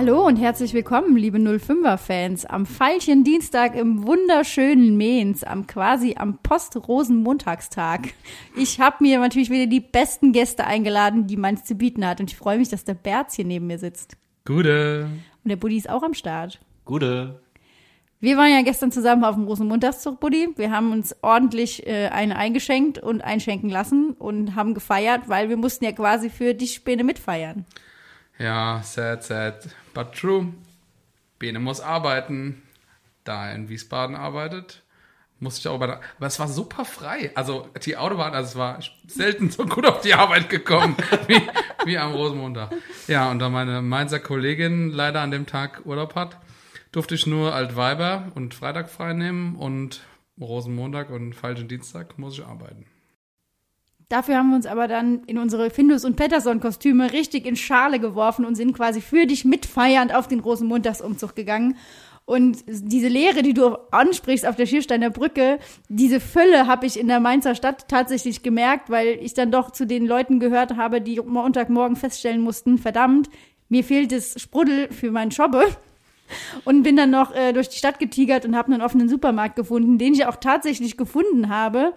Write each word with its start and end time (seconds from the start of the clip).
Hallo 0.00 0.26
und 0.26 0.36
herzlich 0.36 0.72
willkommen, 0.72 1.14
liebe 1.14 1.36
05er-Fans, 1.36 2.46
am 2.46 2.64
Veilchen 2.64 3.22
Dienstag 3.22 3.76
im 3.76 4.06
wunderschönen 4.06 4.96
Mainz, 4.96 5.42
am 5.44 5.66
quasi 5.66 6.14
am 6.16 6.38
Post-Rosenmontagstag. 6.38 8.14
Ich 8.56 8.80
habe 8.80 8.96
mir 9.00 9.18
natürlich 9.18 9.50
wieder 9.50 9.66
die 9.66 9.80
besten 9.80 10.32
Gäste 10.32 10.64
eingeladen, 10.64 11.26
die 11.26 11.36
Mainz 11.36 11.64
zu 11.64 11.74
bieten 11.74 12.06
hat 12.06 12.18
und 12.18 12.30
ich 12.30 12.38
freue 12.38 12.56
mich, 12.56 12.70
dass 12.70 12.84
der 12.84 12.94
Berz 12.94 13.34
hier 13.34 13.44
neben 13.44 13.66
mir 13.66 13.78
sitzt. 13.78 14.16
Gute. 14.46 15.10
Und 15.44 15.50
der 15.50 15.56
Buddy 15.56 15.76
ist 15.76 15.90
auch 15.90 16.02
am 16.02 16.14
Start. 16.14 16.60
Gute. 16.86 17.42
Wir 18.20 18.38
waren 18.38 18.52
ja 18.52 18.62
gestern 18.62 18.92
zusammen 18.92 19.24
auf 19.24 19.34
dem 19.34 19.44
Rosenmontagszug, 19.44 20.18
Buddy. 20.18 20.48
Wir 20.56 20.70
haben 20.70 20.92
uns 20.92 21.14
ordentlich 21.20 21.86
äh, 21.86 22.08
einen 22.08 22.32
eingeschenkt 22.32 23.00
und 23.00 23.20
einschenken 23.20 23.68
lassen 23.68 24.12
und 24.18 24.54
haben 24.54 24.72
gefeiert, 24.72 25.28
weil 25.28 25.50
wir 25.50 25.58
mussten 25.58 25.84
ja 25.84 25.92
quasi 25.92 26.30
für 26.30 26.54
die 26.54 26.68
Späne 26.68 27.04
mitfeiern. 27.04 27.66
Ja, 28.40 28.80
sad, 28.82 29.22
sad, 29.22 29.68
but 29.92 30.14
true. 30.14 30.54
Bene 31.38 31.58
muss 31.58 31.82
arbeiten. 31.82 32.62
Da 33.22 33.48
er 33.48 33.54
in 33.54 33.68
Wiesbaden 33.68 34.16
arbeitet, 34.16 34.82
muss 35.40 35.58
ich 35.58 35.68
auch 35.68 35.78
bei 35.78 35.92
aber 35.92 36.26
es 36.26 36.40
war 36.40 36.48
super 36.48 36.86
frei. 36.86 37.32
Also 37.34 37.68
die 37.84 37.98
Autobahn, 37.98 38.32
also 38.32 38.48
es 38.48 38.56
war 38.56 38.80
selten 39.06 39.50
so 39.50 39.66
gut 39.66 39.84
auf 39.84 40.00
die 40.00 40.14
Arbeit 40.14 40.48
gekommen 40.48 40.96
wie, 41.26 41.42
wie 41.84 41.98
am 41.98 42.14
Rosenmontag. 42.14 42.72
Ja, 43.08 43.30
und 43.30 43.40
da 43.40 43.50
meine 43.50 43.82
Mainzer 43.82 44.20
Kollegin 44.20 44.88
leider 44.88 45.20
an 45.20 45.30
dem 45.30 45.44
Tag 45.44 45.82
Urlaub 45.84 46.14
hat, 46.14 46.38
durfte 46.92 47.14
ich 47.14 47.26
nur 47.26 47.54
Altweiber 47.54 48.32
und 48.34 48.54
Freitag 48.54 48.88
frei 48.88 49.12
nehmen 49.12 49.54
und 49.56 50.00
Rosenmontag 50.40 51.10
und 51.10 51.34
falschen 51.34 51.68
Dienstag 51.68 52.18
muss 52.18 52.38
ich 52.38 52.44
arbeiten. 52.46 52.86
Dafür 54.10 54.38
haben 54.38 54.50
wir 54.50 54.56
uns 54.56 54.66
aber 54.66 54.88
dann 54.88 55.22
in 55.28 55.38
unsere 55.38 55.70
Findus 55.70 56.04
und 56.04 56.16
Pettersson-Kostüme 56.16 57.12
richtig 57.12 57.46
in 57.46 57.54
Schale 57.54 58.00
geworfen 58.00 58.44
und 58.44 58.56
sind 58.56 58.72
quasi 58.72 59.00
für 59.00 59.24
dich 59.24 59.44
mitfeiernd 59.44 60.12
auf 60.12 60.26
den 60.26 60.42
großen 60.42 60.66
Montagsumzug 60.66 61.36
gegangen. 61.36 61.76
Und 62.24 62.64
diese 62.66 63.06
Leere, 63.06 63.42
die 63.42 63.54
du 63.54 63.76
ansprichst 63.92 64.44
auf 64.48 64.56
der 64.56 64.66
Schiersteiner 64.66 65.10
Brücke, 65.10 65.60
diese 65.88 66.18
Fülle 66.18 66.66
habe 66.66 66.86
ich 66.86 66.98
in 66.98 67.06
der 67.06 67.20
Mainzer 67.20 67.54
Stadt 67.54 67.86
tatsächlich 67.86 68.42
gemerkt, 68.42 68.90
weil 68.90 69.16
ich 69.22 69.34
dann 69.34 69.52
doch 69.52 69.70
zu 69.70 69.86
den 69.86 70.06
Leuten 70.06 70.40
gehört 70.40 70.76
habe, 70.76 71.00
die 71.00 71.20
Montagmorgen 71.20 71.94
feststellen 71.94 72.40
mussten, 72.40 72.78
verdammt, 72.78 73.30
mir 73.68 73.84
fehlt 73.84 74.10
das 74.10 74.40
Sprudel 74.40 74.90
für 74.90 75.12
meinen 75.12 75.30
Schobbe. 75.30 75.64
Und 76.64 76.82
bin 76.82 76.96
dann 76.96 77.10
noch 77.10 77.34
äh, 77.34 77.52
durch 77.52 77.68
die 77.68 77.78
Stadt 77.78 77.98
getigert 77.98 78.44
und 78.44 78.56
habe 78.56 78.72
einen 78.72 78.82
offenen 78.82 79.08
Supermarkt 79.08 79.56
gefunden, 79.56 79.98
den 79.98 80.14
ich 80.14 80.26
auch 80.26 80.36
tatsächlich 80.36 80.96
gefunden 80.96 81.48
habe. 81.48 81.92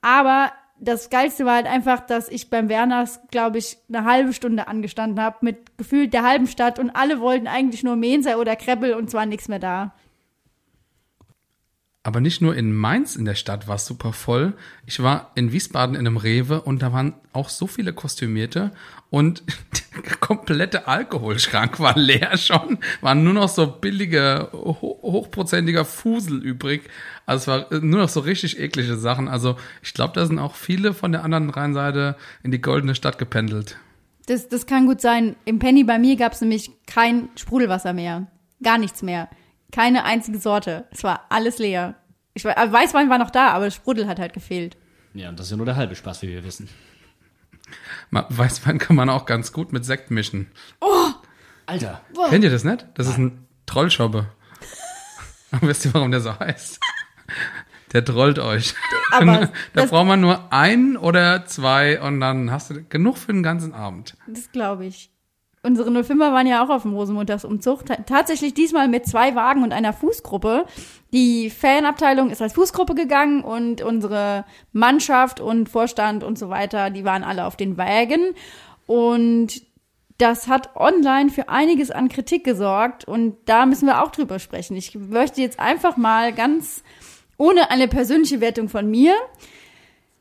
Aber 0.00 0.52
das 0.82 1.10
Geilste 1.10 1.44
war 1.44 1.54
halt 1.54 1.66
einfach, 1.66 2.00
dass 2.00 2.28
ich 2.28 2.50
beim 2.50 2.68
Werners, 2.68 3.20
glaube 3.30 3.58
ich, 3.58 3.78
eine 3.88 4.04
halbe 4.04 4.32
Stunde 4.32 4.66
angestanden 4.66 5.22
habe 5.22 5.38
mit 5.40 5.78
gefühlt 5.78 6.12
der 6.12 6.24
halben 6.24 6.48
Stadt 6.48 6.80
und 6.80 6.90
alle 6.90 7.20
wollten 7.20 7.46
eigentlich 7.46 7.84
nur 7.84 7.94
Mensa 7.94 8.34
oder 8.36 8.56
Kreppel 8.56 8.94
und 8.94 9.08
zwar 9.08 9.24
nichts 9.24 9.46
mehr 9.46 9.60
da. 9.60 9.94
Aber 12.04 12.20
nicht 12.20 12.42
nur 12.42 12.56
in 12.56 12.74
Mainz 12.74 13.14
in 13.14 13.24
der 13.24 13.36
Stadt 13.36 13.68
war 13.68 13.76
es 13.76 13.86
super 13.86 14.12
voll. 14.12 14.54
Ich 14.86 15.00
war 15.02 15.30
in 15.36 15.52
Wiesbaden 15.52 15.94
in 15.94 16.00
einem 16.00 16.16
Rewe 16.16 16.60
und 16.60 16.82
da 16.82 16.92
waren 16.92 17.14
auch 17.32 17.48
so 17.48 17.68
viele 17.68 17.92
Kostümierte 17.92 18.72
und 19.08 19.44
der 20.06 20.16
komplette 20.16 20.88
Alkoholschrank 20.88 21.78
war 21.78 21.96
leer 21.96 22.36
schon. 22.38 22.78
Waren 23.02 23.22
nur 23.22 23.34
noch 23.34 23.48
so 23.48 23.68
billige, 23.68 24.48
ho 24.52 24.98
hochprozentiger 25.02 25.84
Fusel 25.84 26.42
übrig. 26.42 26.90
Also 27.24 27.42
es 27.42 27.70
war 27.70 27.80
nur 27.80 28.00
noch 28.00 28.08
so 28.08 28.20
richtig 28.20 28.58
eklige 28.58 28.96
Sachen. 28.96 29.28
Also 29.28 29.56
ich 29.82 29.94
glaube, 29.94 30.14
da 30.14 30.26
sind 30.26 30.40
auch 30.40 30.56
viele 30.56 30.94
von 30.94 31.12
der 31.12 31.22
anderen 31.22 31.50
Rheinseite 31.50 32.16
in 32.42 32.50
die 32.50 32.60
goldene 32.60 32.96
Stadt 32.96 33.18
gependelt. 33.18 33.76
Das, 34.26 34.48
das 34.48 34.66
kann 34.66 34.86
gut 34.86 35.00
sein. 35.00 35.36
Im 35.44 35.60
Penny 35.60 35.84
bei 35.84 36.00
mir 36.00 36.16
gab 36.16 36.32
es 36.32 36.40
nämlich 36.40 36.72
kein 36.86 37.28
Sprudelwasser 37.36 37.92
mehr. 37.92 38.26
Gar 38.60 38.78
nichts 38.78 39.02
mehr. 39.02 39.28
Keine 39.72 40.04
einzige 40.04 40.38
Sorte. 40.38 40.86
Es 40.92 41.02
war 41.02 41.26
alles 41.30 41.58
leer. 41.58 41.96
Ich 42.34 42.44
weiß, 42.44 42.72
Weißwein 42.72 43.10
war 43.10 43.18
noch 43.18 43.30
da, 43.30 43.48
aber 43.48 43.70
Sprudel 43.70 44.06
hat 44.06 44.18
halt 44.18 44.32
gefehlt. 44.32 44.76
Ja, 45.14 45.28
und 45.28 45.38
das 45.38 45.46
ist 45.46 45.50
ja 45.50 45.56
nur 45.56 45.66
der 45.66 45.76
halbe 45.76 45.94
Spaß, 45.96 46.22
wie 46.22 46.28
wir 46.28 46.44
wissen. 46.44 46.68
Weißwein 48.10 48.78
kann 48.78 48.96
man 48.96 49.08
auch 49.10 49.26
ganz 49.26 49.52
gut 49.52 49.72
mit 49.72 49.84
Sekt 49.84 50.10
mischen. 50.10 50.50
Oh! 50.80 51.10
Alter. 51.66 52.00
Boah. 52.14 52.28
Kennt 52.28 52.44
ihr 52.44 52.50
das 52.50 52.64
nicht? 52.64 52.86
Das 52.94 53.06
ist 53.08 53.18
ein 53.18 53.46
Trollschobbe. 53.66 54.26
Aber 55.52 55.68
wisst 55.68 55.84
ihr, 55.84 55.94
warum 55.94 56.10
der 56.10 56.20
so 56.20 56.38
heißt? 56.38 56.80
Der 57.92 58.04
trollt 58.04 58.38
euch. 58.38 58.74
Aber 59.12 59.26
da 59.46 59.50
das- 59.74 59.90
braucht 59.90 60.06
man 60.06 60.20
nur 60.20 60.52
ein 60.52 60.96
oder 60.96 61.46
zwei 61.46 62.00
und 62.00 62.20
dann 62.20 62.50
hast 62.50 62.70
du 62.70 62.82
genug 62.84 63.16
für 63.16 63.32
den 63.32 63.42
ganzen 63.42 63.72
Abend. 63.72 64.16
Das 64.26 64.50
glaube 64.52 64.86
ich. 64.86 65.10
Unsere 65.64 65.90
05er 65.90 66.32
waren 66.32 66.48
ja 66.48 66.64
auch 66.64 66.70
auf 66.70 66.82
dem 66.82 66.92
Rosenmontagsumzug. 66.94 67.86
Ta 67.86 67.96
tatsächlich 67.96 68.52
diesmal 68.52 68.88
mit 68.88 69.06
zwei 69.06 69.36
Wagen 69.36 69.62
und 69.62 69.72
einer 69.72 69.92
Fußgruppe. 69.92 70.66
Die 71.12 71.50
Fanabteilung 71.50 72.30
ist 72.30 72.42
als 72.42 72.54
Fußgruppe 72.54 72.96
gegangen 72.96 73.44
und 73.44 73.80
unsere 73.80 74.44
Mannschaft 74.72 75.38
und 75.38 75.68
Vorstand 75.68 76.24
und 76.24 76.36
so 76.36 76.48
weiter, 76.48 76.90
die 76.90 77.04
waren 77.04 77.22
alle 77.22 77.44
auf 77.44 77.56
den 77.56 77.76
Wagen. 77.76 78.34
Und 78.86 79.62
das 80.18 80.48
hat 80.48 80.74
online 80.74 81.30
für 81.30 81.48
einiges 81.48 81.92
an 81.92 82.08
Kritik 82.08 82.42
gesorgt 82.42 83.04
und 83.04 83.36
da 83.44 83.64
müssen 83.64 83.86
wir 83.86 84.02
auch 84.02 84.10
drüber 84.10 84.40
sprechen. 84.40 84.76
Ich 84.76 84.96
möchte 84.96 85.40
jetzt 85.40 85.60
einfach 85.60 85.96
mal 85.96 86.32
ganz 86.32 86.82
ohne 87.38 87.70
eine 87.70 87.86
persönliche 87.86 88.40
Wertung 88.40 88.68
von 88.68 88.90
mir 88.90 89.14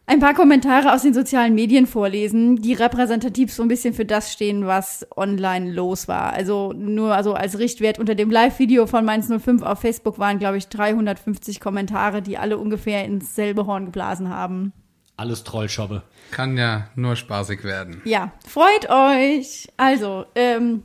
ein 0.05 0.19
paar 0.19 0.33
Kommentare 0.33 0.93
aus 0.93 1.03
den 1.03 1.13
sozialen 1.13 1.55
Medien 1.55 1.87
vorlesen, 1.87 2.57
die 2.57 2.73
repräsentativ 2.73 3.53
so 3.53 3.61
ein 3.63 3.69
bisschen 3.69 3.93
für 3.93 4.05
das 4.05 4.33
stehen, 4.33 4.67
was 4.67 5.07
online 5.15 5.71
los 5.71 6.07
war. 6.07 6.33
Also 6.33 6.73
nur 6.75 7.15
also 7.15 7.33
als 7.33 7.59
Richtwert 7.59 7.97
unter 7.97 8.15
dem 8.15 8.29
Live-Video 8.29 8.87
von 8.87 9.05
Mainz 9.05 9.27
05 9.27 9.61
auf 9.61 9.79
Facebook 9.79 10.19
waren, 10.19 10.39
glaube 10.39 10.57
ich, 10.57 10.67
350 10.67 11.59
Kommentare, 11.59 12.21
die 12.21 12.37
alle 12.37 12.57
ungefähr 12.57 13.05
ins 13.05 13.35
selbe 13.35 13.67
Horn 13.67 13.85
geblasen 13.85 14.29
haben. 14.29 14.73
Alles 15.15 15.43
Trollschobbe. 15.43 16.03
Kann 16.31 16.57
ja 16.57 16.87
nur 16.95 17.15
spaßig 17.15 17.63
werden. 17.63 18.01
Ja, 18.05 18.31
freut 18.47 18.89
euch. 18.89 19.69
Also, 19.77 20.25
ähm, 20.35 20.83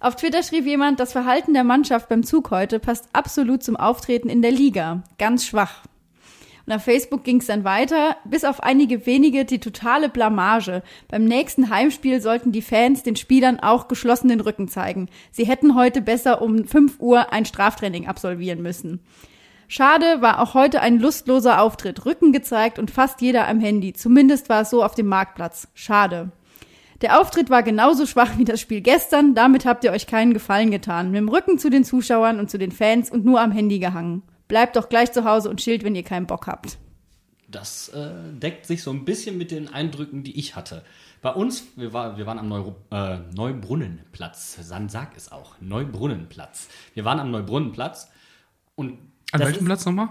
auf 0.00 0.16
Twitter 0.16 0.42
schrieb 0.42 0.66
jemand, 0.66 0.98
das 0.98 1.12
Verhalten 1.12 1.52
der 1.52 1.64
Mannschaft 1.64 2.08
beim 2.08 2.22
Zug 2.22 2.50
heute 2.50 2.78
passt 2.78 3.08
absolut 3.12 3.62
zum 3.62 3.76
Auftreten 3.76 4.28
in 4.28 4.40
der 4.40 4.50
Liga. 4.50 5.02
Ganz 5.18 5.46
schwach. 5.46 5.82
Und 6.66 6.72
auf 6.72 6.84
Facebook 6.84 7.24
ging 7.24 7.38
es 7.38 7.46
dann 7.46 7.64
weiter, 7.64 8.16
bis 8.24 8.44
auf 8.44 8.62
einige 8.62 9.04
wenige 9.06 9.44
die 9.44 9.58
totale 9.58 10.08
Blamage. 10.08 10.82
Beim 11.08 11.24
nächsten 11.24 11.70
Heimspiel 11.70 12.20
sollten 12.20 12.52
die 12.52 12.62
Fans 12.62 13.02
den 13.02 13.16
Spielern 13.16 13.60
auch 13.60 13.88
geschlossen 13.88 14.28
den 14.28 14.40
Rücken 14.40 14.68
zeigen. 14.68 15.08
Sie 15.30 15.46
hätten 15.46 15.74
heute 15.74 16.00
besser 16.00 16.40
um 16.40 16.64
5 16.64 17.00
Uhr 17.00 17.32
ein 17.32 17.44
Straftraining 17.44 18.06
absolvieren 18.06 18.62
müssen. 18.62 19.00
Schade 19.68 20.20
war 20.20 20.40
auch 20.40 20.54
heute 20.54 20.82
ein 20.82 20.98
lustloser 20.98 21.60
Auftritt. 21.60 22.04
Rücken 22.04 22.32
gezeigt 22.32 22.78
und 22.78 22.90
fast 22.90 23.22
jeder 23.22 23.48
am 23.48 23.58
Handy. 23.58 23.94
Zumindest 23.94 24.48
war 24.48 24.62
es 24.62 24.70
so 24.70 24.84
auf 24.84 24.94
dem 24.94 25.06
Marktplatz. 25.06 25.68
Schade. 25.72 26.30
Der 27.00 27.18
Auftritt 27.18 27.50
war 27.50 27.62
genauso 27.62 28.06
schwach 28.06 28.38
wie 28.38 28.44
das 28.44 28.60
Spiel 28.60 28.80
gestern. 28.80 29.34
Damit 29.34 29.64
habt 29.64 29.82
ihr 29.82 29.90
euch 29.90 30.06
keinen 30.06 30.34
Gefallen 30.34 30.70
getan. 30.70 31.10
Mit 31.10 31.18
dem 31.18 31.28
Rücken 31.28 31.58
zu 31.58 31.70
den 31.70 31.84
Zuschauern 31.84 32.38
und 32.38 32.50
zu 32.50 32.58
den 32.58 32.70
Fans 32.70 33.10
und 33.10 33.24
nur 33.24 33.40
am 33.40 33.50
Handy 33.50 33.78
gehangen. 33.78 34.22
Bleibt 34.52 34.76
doch 34.76 34.90
gleich 34.90 35.10
zu 35.12 35.24
Hause 35.24 35.48
und 35.48 35.60
chillt, 35.60 35.82
wenn 35.82 35.94
ihr 35.94 36.02
keinen 36.02 36.26
Bock 36.26 36.46
habt. 36.46 36.76
Das 37.48 37.88
äh, 37.88 38.10
deckt 38.34 38.66
sich 38.66 38.82
so 38.82 38.90
ein 38.90 39.06
bisschen 39.06 39.38
mit 39.38 39.50
den 39.50 39.72
Eindrücken, 39.72 40.24
die 40.24 40.38
ich 40.38 40.56
hatte. 40.56 40.84
Bei 41.22 41.30
uns, 41.30 41.64
wir, 41.76 41.94
war, 41.94 42.18
wir 42.18 42.26
waren 42.26 42.38
am 42.38 42.50
Neu, 42.50 42.72
äh, 42.90 43.20
Neubrunnenplatz. 43.34 44.58
San 44.60 44.90
sag 44.90 45.16
es 45.16 45.32
auch. 45.32 45.54
Neubrunnenplatz. 45.62 46.68
Wir 46.92 47.06
waren 47.06 47.18
am 47.18 47.30
Neubrunnenplatz 47.30 48.10
und 48.74 48.98
An 49.32 49.40
welchem 49.40 49.64
Platz 49.64 49.86
nochmal? 49.86 50.08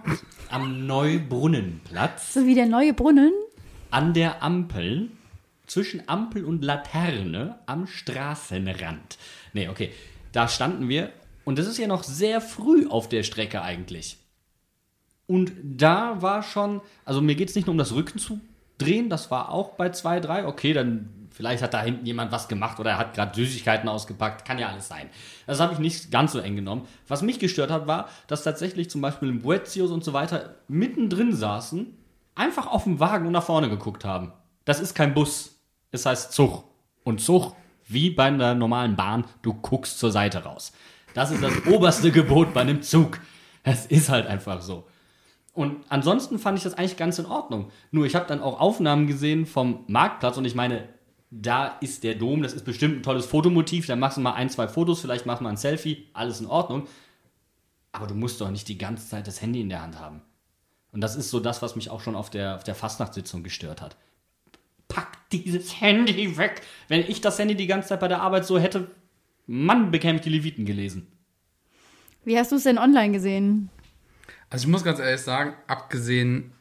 am 0.50 0.88
Neubrunnenplatz 0.88 2.34
So 2.34 2.48
wie 2.48 2.56
der 2.56 2.66
neue 2.66 2.96
Brunnen. 2.96 3.32
an 3.92 4.16
der 4.16 4.42
Ampel 4.42 5.12
zwischen 5.68 6.10
Ampel 6.10 6.46
und 6.46 6.64
Laterne 6.66 7.60
am 7.68 7.86
Straßenrand. 7.86 9.20
Nee, 9.54 9.68
okay. 9.70 9.92
Da 10.32 10.48
standen 10.48 10.90
wir 10.90 11.12
und 11.46 11.60
das 11.60 11.68
ist 11.68 11.78
ja 11.78 11.86
noch 11.86 12.04
sehr 12.04 12.42
früh 12.42 12.88
auf 12.88 13.08
der 13.08 13.22
Strecke 13.22 13.62
eigentlich. 13.62 14.18
Und 15.32 15.54
da 15.64 16.22
war 16.22 16.44
schon, 16.44 16.82
also 17.06 17.22
mir 17.22 17.36
geht 17.36 17.48
es 17.48 17.56
nicht 17.56 17.66
nur 17.66 17.72
um 17.72 17.78
das 17.78 17.94
Rücken 17.94 18.20
zu 18.20 18.42
drehen, 18.78 19.10
das 19.10 19.32
war 19.32 19.48
auch 19.48 19.76
bei 19.76 19.88
2, 19.88 20.20
3. 20.20 20.46
Okay, 20.46 20.74
dann 20.74 21.08
vielleicht 21.30 21.64
hat 21.64 21.74
da 21.74 21.82
hinten 21.82 22.06
jemand 22.06 22.34
was 22.34 22.50
gemacht 22.50 22.82
oder 22.82 22.90
er 22.90 22.98
hat 22.98 23.14
gerade 23.14 23.34
Süßigkeiten 23.34 23.88
ausgepackt, 23.88 24.44
kann 24.44 24.60
ja 24.60 24.68
alles 24.68 24.90
sein. 24.90 25.10
Das 25.48 25.62
habe 25.62 25.72
ich 25.72 25.80
nicht 25.80 26.12
ganz 26.12 26.34
so 26.34 26.40
eng 26.40 26.58
genommen. 26.58 26.86
Was 27.08 27.22
mich 27.22 27.40
gestört 27.40 27.72
hat, 27.72 27.88
war, 27.88 28.10
dass 28.28 28.44
tatsächlich 28.44 28.90
zum 28.90 29.00
Beispiel 29.00 29.30
im 29.30 29.42
Boetius 29.42 29.92
und 29.92 30.04
so 30.04 30.12
weiter 30.12 30.56
mittendrin 30.68 31.34
saßen, 31.34 31.98
einfach 32.36 32.68
auf 32.68 32.84
dem 32.84 33.00
Wagen 33.00 33.26
und 33.26 33.32
nach 33.32 33.46
vorne 33.46 33.70
geguckt 33.70 34.04
haben. 34.04 34.34
Das 34.66 34.82
ist 34.82 34.96
kein 34.96 35.14
Bus, 35.14 35.62
es 35.92 36.06
heißt 36.06 36.34
Zug. 36.34 36.66
Und 37.06 37.22
Zug, 37.22 37.56
wie 37.88 38.10
bei 38.10 38.26
einer 38.26 38.54
normalen 38.54 38.98
Bahn, 38.98 39.24
du 39.44 39.54
guckst 39.54 39.98
zur 39.98 40.12
Seite 40.12 40.44
raus. 40.44 40.74
Das 41.14 41.32
ist 41.32 41.42
das 41.42 41.54
oberste 41.68 42.12
Gebot 42.12 42.54
bei 42.54 42.60
einem 42.60 42.82
Zug. 42.82 43.22
Es 43.64 43.86
ist 43.86 44.10
halt 44.10 44.28
einfach 44.28 44.62
so. 44.62 44.88
Und 45.54 45.84
ansonsten 45.90 46.40
fand 46.40 46.58
ich 46.58 46.64
das 46.64 46.76
eigentlich 46.76 46.98
ganz 46.98 47.20
in 47.20 47.26
Ordnung. 47.26 47.72
Nur 47.92 48.06
ich 48.06 48.16
habe 48.16 48.28
dann 48.28 48.42
auch 48.42 48.60
Aufnahmen 48.60 49.08
gesehen 49.08 49.46
vom 49.46 49.84
Marktplatz 49.88 50.38
und 50.38 50.46
ich 50.46 50.56
meine, 50.56 50.88
da 51.30 51.78
ist 51.82 52.04
der 52.04 52.16
Dom, 52.16 52.42
das 52.42 52.54
ist 52.54 52.66
bestimmt 52.66 52.98
ein 52.98 53.04
tolles 53.04 53.26
Fotomotiv, 53.26 53.88
da 53.88 53.96
machst 53.96 54.18
du 54.18 54.22
mal 54.22 54.34
ein, 54.34 54.50
zwei 54.50 54.68
Fotos, 54.68 55.02
vielleicht 55.02 55.26
machst 55.26 55.40
du 55.40 55.44
mal 55.44 55.52
ein 55.52 55.58
Selfie, 55.58 56.10
alles 56.14 56.42
in 56.42 56.48
Ordnung. 56.48 56.88
Aber 57.92 58.08
du 58.08 58.16
musst 58.16 58.40
doch 58.40 58.50
nicht 58.50 58.68
die 58.68 58.78
ganze 58.78 59.08
Zeit 59.08 59.28
das 59.28 59.42
Handy 59.42 59.62
in 59.62 59.70
der 59.70 59.82
Hand 59.82 60.00
haben. 60.00 60.22
Und 60.92 61.02
das 61.02 61.16
ist 61.16 61.30
so 61.30 61.40
das, 61.40 61.62
was 61.62 61.76
mich 61.76 61.90
auch 61.90 62.02
schon 62.02 62.16
auf 62.16 62.30
der, 62.30 62.56
auf 62.56 62.64
der 62.64 62.76
Fastnachtssitzung 62.76 63.44
gestört 63.44 63.82
hat. 63.82 63.96
Pack 64.88 65.30
dieses 65.32 65.80
Handy 65.80 66.38
weg. 66.38 66.62
Wenn 66.90 67.02
ich 67.02 67.22
das 67.22 67.40
Handy 67.40 67.56
die 67.56 67.68
ganze 67.68 67.90
Zeit 67.90 68.02
bei 68.02 68.10
der 68.10 68.22
Arbeit 68.22 68.46
so 68.46 68.60
hätte, 68.60 68.92
Mann, 69.48 69.92
bekäme 69.92 70.18
ich 70.18 70.22
die 70.22 70.30
Leviten 70.30 70.66
gelesen. 70.66 71.08
Wie 72.24 72.38
hast 72.38 72.52
du 72.52 72.58
es 72.58 72.64
denn 72.64 72.78
online 72.78 73.14
gesehen? 73.14 73.70
Also 74.52 74.66
ich 74.66 74.72
muss 74.72 74.84
ganz 74.84 75.00
ehrlich 75.00 75.22
sagen, 75.22 75.54
abgesehen 75.68 76.52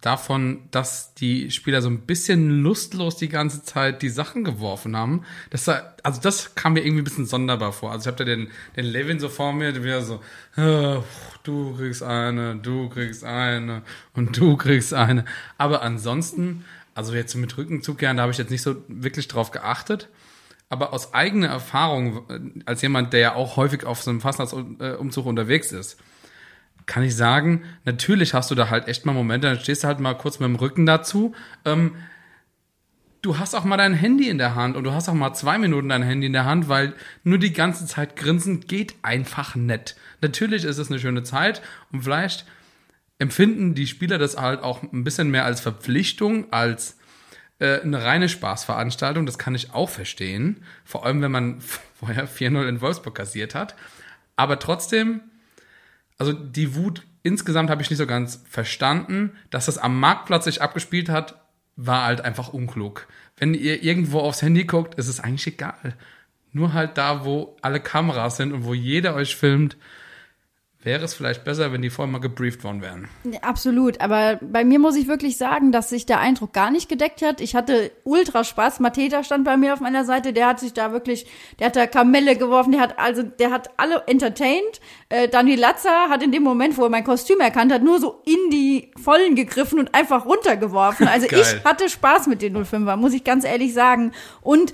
davon, 0.00 0.62
dass 0.70 1.12
die 1.14 1.50
Spieler 1.50 1.82
so 1.82 1.90
ein 1.90 2.00
bisschen 2.00 2.62
lustlos 2.62 3.16
die 3.16 3.28
ganze 3.28 3.62
Zeit 3.64 4.00
die 4.00 4.08
Sachen 4.08 4.44
geworfen 4.44 4.96
haben, 4.96 5.24
das 5.50 5.66
war, 5.66 5.94
also 6.02 6.22
das 6.22 6.54
kam 6.54 6.72
mir 6.72 6.80
irgendwie 6.80 7.02
ein 7.02 7.04
bisschen 7.04 7.26
sonderbar 7.26 7.72
vor. 7.72 7.92
Also 7.92 8.02
ich 8.02 8.06
habe 8.06 8.16
da 8.16 8.24
den, 8.24 8.48
den 8.76 8.86
Levin 8.86 9.20
so 9.20 9.28
vor 9.28 9.52
mir, 9.52 9.72
der 9.72 9.84
wieder 9.84 10.00
so, 10.00 10.22
"Ah, 10.56 11.02
du 11.42 11.76
kriegst 11.76 12.02
eine, 12.02 12.56
du 12.56 12.88
kriegst 12.88 13.24
eine 13.24 13.82
und 14.14 14.34
du 14.38 14.56
kriegst 14.56 14.94
eine. 14.94 15.26
Aber 15.58 15.82
ansonsten, 15.82 16.64
also 16.94 17.12
jetzt 17.12 17.34
mit 17.34 17.58
Rückenzug, 17.58 17.98
da 17.98 18.16
habe 18.16 18.32
ich 18.32 18.38
jetzt 18.38 18.50
nicht 18.50 18.62
so 18.62 18.76
wirklich 18.88 19.28
drauf 19.28 19.50
geachtet. 19.50 20.08
Aber 20.70 20.94
aus 20.94 21.12
eigener 21.12 21.48
Erfahrung, 21.48 22.24
äh, 22.30 22.40
als 22.64 22.80
jemand, 22.80 23.12
der 23.12 23.20
ja 23.20 23.34
auch 23.34 23.56
häufig 23.56 23.84
auf 23.84 24.02
so 24.02 24.10
einem 24.10 24.22
Fastnachtsumzug 24.22 25.26
unterwegs 25.26 25.72
ist, 25.72 25.98
kann 26.88 27.04
ich 27.04 27.14
sagen, 27.14 27.62
natürlich 27.84 28.34
hast 28.34 28.50
du 28.50 28.56
da 28.56 28.70
halt 28.70 28.88
echt 28.88 29.06
mal 29.06 29.12
Momente, 29.12 29.46
dann 29.46 29.60
stehst 29.60 29.84
du 29.84 29.86
halt 29.86 30.00
mal 30.00 30.14
kurz 30.14 30.40
mit 30.40 30.48
dem 30.48 30.56
Rücken 30.56 30.86
dazu. 30.86 31.34
Ähm, 31.64 31.94
du 33.22 33.38
hast 33.38 33.54
auch 33.54 33.64
mal 33.64 33.76
dein 33.76 33.94
Handy 33.94 34.28
in 34.28 34.38
der 34.38 34.54
Hand 34.54 34.74
und 34.74 34.84
du 34.84 34.92
hast 34.92 35.08
auch 35.08 35.14
mal 35.14 35.34
zwei 35.34 35.58
Minuten 35.58 35.90
dein 35.90 36.02
Handy 36.02 36.26
in 36.26 36.32
der 36.32 36.46
Hand, 36.46 36.68
weil 36.68 36.94
nur 37.24 37.38
die 37.38 37.52
ganze 37.52 37.86
Zeit 37.86 38.16
grinsen 38.16 38.60
geht 38.60 38.94
einfach 39.02 39.54
nett. 39.54 39.96
Natürlich 40.22 40.64
ist 40.64 40.78
es 40.78 40.90
eine 40.90 40.98
schöne 40.98 41.22
Zeit 41.22 41.62
und 41.92 42.02
vielleicht 42.02 42.46
empfinden 43.18 43.74
die 43.74 43.86
Spieler 43.86 44.18
das 44.18 44.36
halt 44.36 44.62
auch 44.62 44.82
ein 44.82 45.04
bisschen 45.04 45.30
mehr 45.30 45.44
als 45.44 45.60
Verpflichtung, 45.60 46.52
als 46.52 46.96
äh, 47.58 47.80
eine 47.82 48.02
reine 48.02 48.30
Spaßveranstaltung. 48.30 49.26
Das 49.26 49.38
kann 49.38 49.54
ich 49.54 49.74
auch 49.74 49.90
verstehen. 49.90 50.62
Vor 50.84 51.04
allem, 51.04 51.20
wenn 51.20 51.32
man 51.32 51.60
vorher 51.94 52.26
4-0 52.26 52.66
in 52.66 52.80
Wolfsburg 52.80 53.14
kassiert 53.14 53.54
hat. 53.54 53.74
Aber 54.36 54.58
trotzdem, 54.58 55.20
also 56.18 56.32
die 56.32 56.74
Wut 56.74 57.04
insgesamt 57.22 57.70
habe 57.70 57.82
ich 57.82 57.90
nicht 57.90 57.98
so 57.98 58.06
ganz 58.06 58.42
verstanden. 58.48 59.32
Dass 59.50 59.66
das 59.66 59.78
am 59.78 59.98
Marktplatz 59.98 60.44
sich 60.44 60.62
abgespielt 60.62 61.08
hat, 61.08 61.40
war 61.76 62.04
halt 62.04 62.20
einfach 62.20 62.52
unklug. 62.52 63.06
Wenn 63.36 63.54
ihr 63.54 63.82
irgendwo 63.82 64.20
aufs 64.20 64.42
Handy 64.42 64.64
guckt, 64.64 64.96
ist 64.96 65.08
es 65.08 65.20
eigentlich 65.20 65.46
egal. 65.46 65.94
Nur 66.52 66.72
halt 66.72 66.98
da, 66.98 67.24
wo 67.24 67.56
alle 67.62 67.80
Kameras 67.80 68.36
sind 68.36 68.52
und 68.52 68.64
wo 68.64 68.74
jeder 68.74 69.14
euch 69.14 69.36
filmt, 69.36 69.76
wäre 70.82 71.04
es 71.04 71.14
vielleicht 71.14 71.44
besser, 71.44 71.72
wenn 71.72 71.82
die 71.82 71.90
vorher 71.90 72.10
mal 72.10 72.18
gebrieft 72.18 72.62
worden 72.62 72.82
wären. 72.82 73.08
Absolut, 73.42 74.00
aber 74.00 74.38
bei 74.40 74.64
mir 74.64 74.78
muss 74.78 74.94
ich 74.94 75.08
wirklich 75.08 75.36
sagen, 75.36 75.72
dass 75.72 75.88
sich 75.88 76.06
der 76.06 76.20
Eindruck 76.20 76.52
gar 76.52 76.70
nicht 76.70 76.88
gedeckt 76.88 77.20
hat. 77.20 77.40
Ich 77.40 77.56
hatte 77.56 77.90
ultra 78.04 78.44
Spaß. 78.44 78.78
Mateta 78.78 79.24
stand 79.24 79.44
bei 79.44 79.56
mir 79.56 79.74
auf 79.74 79.80
meiner 79.80 80.04
Seite, 80.04 80.32
der 80.32 80.46
hat 80.46 80.60
sich 80.60 80.72
da 80.72 80.92
wirklich, 80.92 81.26
der 81.58 81.66
hat 81.66 81.76
da 81.76 81.86
Kamelle 81.86 82.36
geworfen, 82.36 82.72
der 82.72 82.80
hat 82.80 82.98
also, 82.98 83.22
der 83.24 83.50
hat 83.50 83.70
alle 83.76 84.04
entertained. 84.06 84.80
Äh, 85.08 85.28
Daniel 85.28 85.58
Latzer 85.58 86.08
hat 86.08 86.22
in 86.22 86.30
dem 86.30 86.44
Moment, 86.44 86.78
wo 86.78 86.84
er 86.84 86.90
mein 86.90 87.04
Kostüm 87.04 87.40
erkannt 87.40 87.72
hat, 87.72 87.82
nur 87.82 87.98
so 87.98 88.22
in 88.24 88.50
die 88.50 88.92
Vollen 89.02 89.34
gegriffen 89.34 89.80
und 89.80 89.94
einfach 89.94 90.26
runtergeworfen. 90.26 91.08
Also 91.08 91.26
ich 91.30 91.64
hatte 91.64 91.88
Spaß 91.88 92.28
mit 92.28 92.40
den 92.40 92.56
05er, 92.56 92.96
muss 92.96 93.14
ich 93.14 93.24
ganz 93.24 93.44
ehrlich 93.44 93.74
sagen. 93.74 94.12
Und 94.42 94.72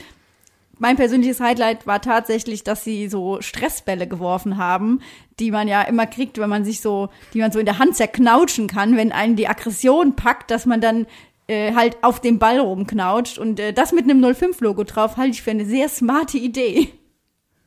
mein 0.78 0.96
persönliches 0.96 1.40
Highlight 1.40 1.86
war 1.86 2.00
tatsächlich, 2.00 2.64
dass 2.64 2.84
sie 2.84 3.08
so 3.08 3.40
Stressbälle 3.40 4.06
geworfen 4.06 4.56
haben, 4.56 5.00
die 5.38 5.50
man 5.50 5.68
ja 5.68 5.82
immer 5.82 6.06
kriegt, 6.06 6.38
wenn 6.38 6.48
man 6.48 6.64
sich 6.64 6.80
so, 6.80 7.08
die 7.32 7.38
man 7.38 7.52
so 7.52 7.58
in 7.58 7.66
der 7.66 7.78
Hand 7.78 7.96
zerknautschen 7.96 8.66
kann, 8.66 8.96
wenn 8.96 9.12
einen 9.12 9.36
die 9.36 9.48
Aggression 9.48 10.16
packt, 10.16 10.50
dass 10.50 10.66
man 10.66 10.80
dann 10.80 11.06
äh, 11.46 11.74
halt 11.74 11.96
auf 12.02 12.20
dem 12.20 12.38
Ball 12.38 12.58
rumknautscht. 12.58 13.38
Und 13.38 13.60
äh, 13.60 13.72
das 13.72 13.92
mit 13.92 14.04
einem 14.04 14.24
05-Logo 14.24 14.84
drauf 14.84 15.16
halte 15.16 15.32
ich 15.32 15.42
für 15.42 15.50
eine 15.50 15.66
sehr 15.66 15.88
smarte 15.88 16.38
Idee. 16.38 16.88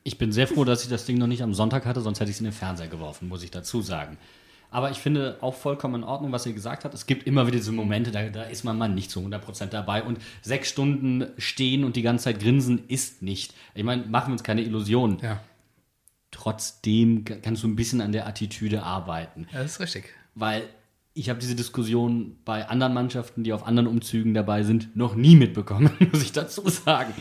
Ich 0.03 0.17
bin 0.17 0.31
sehr 0.31 0.47
froh, 0.47 0.63
dass 0.63 0.83
ich 0.83 0.89
das 0.89 1.05
Ding 1.05 1.17
noch 1.17 1.27
nicht 1.27 1.43
am 1.43 1.53
Sonntag 1.53 1.85
hatte, 1.85 2.01
sonst 2.01 2.19
hätte 2.19 2.29
ich 2.29 2.37
es 2.37 2.39
in 2.39 2.45
den 2.45 2.53
Fernseher 2.53 2.87
geworfen, 2.87 3.27
muss 3.27 3.43
ich 3.43 3.51
dazu 3.51 3.81
sagen. 3.81 4.17
Aber 4.69 4.91
ich 4.91 4.97
finde 4.97 5.37
auch 5.41 5.55
vollkommen 5.55 5.95
in 5.95 6.03
Ordnung, 6.03 6.31
was 6.31 6.45
ihr 6.45 6.53
gesagt 6.53 6.83
habt. 6.83 6.93
Es 6.93 7.05
gibt 7.05 7.25
immer 7.25 7.47
wieder 7.47 7.57
diese 7.57 7.71
Momente, 7.71 8.11
da, 8.11 8.29
da 8.29 8.43
ist 8.43 8.63
man 8.63 8.77
mal 8.77 8.89
nicht 8.89 9.09
zu 9.09 9.19
100% 9.21 9.67
dabei. 9.67 10.03
Und 10.03 10.19
sechs 10.41 10.69
Stunden 10.69 11.27
stehen 11.37 11.83
und 11.83 11.95
die 11.95 12.01
ganze 12.01 12.25
Zeit 12.25 12.39
grinsen 12.39 12.83
ist 12.87 13.21
nicht. 13.21 13.53
Ich 13.75 13.83
meine, 13.83 14.05
machen 14.05 14.29
wir 14.29 14.33
uns 14.33 14.43
keine 14.43 14.61
Illusionen. 14.61 15.19
Ja, 15.21 15.39
Trotzdem 16.31 17.23
kannst 17.23 17.63
du 17.63 17.67
ein 17.67 17.75
bisschen 17.75 18.01
an 18.01 18.11
der 18.11 18.27
Attitüde 18.27 18.83
arbeiten. 18.83 19.47
das 19.53 19.73
ist 19.73 19.79
richtig. 19.79 20.13
Weil 20.35 20.63
ich 21.13 21.29
habe 21.29 21.39
diese 21.39 21.55
Diskussion 21.55 22.37
bei 22.45 22.67
anderen 22.67 22.93
Mannschaften, 22.93 23.43
die 23.43 23.53
auf 23.53 23.65
anderen 23.65 23.87
Umzügen 23.87 24.33
dabei 24.33 24.63
sind, 24.63 24.95
noch 24.95 25.15
nie 25.15 25.35
mitbekommen, 25.35 25.89
muss 26.11 26.21
ich 26.21 26.33
dazu 26.33 26.67
sagen. 26.69 27.13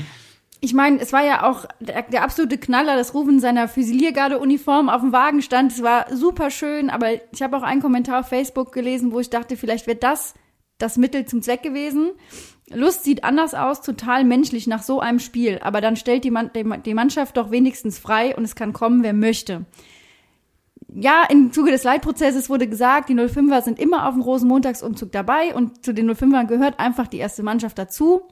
Ich 0.60 0.72
meine, 0.72 1.00
es 1.00 1.12
war 1.12 1.24
ja 1.24 1.48
auch 1.48 1.66
der, 1.80 2.02
der 2.02 2.22
absolute 2.22 2.58
Knaller, 2.58 2.96
dass 2.96 3.14
Ruben 3.14 3.32
in 3.32 3.40
seiner 3.40 3.68
Füsiliergarde-Uniform 3.68 4.88
auf 4.88 5.02
dem 5.02 5.12
Wagen 5.12 5.42
stand. 5.42 5.72
Es 5.72 5.82
war 5.82 6.06
super 6.14 6.50
schön, 6.50 6.88
aber 6.88 7.08
ich 7.32 7.42
habe 7.42 7.56
auch 7.56 7.62
einen 7.62 7.82
Kommentar 7.82 8.20
auf 8.20 8.28
Facebook 8.28 8.72
gelesen, 8.72 9.12
wo 9.12 9.20
ich 9.20 9.30
dachte, 9.30 9.56
vielleicht 9.56 9.86
wäre 9.86 9.98
das 9.98 10.34
das 10.78 10.96
Mittel 10.96 11.24
zum 11.26 11.42
Zweck 11.42 11.62
gewesen. 11.62 12.10
Lust 12.68 13.04
sieht 13.04 13.24
anders 13.24 13.54
aus, 13.54 13.80
total 13.80 14.24
menschlich 14.24 14.66
nach 14.66 14.82
so 14.82 15.00
einem 15.00 15.20
Spiel, 15.20 15.60
aber 15.62 15.80
dann 15.80 15.96
stellt 15.96 16.24
die, 16.24 16.32
die 16.54 16.82
die 16.84 16.94
Mannschaft 16.94 17.36
doch 17.36 17.50
wenigstens 17.50 17.98
frei 17.98 18.36
und 18.36 18.44
es 18.44 18.56
kann 18.56 18.72
kommen, 18.72 19.02
wer 19.02 19.12
möchte. 19.12 19.66
Ja, 20.92 21.24
im 21.28 21.52
Zuge 21.52 21.70
des 21.70 21.84
Leitprozesses 21.84 22.48
wurde 22.48 22.68
gesagt, 22.68 23.08
die 23.08 23.14
05er 23.14 23.62
sind 23.62 23.78
immer 23.78 24.08
auf 24.08 24.14
dem 24.14 24.22
Rosenmontagsumzug 24.22 25.12
dabei 25.12 25.54
und 25.54 25.84
zu 25.84 25.92
den 25.94 26.10
05ern 26.10 26.46
gehört 26.46 26.80
einfach 26.80 27.06
die 27.06 27.18
erste 27.18 27.42
Mannschaft 27.42 27.78
dazu. 27.78 28.22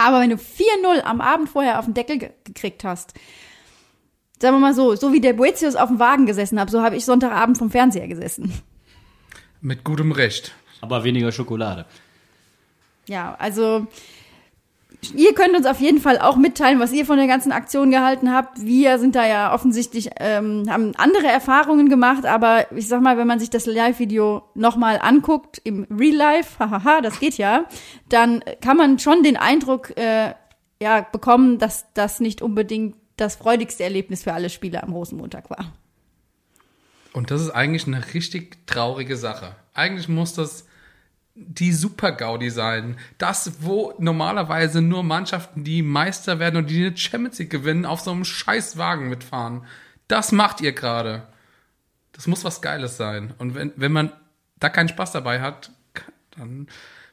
Aber 0.00 0.20
wenn 0.20 0.30
du 0.30 0.36
4-0 0.36 1.02
am 1.02 1.20
Abend 1.20 1.50
vorher 1.50 1.78
auf 1.78 1.84
den 1.84 1.92
Deckel 1.92 2.16
ge 2.16 2.30
gekriegt 2.44 2.84
hast, 2.84 3.12
sagen 4.40 4.56
wir 4.56 4.60
mal 4.60 4.72
so, 4.72 4.96
so 4.96 5.12
wie 5.12 5.20
der 5.20 5.34
Boetius 5.34 5.76
auf 5.76 5.88
dem 5.88 5.98
Wagen 5.98 6.24
gesessen 6.24 6.58
hat, 6.58 6.70
so 6.70 6.80
habe 6.80 6.96
ich 6.96 7.04
Sonntagabend 7.04 7.58
vom 7.58 7.70
Fernseher 7.70 8.08
gesessen. 8.08 8.50
Mit 9.60 9.84
gutem 9.84 10.12
Recht. 10.12 10.54
Aber 10.80 11.04
weniger 11.04 11.32
Schokolade. 11.32 11.84
Ja, 13.08 13.36
also 13.38 13.88
ihr 15.14 15.34
könnt 15.34 15.56
uns 15.56 15.66
auf 15.66 15.80
jeden 15.80 16.00
Fall 16.00 16.18
auch 16.18 16.36
mitteilen, 16.36 16.80
was 16.80 16.92
ihr 16.92 17.06
von 17.06 17.16
der 17.16 17.26
ganzen 17.26 17.52
Aktion 17.52 17.90
gehalten 17.90 18.32
habt. 18.32 18.64
Wir 18.64 18.98
sind 18.98 19.14
da 19.14 19.26
ja 19.26 19.54
offensichtlich, 19.54 20.10
ähm, 20.18 20.64
haben 20.68 20.92
andere 20.96 21.26
Erfahrungen 21.26 21.88
gemacht, 21.88 22.26
aber 22.26 22.70
ich 22.72 22.88
sag 22.88 23.02
mal, 23.02 23.16
wenn 23.16 23.26
man 23.26 23.40
sich 23.40 23.50
das 23.50 23.66
Live-Video 23.66 24.42
nochmal 24.54 24.98
anguckt, 25.00 25.60
im 25.64 25.86
Real 25.90 26.16
Life, 26.16 26.58
hahaha, 26.58 27.00
das 27.00 27.20
geht 27.20 27.38
ja, 27.38 27.64
dann 28.08 28.42
kann 28.60 28.76
man 28.76 28.98
schon 28.98 29.22
den 29.22 29.36
Eindruck 29.36 29.96
äh, 29.96 30.34
ja, 30.82 31.00
bekommen, 31.00 31.58
dass 31.58 31.86
das 31.94 32.20
nicht 32.20 32.42
unbedingt 32.42 32.96
das 33.16 33.36
freudigste 33.36 33.84
Erlebnis 33.84 34.22
für 34.22 34.32
alle 34.32 34.48
Spieler 34.48 34.82
am 34.82 34.92
Rosenmontag 34.92 35.50
war. 35.50 35.72
Und 37.12 37.30
das 37.30 37.42
ist 37.42 37.50
eigentlich 37.50 37.86
eine 37.86 38.14
richtig 38.14 38.66
traurige 38.66 39.16
Sache. 39.16 39.56
Eigentlich 39.74 40.08
muss 40.08 40.32
das 40.32 40.66
die 41.46 41.72
Super-Gaudi 41.72 42.50
sein. 42.50 42.96
Das, 43.18 43.62
wo 43.62 43.94
normalerweise 43.98 44.82
nur 44.82 45.02
Mannschaften, 45.02 45.64
die 45.64 45.82
Meister 45.82 46.38
werden 46.38 46.56
und 46.56 46.70
die 46.70 46.86
eine 46.86 46.96
Champions 46.96 47.38
League 47.38 47.50
gewinnen, 47.50 47.86
auf 47.86 48.00
so 48.00 48.12
einem 48.12 48.24
scheiß 48.24 48.76
Wagen 48.76 49.08
mitfahren. 49.08 49.64
Das 50.08 50.32
macht 50.32 50.60
ihr 50.60 50.72
gerade. 50.72 51.26
Das 52.12 52.26
muss 52.26 52.44
was 52.44 52.60
Geiles 52.60 52.96
sein. 52.96 53.32
Und 53.38 53.54
wenn, 53.54 53.72
wenn 53.76 53.92
man 53.92 54.12
da 54.58 54.68
keinen 54.68 54.88
Spaß 54.88 55.12
dabei 55.12 55.40
hat, 55.40 55.70
dann 56.36 56.68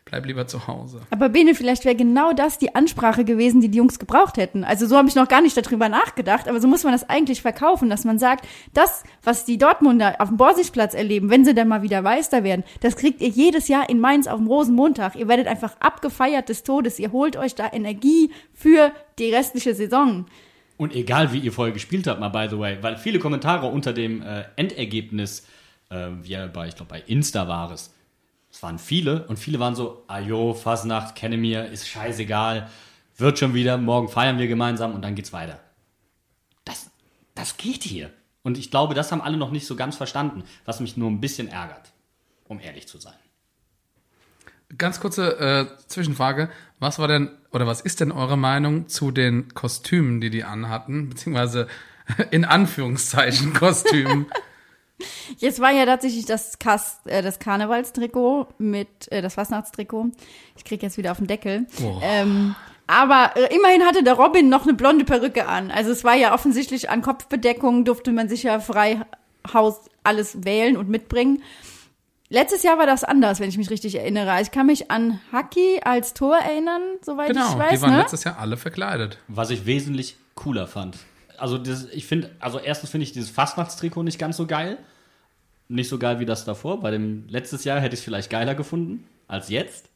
bleib 0.09 0.25
lieber 0.25 0.47
zu 0.47 0.67
Hause. 0.67 1.01
Aber 1.11 1.29
Bene, 1.29 1.53
vielleicht 1.53 1.85
wäre 1.85 1.95
genau 1.95 2.33
das 2.33 2.57
die 2.57 2.75
Ansprache 2.75 3.25
gewesen, 3.25 3.61
die 3.61 3.69
die 3.69 3.77
Jungs 3.77 3.99
gebraucht 3.99 4.37
hätten. 4.37 4.63
Also 4.63 4.87
so 4.87 4.97
habe 4.97 5.07
ich 5.07 5.15
noch 5.15 5.27
gar 5.27 5.41
nicht 5.41 5.57
darüber 5.57 5.89
nachgedacht, 5.89 6.47
aber 6.47 6.59
so 6.59 6.67
muss 6.67 6.83
man 6.83 6.93
das 6.93 7.09
eigentlich 7.09 7.41
verkaufen, 7.41 7.89
dass 7.89 8.05
man 8.05 8.17
sagt, 8.17 8.47
das, 8.73 9.03
was 9.23 9.45
die 9.45 9.57
Dortmunder 9.57 10.15
auf 10.19 10.29
dem 10.29 10.37
Borsigplatz 10.37 10.93
erleben, 10.93 11.29
wenn 11.29 11.45
sie 11.45 11.53
dann 11.53 11.67
mal 11.67 11.81
wieder 11.81 12.01
Meister 12.01 12.43
werden, 12.43 12.63
das 12.81 12.95
kriegt 12.95 13.21
ihr 13.21 13.29
jedes 13.29 13.67
Jahr 13.67 13.89
in 13.89 13.99
Mainz 13.99 14.27
auf 14.27 14.37
dem 14.37 14.47
Rosenmontag. 14.47 15.15
Ihr 15.15 15.27
werdet 15.27 15.47
einfach 15.47 15.75
abgefeiert 15.79 16.49
des 16.49 16.63
Todes. 16.63 16.99
Ihr 16.99 17.11
holt 17.11 17.35
euch 17.35 17.55
da 17.55 17.71
Energie 17.71 18.31
für 18.53 18.91
die 19.19 19.33
restliche 19.33 19.75
Saison. 19.75 20.25
Und 20.77 20.95
egal, 20.95 21.33
wie 21.33 21.39
ihr 21.39 21.51
vorher 21.51 21.73
gespielt 21.73 22.07
habt, 22.07 22.19
mal 22.19 22.29
by 22.29 22.47
the 22.49 22.59
way, 22.59 22.77
weil 22.81 22.97
viele 22.97 23.19
Kommentare 23.19 23.67
unter 23.67 23.93
dem 23.93 24.21
äh, 24.21 24.43
Endergebnis, 24.55 25.47
äh, 25.89 26.09
wie 26.21 26.37
bei, 26.53 26.67
ich 26.67 26.75
glaube, 26.75 26.89
bei 26.89 27.03
Insta 27.07 27.47
war 27.47 27.71
es, 27.71 27.93
es 28.57 28.63
waren 28.63 28.79
viele 28.79 29.27
und 29.27 29.37
viele 29.37 29.59
waren 29.59 29.75
so, 29.75 30.03
ajo, 30.07 30.55
Fasnacht, 30.55 31.13
kenne 31.13 31.37
mir, 31.37 31.67
ist 31.67 31.87
scheißegal, 31.87 32.67
wird 33.15 33.37
schon 33.37 33.53
wieder, 33.53 33.77
morgen 33.77 34.09
feiern 34.09 34.39
wir 34.39 34.47
gemeinsam 34.47 34.95
und 34.95 35.03
dann 35.03 35.13
geht's 35.13 35.31
weiter. 35.31 35.59
Das, 36.65 36.89
das 37.35 37.57
geht 37.57 37.83
hier. 37.83 38.09
Und 38.41 38.57
ich 38.57 38.71
glaube, 38.71 38.95
das 38.95 39.11
haben 39.11 39.21
alle 39.21 39.37
noch 39.37 39.51
nicht 39.51 39.67
so 39.67 39.75
ganz 39.75 39.95
verstanden, 39.95 40.43
was 40.65 40.79
mich 40.79 40.97
nur 40.97 41.07
ein 41.07 41.21
bisschen 41.21 41.49
ärgert, 41.49 41.91
um 42.45 42.59
ehrlich 42.59 42.87
zu 42.87 42.97
sein. 42.97 43.13
Ganz 44.75 44.99
kurze 44.99 45.37
äh, 45.37 45.67
Zwischenfrage. 45.87 46.49
Was 46.79 46.97
war 46.97 47.07
denn, 47.07 47.29
oder 47.51 47.67
was 47.67 47.81
ist 47.81 47.99
denn 47.99 48.11
eure 48.11 48.39
Meinung 48.39 48.87
zu 48.87 49.11
den 49.11 49.53
Kostümen, 49.53 50.19
die 50.19 50.31
die 50.31 50.43
anhatten? 50.43 51.09
Beziehungsweise 51.09 51.67
in 52.31 52.43
Anführungszeichen 52.43 53.53
Kostümen. 53.53 54.25
Jetzt 55.37 55.59
war 55.59 55.71
ja 55.71 55.85
tatsächlich 55.85 56.25
das, 56.25 56.57
Kas 56.59 57.01
äh, 57.05 57.21
das 57.21 57.39
Karnevalstrikot 57.39 58.47
mit 58.57 59.11
äh, 59.11 59.21
das 59.21 59.35
Fastnachtstrikot. 59.35 60.07
Ich 60.55 60.63
krieg 60.63 60.81
jetzt 60.81 60.97
wieder 60.97 61.11
auf 61.11 61.17
den 61.17 61.27
Deckel. 61.27 61.67
Oh. 61.83 61.99
Ähm, 62.01 62.55
aber 62.87 63.31
äh, 63.35 63.53
immerhin 63.55 63.83
hatte 63.83 64.03
der 64.03 64.13
Robin 64.13 64.49
noch 64.49 64.63
eine 64.63 64.73
blonde 64.73 65.05
Perücke 65.05 65.47
an. 65.47 65.71
Also 65.71 65.91
es 65.91 66.03
war 66.03 66.15
ja 66.15 66.33
offensichtlich 66.33 66.89
an 66.89 67.01
Kopfbedeckung, 67.01 67.85
durfte 67.85 68.11
man 68.11 68.29
sich 68.29 68.43
ja 68.43 68.59
frei 68.59 69.01
Haus 69.53 69.81
alles 70.03 70.43
wählen 70.45 70.77
und 70.77 70.89
mitbringen. 70.89 71.43
Letztes 72.29 72.63
Jahr 72.63 72.77
war 72.77 72.85
das 72.85 73.03
anders, 73.05 73.39
wenn 73.39 73.47
ich 73.47 73.57
mich 73.57 73.69
richtig 73.69 73.95
erinnere. 73.95 74.41
Ich 74.41 74.51
kann 74.51 74.65
mich 74.65 74.91
an 74.91 75.21
Haki 75.31 75.79
als 75.83 76.13
Tor 76.13 76.37
erinnern, 76.37 76.81
soweit 77.01 77.29
Genau, 77.29 77.51
ich 77.51 77.57
weiß. 77.57 77.69
die 77.71 77.81
waren 77.81 77.93
ne? 77.93 77.99
letztes 77.99 78.23
Jahr 78.25 78.39
alle 78.39 78.57
verkleidet. 78.57 79.19
Was 79.29 79.49
ich 79.49 79.65
wesentlich 79.65 80.17
cooler 80.35 80.67
fand. 80.67 80.97
Also 81.37 81.57
das, 81.57 81.85
ich 81.85 82.05
finde, 82.05 82.31
also 82.39 82.59
erstens 82.59 82.89
finde 82.89 83.03
ich 83.03 83.11
dieses 83.11 83.29
Fastnachtstrikot 83.29 84.03
nicht 84.03 84.19
ganz 84.19 84.37
so 84.37 84.47
geil. 84.47 84.77
Nicht 85.69 85.89
so 85.89 85.99
geil 85.99 86.19
wie 86.19 86.25
das 86.25 86.45
davor. 86.45 86.79
Bei 86.79 86.91
dem 86.91 87.27
letztes 87.27 87.63
Jahr 87.63 87.79
hätte 87.79 87.93
ich 87.93 87.99
es 87.99 88.03
vielleicht 88.05 88.29
geiler 88.29 88.55
gefunden 88.55 89.05
als 89.27 89.49
jetzt. 89.49 89.89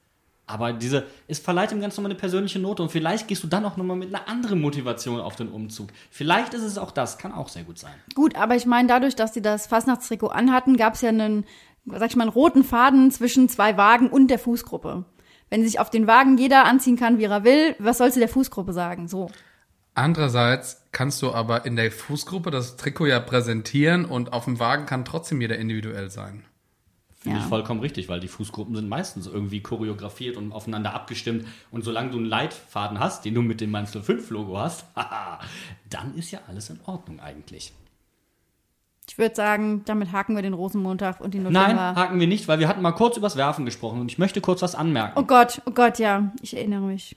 Aber 0.51 0.73
diese, 0.73 1.05
es 1.29 1.39
verleiht 1.39 1.71
dem 1.71 1.79
Ganzen 1.79 2.01
nochmal 2.01 2.11
eine 2.11 2.19
persönliche 2.19 2.59
Note 2.59 2.83
und 2.83 2.91
vielleicht 2.91 3.29
gehst 3.29 3.41
du 3.41 3.47
dann 3.47 3.63
auch 3.63 3.77
nochmal 3.77 3.95
mit 3.95 4.13
einer 4.13 4.27
anderen 4.27 4.59
Motivation 4.59 5.21
auf 5.21 5.37
den 5.37 5.47
Umzug. 5.47 5.87
Vielleicht 6.09 6.53
ist 6.53 6.63
es 6.63 6.77
auch 6.77 6.91
das, 6.91 7.17
kann 7.17 7.31
auch 7.31 7.47
sehr 7.47 7.63
gut 7.63 7.79
sein. 7.79 7.93
Gut, 8.15 8.35
aber 8.35 8.55
ich 8.55 8.65
meine, 8.65 8.89
dadurch, 8.89 9.15
dass 9.15 9.33
sie 9.33 9.41
das 9.41 9.67
Fastnachtstrikot 9.67 10.27
anhatten, 10.27 10.75
gab 10.75 10.95
es 10.95 11.01
ja 11.01 11.09
einen, 11.09 11.45
sag 11.85 12.09
ich 12.09 12.17
mal, 12.17 12.23
einen 12.23 12.33
roten 12.33 12.65
Faden 12.65 13.11
zwischen 13.11 13.47
zwei 13.47 13.77
Wagen 13.77 14.09
und 14.09 14.27
der 14.27 14.39
Fußgruppe. 14.39 15.05
Wenn 15.49 15.63
sich 15.63 15.79
auf 15.79 15.89
den 15.89 16.05
Wagen 16.05 16.37
jeder 16.37 16.65
anziehen 16.65 16.97
kann, 16.97 17.17
wie 17.17 17.25
er 17.25 17.45
will, 17.45 17.75
was 17.79 17.99
sollst 17.99 18.17
du 18.17 18.19
der 18.19 18.29
Fußgruppe 18.29 18.73
sagen? 18.73 19.07
So. 19.07 19.29
Andererseits 19.93 20.80
kannst 20.91 21.21
du 21.21 21.31
aber 21.33 21.65
in 21.65 21.75
der 21.75 21.91
Fußgruppe 21.91 22.51
das 22.51 22.75
Trikot 22.77 23.05
ja 23.07 23.19
präsentieren 23.19 24.05
und 24.05 24.33
auf 24.33 24.45
dem 24.45 24.59
Wagen 24.59 24.85
kann 24.85 25.05
trotzdem 25.05 25.39
jeder 25.41 25.57
individuell 25.57 26.09
sein. 26.09 26.43
Finde 27.17 27.37
Ja. 27.37 27.43
ich 27.43 27.49
vollkommen 27.49 27.79
richtig, 27.81 28.09
weil 28.09 28.19
die 28.19 28.27
Fußgruppen 28.27 28.75
sind 28.75 28.89
meistens 28.89 29.27
irgendwie 29.27 29.61
choreografiert 29.61 30.37
und 30.37 30.51
aufeinander 30.51 30.93
abgestimmt. 30.95 31.45
Und 31.69 31.83
solange 31.83 32.09
du 32.09 32.17
einen 32.17 32.25
Leitfaden 32.25 32.99
hast, 32.99 33.25
den 33.25 33.35
du 33.35 33.41
mit 33.43 33.61
dem 33.61 33.69
Mainz 33.69 33.91
05-Logo 33.95 34.57
hast, 34.57 34.85
dann 35.89 36.15
ist 36.15 36.31
ja 36.31 36.39
alles 36.47 36.69
in 36.71 36.79
Ordnung 36.85 37.19
eigentlich. 37.19 37.73
Ich 39.07 39.17
würde 39.17 39.35
sagen, 39.35 39.83
damit 39.85 40.11
haken 40.13 40.35
wir 40.35 40.41
den 40.41 40.53
Rosenmontag 40.53 41.19
und 41.21 41.33
die 41.33 41.39
Nein, 41.39 41.53
November. 41.53 41.95
haken 41.95 42.19
wir 42.19 42.27
nicht, 42.27 42.47
weil 42.47 42.59
wir 42.59 42.67
hatten 42.67 42.81
mal 42.81 42.91
kurz 42.93 43.17
übers 43.17 43.35
Werfen 43.35 43.65
gesprochen 43.65 43.99
und 43.99 44.11
ich 44.11 44.17
möchte 44.17 44.41
kurz 44.41 44.61
was 44.61 44.73
anmerken. 44.73 45.19
Oh 45.19 45.23
Gott, 45.23 45.61
oh 45.65 45.71
Gott, 45.71 45.99
ja, 45.99 46.31
ich 46.41 46.55
erinnere 46.55 46.81
mich. 46.81 47.15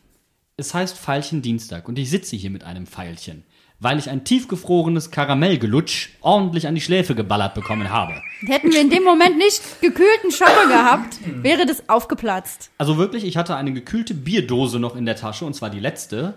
Es 0.56 0.74
heißt 0.74 0.98
Veilchen 0.98 1.40
Dienstag 1.40 1.88
und 1.88 1.98
ich 1.98 2.10
sitze 2.10 2.36
hier 2.36 2.50
mit 2.50 2.64
einem 2.64 2.86
Pfeilchen, 2.86 3.44
weil 3.84 3.98
ich 3.98 4.08
ein 4.08 4.24
tiefgefrorenes 4.24 5.10
Karamellgelutsch 5.10 6.08
ordentlich 6.22 6.66
an 6.66 6.74
die 6.74 6.80
Schläfe 6.80 7.14
geballert 7.14 7.54
bekommen 7.54 7.90
habe. 7.90 8.14
Hätten 8.46 8.72
wir 8.72 8.80
in 8.80 8.88
dem 8.88 9.04
Moment 9.04 9.36
nicht 9.36 9.60
gekühlten 9.82 10.32
Schoppe 10.32 10.68
gehabt, 10.68 11.18
wäre 11.42 11.66
das 11.66 11.88
aufgeplatzt. 11.88 12.70
Also 12.78 12.96
wirklich, 12.96 13.24
ich 13.24 13.36
hatte 13.36 13.54
eine 13.56 13.74
gekühlte 13.74 14.14
Bierdose 14.14 14.80
noch 14.80 14.96
in 14.96 15.04
der 15.04 15.16
Tasche 15.16 15.44
und 15.44 15.54
zwar 15.54 15.68
die 15.68 15.80
letzte. 15.80 16.34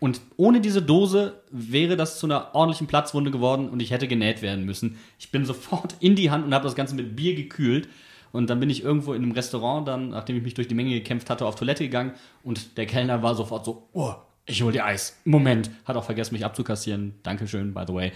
Und 0.00 0.20
ohne 0.36 0.60
diese 0.60 0.82
Dose 0.82 1.40
wäre 1.50 1.96
das 1.96 2.18
zu 2.18 2.26
einer 2.26 2.54
ordentlichen 2.54 2.86
Platzwunde 2.86 3.30
geworden 3.30 3.68
und 3.68 3.80
ich 3.80 3.90
hätte 3.90 4.06
genäht 4.06 4.42
werden 4.42 4.64
müssen. 4.66 4.98
Ich 5.18 5.30
bin 5.30 5.46
sofort 5.46 5.94
in 6.00 6.14
die 6.14 6.30
Hand 6.30 6.44
und 6.44 6.54
habe 6.54 6.64
das 6.64 6.74
Ganze 6.74 6.94
mit 6.94 7.16
Bier 7.16 7.34
gekühlt. 7.34 7.88
Und 8.32 8.48
dann 8.48 8.60
bin 8.60 8.70
ich 8.70 8.84
irgendwo 8.84 9.12
in 9.12 9.22
einem 9.22 9.32
Restaurant, 9.32 9.88
dann, 9.88 10.10
nachdem 10.10 10.36
ich 10.36 10.42
mich 10.42 10.54
durch 10.54 10.68
die 10.68 10.74
Menge 10.74 10.90
gekämpft 10.90 11.30
hatte, 11.30 11.46
auf 11.46 11.56
Toilette 11.56 11.84
gegangen 11.84 12.12
und 12.44 12.76
der 12.76 12.86
Kellner 12.86 13.22
war 13.22 13.34
sofort 13.34 13.64
so, 13.64 13.88
oh, 13.92 14.14
ich 14.50 14.62
hol 14.62 14.72
dir 14.72 14.84
Eis. 14.84 15.18
Moment. 15.24 15.70
Hat 15.84 15.96
auch 15.96 16.04
vergessen, 16.04 16.34
mich 16.34 16.44
abzukassieren. 16.44 17.14
Dankeschön, 17.22 17.74
by 17.74 17.84
the 17.86 17.94
way. 17.94 18.12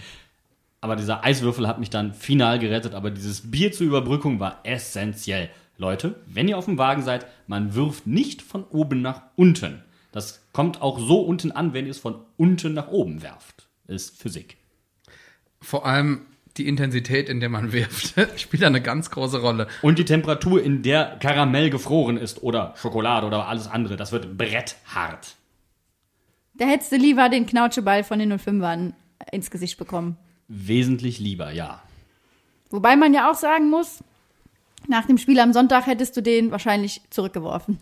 Aber 0.81 0.95
dieser 0.95 1.23
Eiswürfel 1.23 1.67
hat 1.67 1.79
mich 1.79 1.89
dann 1.89 2.13
final 2.13 2.59
gerettet. 2.59 2.93
Aber 2.93 3.11
dieses 3.11 3.49
Bier 3.49 3.71
zur 3.71 3.87
Überbrückung 3.87 4.39
war 4.39 4.59
essentiell. 4.63 5.49
Leute, 5.77 6.15
wenn 6.25 6.47
ihr 6.47 6.57
auf 6.57 6.65
dem 6.65 6.77
Wagen 6.77 7.01
seid, 7.01 7.25
man 7.47 7.75
wirft 7.75 8.07
nicht 8.07 8.41
von 8.41 8.63
oben 8.65 9.01
nach 9.01 9.23
unten. 9.35 9.81
Das 10.11 10.41
kommt 10.53 10.81
auch 10.81 10.99
so 10.99 11.21
unten 11.21 11.51
an, 11.51 11.73
wenn 11.73 11.85
ihr 11.85 11.91
es 11.91 11.99
von 11.99 12.15
unten 12.37 12.73
nach 12.73 12.87
oben 12.87 13.21
werft. 13.21 13.67
Ist 13.87 14.21
Physik. 14.21 14.57
Vor 15.59 15.85
allem 15.85 16.21
die 16.57 16.67
Intensität, 16.67 17.27
in 17.27 17.39
der 17.41 17.49
man 17.49 17.73
wirft, 17.73 18.15
spielt 18.39 18.63
eine 18.63 18.81
ganz 18.81 19.11
große 19.11 19.41
Rolle. 19.41 19.67
Und 19.81 19.99
die 19.99 20.05
Temperatur, 20.05 20.63
in 20.63 20.83
der 20.83 21.17
Karamell 21.19 21.69
gefroren 21.69 22.17
ist 22.17 22.43
oder 22.43 22.73
Schokolade 22.77 23.27
oder 23.27 23.47
alles 23.47 23.67
andere, 23.67 23.97
das 23.97 24.11
wird 24.11 24.37
bretthart. 24.37 25.35
Da 26.57 26.65
hättest 26.65 26.91
du 26.91 26.97
lieber 26.97 27.29
den 27.29 27.45
Knautscheball 27.45 28.03
von 28.03 28.19
den 28.19 28.33
05ern 28.33 28.93
ins 29.31 29.51
Gesicht 29.51 29.77
bekommen. 29.77 30.17
Wesentlich 30.47 31.19
lieber, 31.19 31.51
ja. 31.51 31.81
Wobei 32.69 32.95
man 32.95 33.13
ja 33.13 33.29
auch 33.29 33.35
sagen 33.35 33.69
muss, 33.69 34.03
nach 34.87 35.05
dem 35.05 35.17
Spiel 35.17 35.39
am 35.39 35.53
Sonntag 35.53 35.87
hättest 35.87 36.15
du 36.15 36.21
den 36.21 36.51
wahrscheinlich 36.51 37.01
zurückgeworfen. 37.09 37.79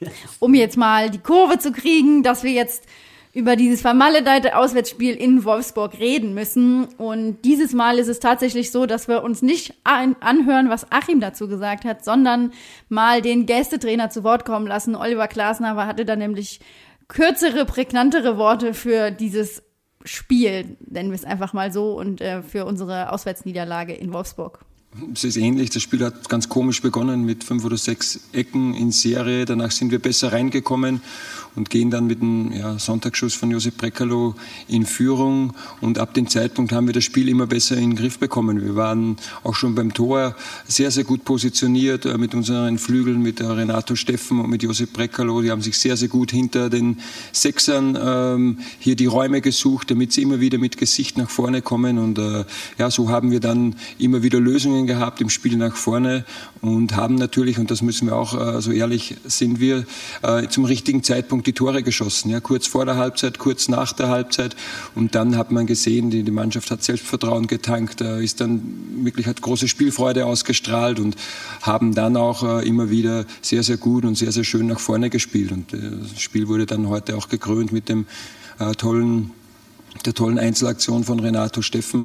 Um 0.40 0.54
jetzt 0.54 0.76
mal 0.76 1.08
die 1.08 1.18
Kurve 1.18 1.58
zu 1.58 1.72
kriegen, 1.72 2.22
dass 2.22 2.42
wir 2.42 2.50
jetzt 2.50 2.84
über 3.32 3.56
dieses 3.56 3.80
vermaledeite 3.80 4.56
Auswärtsspiel 4.56 5.14
in 5.14 5.44
Wolfsburg 5.44 5.98
reden 5.98 6.34
müssen. 6.34 6.84
Und 6.98 7.42
dieses 7.42 7.72
Mal 7.72 7.98
ist 7.98 8.08
es 8.08 8.20
tatsächlich 8.20 8.70
so, 8.70 8.86
dass 8.86 9.08
wir 9.08 9.22
uns 9.24 9.42
nicht 9.42 9.74
an 9.82 10.14
anhören, 10.20 10.68
was 10.68 10.90
Achim 10.92 11.20
dazu 11.20 11.48
gesagt 11.48 11.84
hat, 11.84 12.04
sondern 12.04 12.52
mal 12.88 13.22
den 13.22 13.46
Gästetrainer 13.46 14.10
zu 14.10 14.24
Wort 14.24 14.44
kommen 14.44 14.66
lassen. 14.66 14.94
Oliver 14.94 15.26
Glasner 15.26 15.74
hatte 15.86 16.04
da 16.04 16.16
nämlich 16.16 16.60
kürzere, 17.08 17.64
prägnantere 17.64 18.36
Worte 18.36 18.74
für 18.74 19.10
dieses 19.10 19.62
Spiel, 20.04 20.76
nennen 20.86 21.10
wir 21.10 21.16
es 21.16 21.24
einfach 21.24 21.52
mal 21.52 21.72
so, 21.72 21.98
und 21.98 22.20
äh, 22.20 22.42
für 22.42 22.66
unsere 22.66 23.12
Auswärtsniederlage 23.12 23.94
in 23.94 24.12
Wolfsburg. 24.12 24.60
Es 25.12 25.24
ist 25.24 25.36
ähnlich. 25.36 25.70
Das 25.70 25.82
Spiel 25.82 26.04
hat 26.04 26.28
ganz 26.28 26.48
komisch 26.48 26.80
begonnen 26.80 27.24
mit 27.24 27.42
fünf 27.42 27.64
oder 27.64 27.76
sechs 27.76 28.20
Ecken 28.32 28.74
in 28.74 28.92
Serie. 28.92 29.44
Danach 29.44 29.72
sind 29.72 29.90
wir 29.90 29.98
besser 29.98 30.32
reingekommen 30.32 31.02
und 31.56 31.70
gehen 31.70 31.90
dann 31.90 32.06
mit 32.06 32.20
dem 32.20 32.52
ja, 32.52 32.78
Sonntagsschuss 32.78 33.34
von 33.34 33.50
Josep 33.50 33.76
Brekalo 33.76 34.34
in 34.68 34.86
Führung. 34.86 35.54
Und 35.80 35.98
ab 35.98 36.14
dem 36.14 36.28
Zeitpunkt 36.28 36.72
haben 36.72 36.86
wir 36.86 36.94
das 36.94 37.04
Spiel 37.04 37.28
immer 37.28 37.46
besser 37.46 37.76
in 37.76 37.90
den 37.90 37.96
Griff 37.96 38.18
bekommen. 38.18 38.62
Wir 38.62 38.76
waren 38.76 39.16
auch 39.42 39.54
schon 39.54 39.74
beim 39.74 39.94
Tor 39.94 40.34
sehr, 40.66 40.90
sehr 40.90 41.04
gut 41.04 41.24
positioniert 41.24 42.06
äh, 42.06 42.18
mit 42.18 42.34
unseren 42.34 42.78
Flügeln, 42.78 43.22
mit 43.22 43.40
Renato 43.40 43.94
Steffen 43.94 44.40
und 44.40 44.50
mit 44.50 44.62
Josep 44.62 44.92
Brekalo. 44.92 45.42
Die 45.42 45.50
haben 45.50 45.62
sich 45.62 45.78
sehr, 45.78 45.96
sehr 45.96 46.08
gut 46.08 46.30
hinter 46.30 46.70
den 46.70 46.98
Sechsern 47.32 47.96
ähm, 48.00 48.58
hier 48.78 48.96
die 48.96 49.06
Räume 49.06 49.40
gesucht, 49.40 49.90
damit 49.90 50.12
sie 50.12 50.22
immer 50.22 50.40
wieder 50.40 50.58
mit 50.58 50.76
Gesicht 50.76 51.18
nach 51.18 51.30
vorne 51.30 51.62
kommen. 51.62 51.98
Und 51.98 52.18
äh, 52.18 52.44
ja, 52.78 52.90
so 52.90 53.08
haben 53.08 53.30
wir 53.30 53.40
dann 53.40 53.76
immer 53.98 54.22
wieder 54.22 54.40
Lösungen 54.40 54.86
gehabt 54.86 55.20
im 55.20 55.30
Spiel 55.30 55.56
nach 55.56 55.76
vorne 55.76 56.24
und 56.64 56.96
haben 56.96 57.16
natürlich, 57.16 57.58
und 57.58 57.70
das 57.70 57.82
müssen 57.82 58.06
wir 58.06 58.16
auch, 58.16 58.40
äh, 58.40 58.62
so 58.62 58.72
ehrlich 58.72 59.16
sind 59.24 59.60
wir, 59.60 59.84
äh, 60.22 60.48
zum 60.48 60.64
richtigen 60.64 61.02
Zeitpunkt 61.02 61.46
die 61.46 61.52
Tore 61.52 61.82
geschossen. 61.82 62.30
Ja, 62.30 62.40
kurz 62.40 62.66
vor 62.66 62.86
der 62.86 62.96
Halbzeit, 62.96 63.38
kurz 63.38 63.68
nach 63.68 63.92
der 63.92 64.08
Halbzeit. 64.08 64.56
Und 64.94 65.14
dann 65.14 65.36
hat 65.36 65.52
man 65.52 65.66
gesehen, 65.66 66.08
die, 66.08 66.22
die 66.22 66.30
Mannschaft 66.30 66.70
hat 66.70 66.82
Selbstvertrauen 66.82 67.48
getankt, 67.48 68.00
äh, 68.00 68.24
ist 68.24 68.40
dann 68.40 68.62
wirklich, 69.02 69.26
hat 69.26 69.42
große 69.42 69.68
Spielfreude 69.68 70.24
ausgestrahlt 70.24 71.00
und 71.00 71.16
haben 71.60 71.94
dann 71.94 72.16
auch 72.16 72.60
immer 72.62 72.90
wieder 72.90 73.26
sehr, 73.42 73.62
sehr 73.62 73.76
gut 73.76 74.04
und 74.04 74.16
sehr, 74.16 74.32
sehr 74.32 74.44
schön 74.44 74.66
nach 74.66 74.80
vorne 74.80 75.10
gespielt. 75.10 75.52
Und 75.52 75.72
das 75.72 76.20
Spiel 76.20 76.48
wurde 76.48 76.66
dann 76.66 76.88
heute 76.88 77.16
auch 77.16 77.28
gekrönt 77.28 77.72
mit 77.72 77.88
dem 77.88 78.06
tollen, 78.78 79.30
der 80.04 80.14
tollen 80.14 80.38
Einzelaktion 80.38 81.04
von 81.04 81.20
Renato 81.20 81.62
Steffen. 81.62 82.04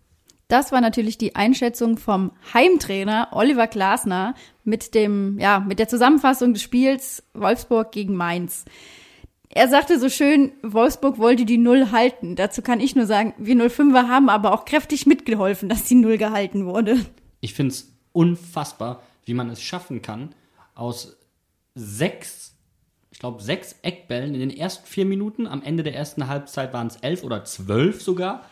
Das 0.49 0.71
war 0.71 0.81
natürlich 0.81 1.19
die 1.19 1.35
Einschätzung 1.35 1.97
vom 1.97 2.31
Heimtrainer 2.55 3.29
Oliver 3.33 3.67
Glasner 3.67 4.33
mit 4.63 4.95
dem, 4.95 5.37
ja, 5.37 5.59
mit 5.59 5.77
der 5.77 5.87
Zusammenfassung 5.87 6.53
des 6.53 6.63
Spiels 6.63 7.23
Wolfsburg 7.35 7.91
gegen 7.91 8.15
Mainz. 8.15 8.65
Er 9.49 9.67
sagte 9.67 9.99
so 9.99 10.09
schön, 10.09 10.51
Wolfsburg 10.63 11.19
wollte 11.19 11.45
die 11.45 11.59
Null 11.59 11.91
halten. 11.91 12.35
Dazu 12.35 12.63
kann 12.63 12.79
ich 12.79 12.95
nur 12.95 13.05
sagen, 13.05 13.35
wir 13.37 13.55
05er 13.55 14.07
haben 14.07 14.27
aber 14.27 14.51
auch 14.51 14.65
kräftig 14.65 15.05
mitgeholfen, 15.05 15.69
dass 15.69 15.83
die 15.83 15.95
Null 15.95 16.17
gehalten 16.17 16.65
wurde. 16.65 16.97
Ich 17.41 17.53
finde 17.53 17.73
es 17.73 17.93
unfassbar, 18.11 19.03
wie 19.25 19.35
man 19.35 19.51
es 19.51 19.61
schaffen 19.61 20.01
kann, 20.01 20.33
aus 20.73 21.15
sechs, 21.75 22.55
ich 23.11 23.19
glaube, 23.19 23.43
sechs 23.43 23.75
Eckbällen 23.83 24.33
in 24.33 24.39
den 24.39 24.49
ersten 24.49 24.87
vier 24.87 25.05
Minuten, 25.05 25.45
am 25.45 25.61
Ende 25.61 25.83
der 25.83 25.93
ersten 25.93 26.27
Halbzeit 26.27 26.73
waren 26.73 26.87
es 26.87 26.95
elf 26.97 27.23
oder 27.23 27.45
zwölf 27.45 28.01
sogar, 28.01 28.45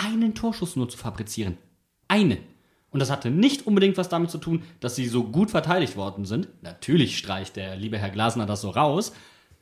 einen 0.00 0.34
Torschuss 0.34 0.76
nur 0.76 0.88
zu 0.88 0.96
fabrizieren. 0.96 1.58
Einen. 2.08 2.38
Und 2.90 3.00
das 3.00 3.10
hatte 3.10 3.30
nicht 3.30 3.66
unbedingt 3.66 3.96
was 3.96 4.08
damit 4.08 4.30
zu 4.30 4.38
tun, 4.38 4.64
dass 4.80 4.96
sie 4.96 5.06
so 5.06 5.24
gut 5.24 5.50
verteidigt 5.50 5.96
worden 5.96 6.24
sind. 6.24 6.48
Natürlich 6.62 7.18
streicht 7.18 7.56
der 7.56 7.76
liebe 7.76 7.98
Herr 7.98 8.10
Glasner 8.10 8.46
das 8.46 8.62
so 8.62 8.70
raus. 8.70 9.12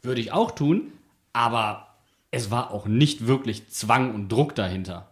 Würde 0.00 0.20
ich 0.20 0.32
auch 0.32 0.52
tun. 0.52 0.92
Aber 1.32 1.88
es 2.30 2.50
war 2.50 2.70
auch 2.70 2.86
nicht 2.86 3.26
wirklich 3.26 3.68
Zwang 3.68 4.14
und 4.14 4.30
Druck 4.30 4.54
dahinter. 4.54 5.10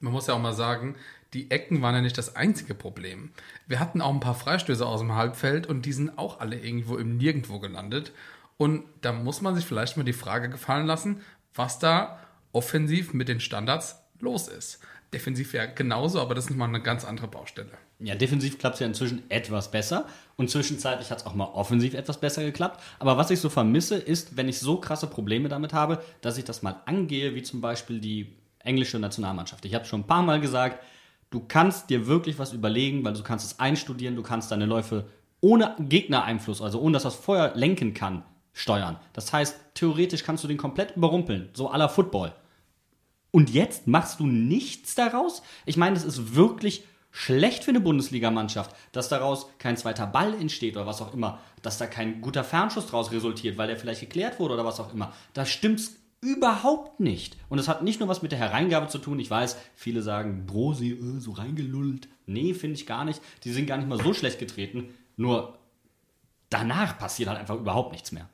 Man 0.00 0.12
muss 0.12 0.26
ja 0.26 0.34
auch 0.34 0.40
mal 0.40 0.52
sagen, 0.52 0.96
die 1.32 1.50
Ecken 1.50 1.80
waren 1.80 1.94
ja 1.94 2.02
nicht 2.02 2.18
das 2.18 2.36
einzige 2.36 2.74
Problem. 2.74 3.30
Wir 3.66 3.80
hatten 3.80 4.02
auch 4.02 4.12
ein 4.12 4.20
paar 4.20 4.34
Freistöße 4.34 4.84
aus 4.84 5.00
dem 5.00 5.14
Halbfeld 5.14 5.66
und 5.66 5.86
die 5.86 5.92
sind 5.92 6.18
auch 6.18 6.40
alle 6.40 6.58
irgendwo 6.58 6.96
im 6.96 7.16
Nirgendwo 7.16 7.58
gelandet. 7.58 8.12
Und 8.58 8.84
da 9.00 9.12
muss 9.12 9.40
man 9.40 9.54
sich 9.54 9.64
vielleicht 9.64 9.96
mal 9.96 10.02
die 10.02 10.12
Frage 10.12 10.50
gefallen 10.50 10.86
lassen, 10.86 11.22
was 11.54 11.78
da 11.78 12.18
offensiv 12.52 13.12
mit 13.12 13.28
den 13.28 13.40
Standards 13.40 14.02
los 14.20 14.48
ist. 14.48 14.80
Defensiv 15.12 15.52
ja 15.52 15.66
genauso, 15.66 16.20
aber 16.20 16.34
das 16.34 16.44
ist 16.44 16.50
nochmal 16.50 16.68
eine 16.68 16.80
ganz 16.80 17.04
andere 17.04 17.28
Baustelle. 17.28 17.70
Ja, 17.98 18.14
defensiv 18.14 18.58
klappt 18.58 18.74
es 18.74 18.80
ja 18.80 18.86
inzwischen 18.86 19.30
etwas 19.30 19.70
besser 19.70 20.06
und 20.36 20.50
zwischenzeitlich 20.50 21.10
hat 21.10 21.18
es 21.18 21.26
auch 21.26 21.34
mal 21.34 21.44
offensiv 21.44 21.94
etwas 21.94 22.18
besser 22.18 22.42
geklappt. 22.42 22.82
Aber 22.98 23.16
was 23.16 23.30
ich 23.30 23.38
so 23.38 23.50
vermisse, 23.50 23.96
ist, 23.96 24.36
wenn 24.36 24.48
ich 24.48 24.58
so 24.58 24.78
krasse 24.78 25.06
Probleme 25.06 25.48
damit 25.48 25.72
habe, 25.72 26.02
dass 26.22 26.38
ich 26.38 26.44
das 26.44 26.62
mal 26.62 26.80
angehe, 26.86 27.34
wie 27.34 27.42
zum 27.42 27.60
Beispiel 27.60 28.00
die 28.00 28.36
englische 28.60 28.98
Nationalmannschaft. 28.98 29.64
Ich 29.64 29.74
habe 29.74 29.84
schon 29.84 30.00
ein 30.00 30.06
paar 30.06 30.22
Mal 30.22 30.40
gesagt, 30.40 30.82
du 31.30 31.40
kannst 31.40 31.90
dir 31.90 32.06
wirklich 32.06 32.38
was 32.38 32.52
überlegen, 32.52 33.04
weil 33.04 33.12
du 33.12 33.22
kannst 33.22 33.44
es 33.44 33.60
einstudieren, 33.60 34.16
du 34.16 34.22
kannst 34.22 34.50
deine 34.50 34.66
Läufe 34.66 35.06
ohne 35.40 35.76
Gegnereinfluss, 35.78 36.62
also 36.62 36.80
ohne 36.80 36.94
dass 36.94 37.02
das 37.02 37.16
Feuer 37.16 37.52
lenken 37.54 37.94
kann, 37.94 38.22
steuern. 38.52 38.98
Das 39.12 39.32
heißt, 39.32 39.58
theoretisch 39.74 40.24
kannst 40.24 40.44
du 40.44 40.48
den 40.48 40.56
komplett 40.56 40.96
überrumpeln, 40.96 41.50
so 41.52 41.68
aller 41.68 41.88
Football. 41.88 42.32
Und 43.32 43.50
jetzt 43.50 43.88
machst 43.88 44.20
du 44.20 44.26
nichts 44.26 44.94
daraus? 44.94 45.42
Ich 45.66 45.76
meine, 45.76 45.94
das 45.94 46.04
ist 46.04 46.36
wirklich 46.36 46.84
schlecht 47.10 47.64
für 47.64 47.70
eine 47.70 47.80
Bundesligamannschaft, 47.80 48.76
dass 48.92 49.08
daraus 49.08 49.48
kein 49.58 49.76
zweiter 49.76 50.06
Ball 50.06 50.34
entsteht 50.34 50.76
oder 50.76 50.86
was 50.86 51.02
auch 51.02 51.12
immer, 51.12 51.40
dass 51.60 51.78
da 51.78 51.86
kein 51.86 52.20
guter 52.20 52.44
Fernschuss 52.44 52.86
daraus 52.86 53.10
resultiert, 53.10 53.58
weil 53.58 53.68
der 53.68 53.76
vielleicht 53.76 54.00
geklärt 54.00 54.38
wurde 54.38 54.54
oder 54.54 54.64
was 54.64 54.80
auch 54.80 54.92
immer. 54.94 55.12
Da 55.34 55.44
stimmt's 55.44 55.96
überhaupt 56.20 57.00
nicht. 57.00 57.36
Und 57.48 57.58
es 57.58 57.68
hat 57.68 57.82
nicht 57.82 58.00
nur 58.00 58.08
was 58.08 58.22
mit 58.22 58.32
der 58.32 58.38
Hereingabe 58.38 58.88
zu 58.88 58.98
tun. 58.98 59.18
Ich 59.18 59.30
weiß, 59.30 59.56
viele 59.74 60.02
sagen, 60.02 60.46
Brosi, 60.46 60.92
äh, 60.92 61.20
so 61.20 61.32
reingelullt. 61.32 62.08
Nee, 62.26 62.54
finde 62.54 62.76
ich 62.76 62.86
gar 62.86 63.04
nicht. 63.04 63.20
Die 63.44 63.52
sind 63.52 63.66
gar 63.66 63.76
nicht 63.76 63.88
mal 63.88 64.02
so 64.02 64.14
schlecht 64.14 64.38
getreten. 64.38 64.94
Nur 65.16 65.58
danach 66.48 66.96
passiert 66.96 67.28
halt 67.28 67.40
einfach 67.40 67.56
überhaupt 67.56 67.92
nichts 67.92 68.12
mehr. 68.12 68.28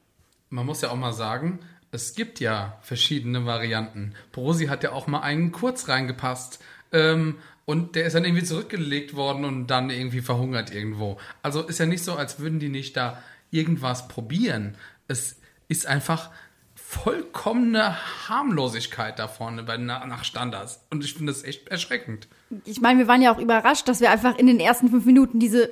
Man 0.50 0.66
muss 0.66 0.82
ja 0.82 0.90
auch 0.90 0.96
mal 0.96 1.12
sagen, 1.12 1.60
es 1.90 2.14
gibt 2.14 2.40
ja 2.40 2.78
verschiedene 2.82 3.46
Varianten. 3.46 4.14
Brosi 4.32 4.66
hat 4.66 4.82
ja 4.82 4.92
auch 4.92 5.06
mal 5.06 5.20
einen 5.20 5.52
kurz 5.52 5.88
reingepasst. 5.88 6.62
Ähm, 6.92 7.36
und 7.64 7.96
der 7.96 8.06
ist 8.06 8.14
dann 8.14 8.24
irgendwie 8.24 8.44
zurückgelegt 8.44 9.14
worden 9.14 9.44
und 9.44 9.66
dann 9.66 9.90
irgendwie 9.90 10.22
verhungert 10.22 10.72
irgendwo. 10.72 11.18
Also 11.42 11.62
ist 11.62 11.78
ja 11.78 11.86
nicht 11.86 12.02
so, 12.02 12.14
als 12.14 12.38
würden 12.38 12.60
die 12.60 12.70
nicht 12.70 12.96
da 12.96 13.22
irgendwas 13.50 14.08
probieren. 14.08 14.76
Es 15.06 15.36
ist 15.68 15.86
einfach 15.86 16.30
vollkommene 16.74 17.96
Harmlosigkeit 18.28 19.18
da 19.18 19.28
vorne 19.28 19.62
bei, 19.62 19.76
nach 19.76 20.24
Standards. 20.24 20.86
Und 20.88 21.04
ich 21.04 21.12
finde 21.12 21.32
das 21.32 21.44
echt 21.44 21.68
erschreckend. 21.68 22.28
Ich 22.64 22.80
meine, 22.80 23.00
wir 23.00 23.08
waren 23.08 23.20
ja 23.20 23.34
auch 23.34 23.38
überrascht, 23.38 23.86
dass 23.88 24.00
wir 24.00 24.10
einfach 24.10 24.38
in 24.38 24.46
den 24.46 24.60
ersten 24.60 24.88
fünf 24.88 25.04
Minuten 25.04 25.38
diese 25.38 25.70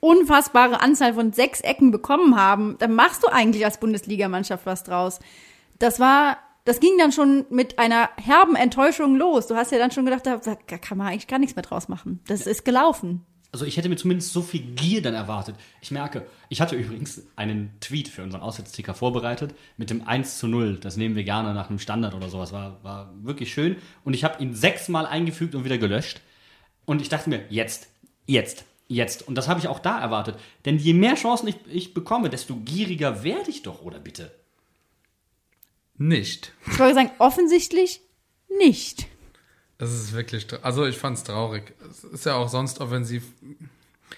unfassbare 0.00 0.80
Anzahl 0.80 1.14
von 1.14 1.32
sechs 1.32 1.62
Ecken 1.62 1.90
bekommen 1.90 2.36
haben. 2.36 2.76
Dann 2.78 2.94
machst 2.94 3.22
du 3.22 3.28
eigentlich 3.28 3.64
als 3.64 3.80
Bundesligamannschaft 3.80 4.66
was 4.66 4.84
draus. 4.84 5.20
Das 5.78 6.00
war, 6.00 6.38
das 6.64 6.80
ging 6.80 6.98
dann 6.98 7.12
schon 7.12 7.46
mit 7.50 7.78
einer 7.78 8.10
herben 8.16 8.56
Enttäuschung 8.56 9.16
los. 9.16 9.46
Du 9.46 9.56
hast 9.56 9.72
ja 9.72 9.78
dann 9.78 9.90
schon 9.90 10.04
gedacht, 10.04 10.26
da 10.26 10.36
kann 10.78 10.98
man 10.98 11.08
eigentlich 11.08 11.26
gar 11.28 11.38
nichts 11.38 11.56
mehr 11.56 11.62
draus 11.62 11.88
machen. 11.88 12.20
Das 12.26 12.46
ist 12.46 12.64
gelaufen. 12.64 13.24
Also 13.50 13.64
ich 13.64 13.78
hätte 13.78 13.88
mir 13.88 13.96
zumindest 13.96 14.32
so 14.32 14.42
viel 14.42 14.60
Gier 14.60 15.00
dann 15.00 15.14
erwartet. 15.14 15.56
Ich 15.80 15.90
merke, 15.90 16.26
ich 16.50 16.60
hatte 16.60 16.76
übrigens 16.76 17.22
einen 17.34 17.72
Tweet 17.80 18.08
für 18.08 18.22
unseren 18.22 18.42
Auswärtsticker 18.42 18.92
vorbereitet 18.92 19.54
mit 19.78 19.88
dem 19.88 20.06
1 20.06 20.38
zu 20.38 20.48
0. 20.48 20.78
Das 20.78 20.98
nehmen 20.98 21.16
wir 21.16 21.24
gerne 21.24 21.54
nach 21.54 21.70
einem 21.70 21.78
Standard 21.78 22.14
oder 22.14 22.28
sowas. 22.28 22.52
War, 22.52 22.82
war 22.84 23.14
wirklich 23.22 23.52
schön. 23.52 23.76
Und 24.04 24.12
ich 24.12 24.24
habe 24.24 24.42
ihn 24.42 24.54
sechsmal 24.54 25.06
eingefügt 25.06 25.54
und 25.54 25.64
wieder 25.64 25.78
gelöscht. 25.78 26.20
Und 26.84 27.00
ich 27.00 27.08
dachte 27.08 27.30
mir, 27.30 27.40
jetzt, 27.48 27.88
jetzt, 28.26 28.64
jetzt. 28.86 29.26
Und 29.26 29.34
das 29.34 29.48
habe 29.48 29.60
ich 29.60 29.68
auch 29.68 29.78
da 29.78 29.98
erwartet. 29.98 30.36
Denn 30.66 30.76
je 30.76 30.92
mehr 30.92 31.14
Chancen 31.14 31.48
ich, 31.48 31.56
ich 31.70 31.94
bekomme, 31.94 32.28
desto 32.28 32.56
gieriger 32.56 33.22
werde 33.22 33.50
ich 33.50 33.62
doch, 33.62 33.80
oder 33.80 33.98
bitte? 33.98 34.30
Nicht. 35.98 36.52
Ich 36.70 36.78
wollte 36.78 36.94
sagen, 36.94 37.10
offensichtlich 37.18 38.00
nicht. 38.58 39.06
Das 39.78 39.92
ist 39.92 40.12
wirklich, 40.12 40.46
also 40.62 40.86
ich 40.86 40.96
fand 40.96 41.18
es 41.18 41.24
traurig. 41.24 41.74
Es 41.90 42.04
ist 42.04 42.26
ja 42.26 42.34
auch 42.34 42.48
sonst 42.48 42.80
offensiv. 42.80 43.24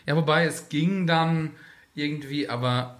Ja, 0.06 0.16
wobei 0.16 0.44
es 0.44 0.68
ging 0.68 1.06
dann 1.06 1.50
irgendwie, 1.94 2.48
aber 2.48 2.98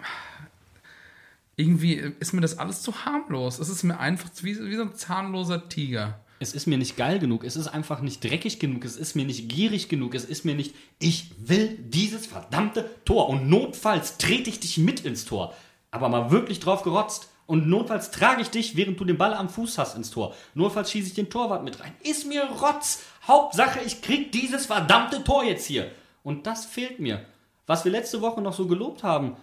irgendwie 1.57 1.95
ist 2.21 2.33
mir 2.33 2.41
das 2.41 2.59
alles 2.59 2.83
zu 2.83 3.05
harmlos. 3.05 3.59
Es 3.59 3.69
ist 3.69 3.83
mir 3.83 3.99
einfach 3.99 4.31
wie, 4.43 4.59
wie 4.59 4.77
so 4.77 4.83
ein 4.83 4.95
zahnloser 4.95 5.69
Tiger. 5.69 6.21
Es 6.39 6.55
ist 6.55 6.67
mir 6.67 6.79
nicht 6.79 6.97
geil 6.97 7.19
genug, 7.19 7.45
es 7.45 7.55
ist 7.55 7.67
einfach 7.67 8.01
nicht 8.01 8.25
dreckig 8.25 8.59
genug, 8.59 8.87
es 8.87 8.97
ist 8.97 9.15
mir 9.15 9.27
nicht 9.27 9.51
gierig 9.51 9.91
genug, 9.91 10.15
es 10.15 10.25
ist 10.25 10.47
mir 10.47 10.55
nicht, 10.55 10.75
ich 10.99 11.33
will 11.37 11.77
dieses 11.79 12.27
verdammte 12.27 12.89
Tor 13.05 13.29
und 13.29 13.51
notfalls 13.51 14.17
trete 14.17 14.49
ich 14.49 14.59
dich 14.59 14.79
mit 14.79 15.01
ins 15.01 15.27
Tor. 15.27 15.55
Aber 15.91 16.09
mal 16.09 16.31
wirklich 16.31 16.59
drauf 16.61 16.83
gerotzt. 16.83 17.29
Und 17.51 17.67
notfalls 17.67 18.13
trage 18.13 18.43
ich 18.43 18.51
dich, 18.51 18.77
während 18.77 19.01
du 19.01 19.05
den 19.05 19.19
Ball 19.19 19.35
am 19.35 19.49
Fuß 19.49 19.77
hast, 19.77 19.97
ins 19.97 20.13
Tor. 20.13 20.37
Notfalls 20.55 20.93
schieße 20.93 21.09
ich 21.09 21.15
den 21.15 21.31
Torwart 21.31 21.65
mit 21.65 21.81
rein. 21.81 21.93
Ist 22.05 22.25
mir 22.29 22.45
Rotz. 22.45 23.03
Hauptsache, 23.27 23.81
ich 23.85 24.03
krieg 24.03 24.31
dieses 24.31 24.67
verdammte 24.67 25.25
Tor 25.25 25.43
jetzt 25.43 25.67
hier. 25.67 25.91
Und 26.23 26.47
das 26.47 26.65
fehlt 26.65 27.01
mir. 27.01 27.27
Was 27.67 27.85
wir 27.85 27.91
letzte 27.91 28.21
Woche 28.21 28.41
noch 28.41 28.53
so 28.53 28.69
gelobt 28.69 29.03
haben, 29.03 29.35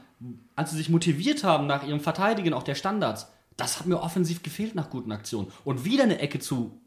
als 0.55 0.71
sie 0.71 0.77
sich 0.77 0.87
motiviert 0.87 1.43
haben 1.43 1.67
nach 1.67 1.85
ihrem 1.85 1.99
Verteidigen 1.99 2.53
auch 2.53 2.63
der 2.63 2.75
Standards, 2.75 3.27
das 3.57 3.77
hat 3.77 3.87
mir 3.87 3.99
offensiv 3.99 4.41
gefehlt 4.41 4.73
nach 4.73 4.89
guten 4.89 5.11
Aktionen. 5.11 5.51
Und 5.65 5.83
wieder 5.83 6.03
eine 6.03 6.19
Ecke 6.19 6.39
zu 6.39 6.79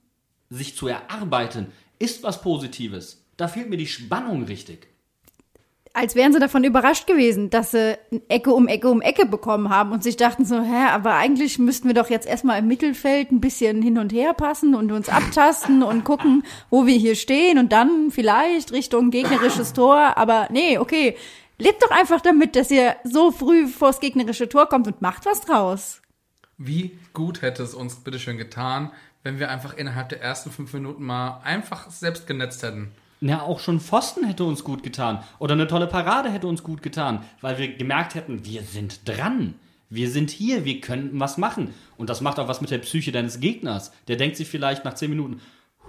sich 0.49 0.75
zu 0.75 0.89
erarbeiten, 0.89 1.67
ist 1.99 2.23
was 2.23 2.41
Positives. 2.41 3.27
Da 3.37 3.47
fehlt 3.47 3.69
mir 3.69 3.77
die 3.77 3.87
Spannung 3.87 4.45
richtig 4.45 4.89
als 6.01 6.15
wären 6.15 6.33
sie 6.33 6.41
davon 6.41 6.65
überrascht 6.65 7.07
gewesen, 7.07 7.51
dass 7.51 7.73
sie 7.73 7.99
Ecke 8.29 8.55
um 8.55 8.69
Ecke 8.69 8.89
um 8.89 9.03
Ecke 9.03 9.27
bekommen 9.27 9.69
haben 9.69 9.93
und 9.93 10.03
sich 10.03 10.17
dachten 10.17 10.47
so, 10.47 10.63
hä, 10.63 10.89
aber 10.91 11.15
eigentlich 11.15 11.59
müssten 11.59 11.89
wir 11.89 11.95
doch 11.95 12.09
jetzt 12.09 12.27
erstmal 12.27 12.59
im 12.59 12.69
Mittelfeld 12.69 13.31
ein 13.31 13.43
bisschen 13.43 13.83
hin 13.83 13.99
und 13.99 14.11
her 14.11 14.33
passen 14.33 14.75
und 14.75 14.91
uns 14.93 15.11
abtasten 15.11 15.83
und 15.83 16.05
gucken, 16.05 16.43
wo 16.71 16.87
wir 16.87 16.97
hier 16.97 17.17
stehen 17.17 17.59
und 17.59 17.71
dann 17.73 18.11
vielleicht 18.11 18.73
Richtung 18.73 19.11
gegnerisches 19.11 19.75
Tor, 19.75 20.17
aber 20.17 20.49
nee, 20.51 20.79
okay, 20.79 21.19
lebt 21.59 21.83
doch 21.83 21.91
einfach 21.91 22.23
damit, 22.23 22.57
dass 22.57 22.71
ihr 22.71 22.97
so 23.05 23.31
früh 23.31 23.69
vors 23.69 24.01
gegnerische 24.01 24.49
Tor 24.49 24.71
kommt 24.71 24.87
und 24.87 25.03
macht 25.03 25.27
was 25.27 25.43
draus. 25.43 26.01
Wie 26.57 26.99
gut 27.13 27.43
hätte 27.43 27.63
es 27.63 27.75
uns 27.75 27.97
bitteschön 27.97 28.39
getan, 28.39 28.91
wenn 29.23 29.39
wir 29.39 29.51
einfach 29.51 29.75
innerhalb 29.77 30.09
der 30.09 30.23
ersten 30.23 30.51
fünf 30.51 30.73
Minuten 30.73 31.05
mal 31.05 31.43
einfach 31.45 31.91
selbst 31.91 32.27
genetzt 32.27 32.63
hätten. 32.63 32.91
Ja, 33.21 33.43
auch 33.43 33.61
schon 33.61 33.81
Pfosten 33.81 34.25
hätte 34.25 34.45
uns 34.45 34.65
gut 34.65 34.83
getan. 34.83 35.23
Oder 35.39 35.53
eine 35.53 35.67
tolle 35.67 35.87
Parade 35.87 36.31
hätte 36.31 36.47
uns 36.47 36.63
gut 36.63 36.83
getan, 36.83 37.23
weil 37.43 37.59
wir 37.59 37.69
gemerkt 37.75 38.15
hätten, 38.15 38.47
wir 38.47 38.63
sind 38.63 39.07
dran. 39.07 39.55
Wir 39.91 40.09
sind 40.09 40.31
hier, 40.31 40.65
wir 40.65 40.81
könnten 40.81 41.21
was 41.21 41.37
machen. 41.37 41.75
Und 41.99 42.09
das 42.09 42.23
macht 42.23 42.39
auch 42.39 42.49
was 42.49 42.61
mit 42.61 42.71
der 42.71 42.79
Psyche 42.79 43.13
deines 43.13 43.41
Gegners. 43.41 43.93
Der 44.09 44.17
denkt 44.17 44.37
sich 44.37 44.49
vielleicht 44.49 44.85
nach 44.85 44.95
10 44.95 45.11
Minuten, 45.11 45.41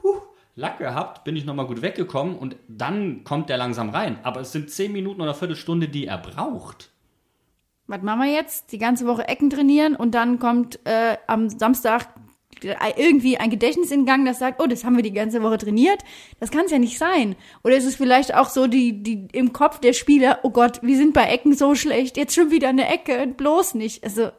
huh, 0.03 0.21
Lack 0.55 0.79
gehabt, 0.79 1.23
bin 1.23 1.37
ich 1.37 1.45
nochmal 1.45 1.67
gut 1.67 1.81
weggekommen 1.81 2.35
und 2.35 2.57
dann 2.67 3.23
kommt 3.23 3.49
der 3.49 3.57
langsam 3.57 3.91
rein. 3.91 4.19
Aber 4.23 4.41
es 4.41 4.51
sind 4.51 4.69
10 4.69 4.91
Minuten 4.91 5.21
oder 5.21 5.33
Viertelstunde, 5.33 5.87
die 5.87 6.07
er 6.07 6.17
braucht. 6.17 6.89
Was 7.87 8.01
machen 8.01 8.21
wir 8.21 8.33
jetzt? 8.33 8.71
Die 8.71 8.77
ganze 8.77 9.05
Woche 9.05 9.27
Ecken 9.27 9.49
trainieren 9.49 9.95
und 9.95 10.15
dann 10.15 10.39
kommt 10.39 10.79
äh, 10.85 11.17
am 11.27 11.49
Samstag 11.49 12.07
irgendwie 12.63 13.37
ein 13.37 13.49
Gedächtnis 13.49 13.91
in 13.91 14.05
Gang, 14.05 14.25
das 14.25 14.39
sagt, 14.39 14.61
oh, 14.61 14.67
das 14.67 14.83
haben 14.83 14.95
wir 14.95 15.03
die 15.03 15.13
ganze 15.13 15.41
Woche 15.41 15.57
trainiert. 15.57 16.01
Das 16.39 16.51
kann 16.51 16.65
es 16.65 16.71
ja 16.71 16.79
nicht 16.79 16.97
sein. 16.97 17.35
Oder 17.63 17.77
ist 17.77 17.85
es 17.85 17.95
vielleicht 17.95 18.35
auch 18.35 18.49
so 18.49 18.67
die, 18.67 19.03
die 19.03 19.27
im 19.33 19.53
Kopf 19.53 19.79
der 19.79 19.93
Spieler, 19.93 20.39
oh 20.43 20.51
Gott, 20.51 20.81
wir 20.81 20.97
sind 20.97 21.13
bei 21.13 21.25
Ecken 21.25 21.55
so 21.55 21.75
schlecht, 21.75 22.17
jetzt 22.17 22.35
schon 22.35 22.51
wieder 22.51 22.69
eine 22.69 22.87
Ecke, 22.87 23.27
bloß 23.35 23.75
nicht. 23.75 24.03
Also, 24.03 24.31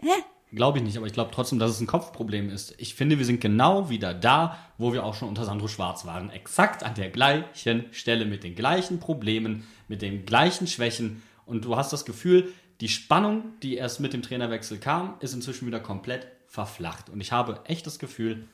hä? 0.00 0.10
Glaube 0.52 0.78
ich 0.78 0.84
nicht, 0.84 0.96
aber 0.96 1.06
ich 1.06 1.12
glaube 1.12 1.30
trotzdem, 1.32 1.60
dass 1.60 1.70
es 1.70 1.80
ein 1.80 1.86
Kopfproblem 1.86 2.50
ist. 2.50 2.74
Ich 2.78 2.96
finde, 2.96 3.18
wir 3.18 3.24
sind 3.24 3.40
genau 3.40 3.88
wieder 3.88 4.12
da, 4.14 4.58
wo 4.78 4.92
wir 4.92 5.04
auch 5.04 5.14
schon 5.14 5.28
unter 5.28 5.44
Sandro 5.44 5.68
Schwarz 5.68 6.04
waren. 6.06 6.30
Exakt 6.30 6.82
an 6.82 6.94
der 6.94 7.08
gleichen 7.08 7.84
Stelle 7.92 8.26
mit 8.26 8.42
den 8.42 8.56
gleichen 8.56 8.98
Problemen, 8.98 9.64
mit 9.86 10.02
den 10.02 10.26
gleichen 10.26 10.66
Schwächen. 10.66 11.22
Und 11.46 11.64
du 11.64 11.76
hast 11.76 11.92
das 11.92 12.04
Gefühl, 12.04 12.52
die 12.80 12.88
Spannung, 12.88 13.44
die 13.62 13.76
erst 13.76 14.00
mit 14.00 14.12
dem 14.12 14.22
Trainerwechsel 14.22 14.78
kam, 14.78 15.14
ist 15.20 15.34
inzwischen 15.34 15.68
wieder 15.68 15.78
komplett 15.80 16.26
verflacht. 16.50 17.08
Und 17.08 17.20
ich 17.20 17.30
habe 17.32 17.60
echt 17.64 17.86
das 17.86 18.00
Gefühl, 18.00 18.48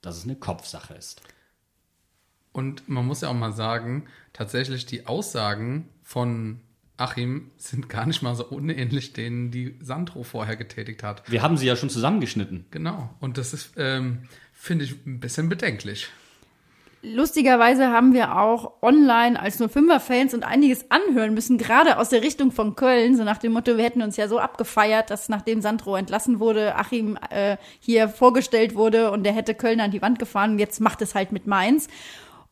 dass 0.00 0.16
es 0.16 0.24
eine 0.24 0.34
Kopfsache 0.36 0.94
ist. 0.94 1.20
Und 2.50 2.88
man 2.88 3.06
muss 3.06 3.20
ja 3.20 3.28
auch 3.28 3.34
mal 3.34 3.52
sagen, 3.52 4.06
tatsächlich 4.32 4.86
die 4.86 5.06
Aussagen 5.06 5.88
von 6.02 6.60
Achim 6.96 7.50
sind 7.58 7.88
gar 7.88 8.06
nicht 8.06 8.22
mal 8.22 8.34
so 8.34 8.46
unähnlich 8.46 9.12
denen, 9.12 9.50
die 9.50 9.76
Sandro 9.80 10.22
vorher 10.22 10.56
getätigt 10.56 11.02
hat. 11.02 11.30
Wir 11.30 11.42
haben 11.42 11.56
sie 11.56 11.66
ja 11.66 11.76
schon 11.76 11.90
zusammengeschnitten. 11.90 12.66
Genau. 12.70 13.14
Und 13.20 13.38
das 13.38 13.52
ist, 13.52 13.72
ähm, 13.76 14.28
finde 14.52 14.86
ich, 14.86 15.06
ein 15.06 15.20
bisschen 15.20 15.48
bedenklich. 15.48 16.08
Lustigerweise 17.04 17.88
haben 17.88 18.12
wir 18.12 18.38
auch 18.38 18.74
online 18.80 19.38
als 19.40 19.58
nur 19.58 19.68
Fünfer-Fans 19.68 20.34
und 20.34 20.44
einiges 20.44 20.88
anhören 20.88 21.34
müssen, 21.34 21.58
gerade 21.58 21.98
aus 21.98 22.10
der 22.10 22.22
Richtung 22.22 22.52
von 22.52 22.76
Köln, 22.76 23.16
so 23.16 23.24
nach 23.24 23.38
dem 23.38 23.52
Motto, 23.52 23.76
wir 23.76 23.82
hätten 23.82 24.02
uns 24.02 24.16
ja 24.16 24.28
so 24.28 24.38
abgefeiert, 24.38 25.10
dass 25.10 25.28
nachdem 25.28 25.60
Sandro 25.60 25.96
entlassen 25.96 26.38
wurde, 26.38 26.76
Achim 26.76 27.18
äh, 27.30 27.56
hier 27.80 28.08
vorgestellt 28.08 28.76
wurde 28.76 29.10
und 29.10 29.24
der 29.24 29.32
hätte 29.32 29.56
Köln 29.56 29.80
an 29.80 29.90
die 29.90 30.00
Wand 30.00 30.20
gefahren, 30.20 30.60
jetzt 30.60 30.80
macht 30.80 31.02
es 31.02 31.16
halt 31.16 31.32
mit 31.32 31.48
Mainz. 31.48 31.88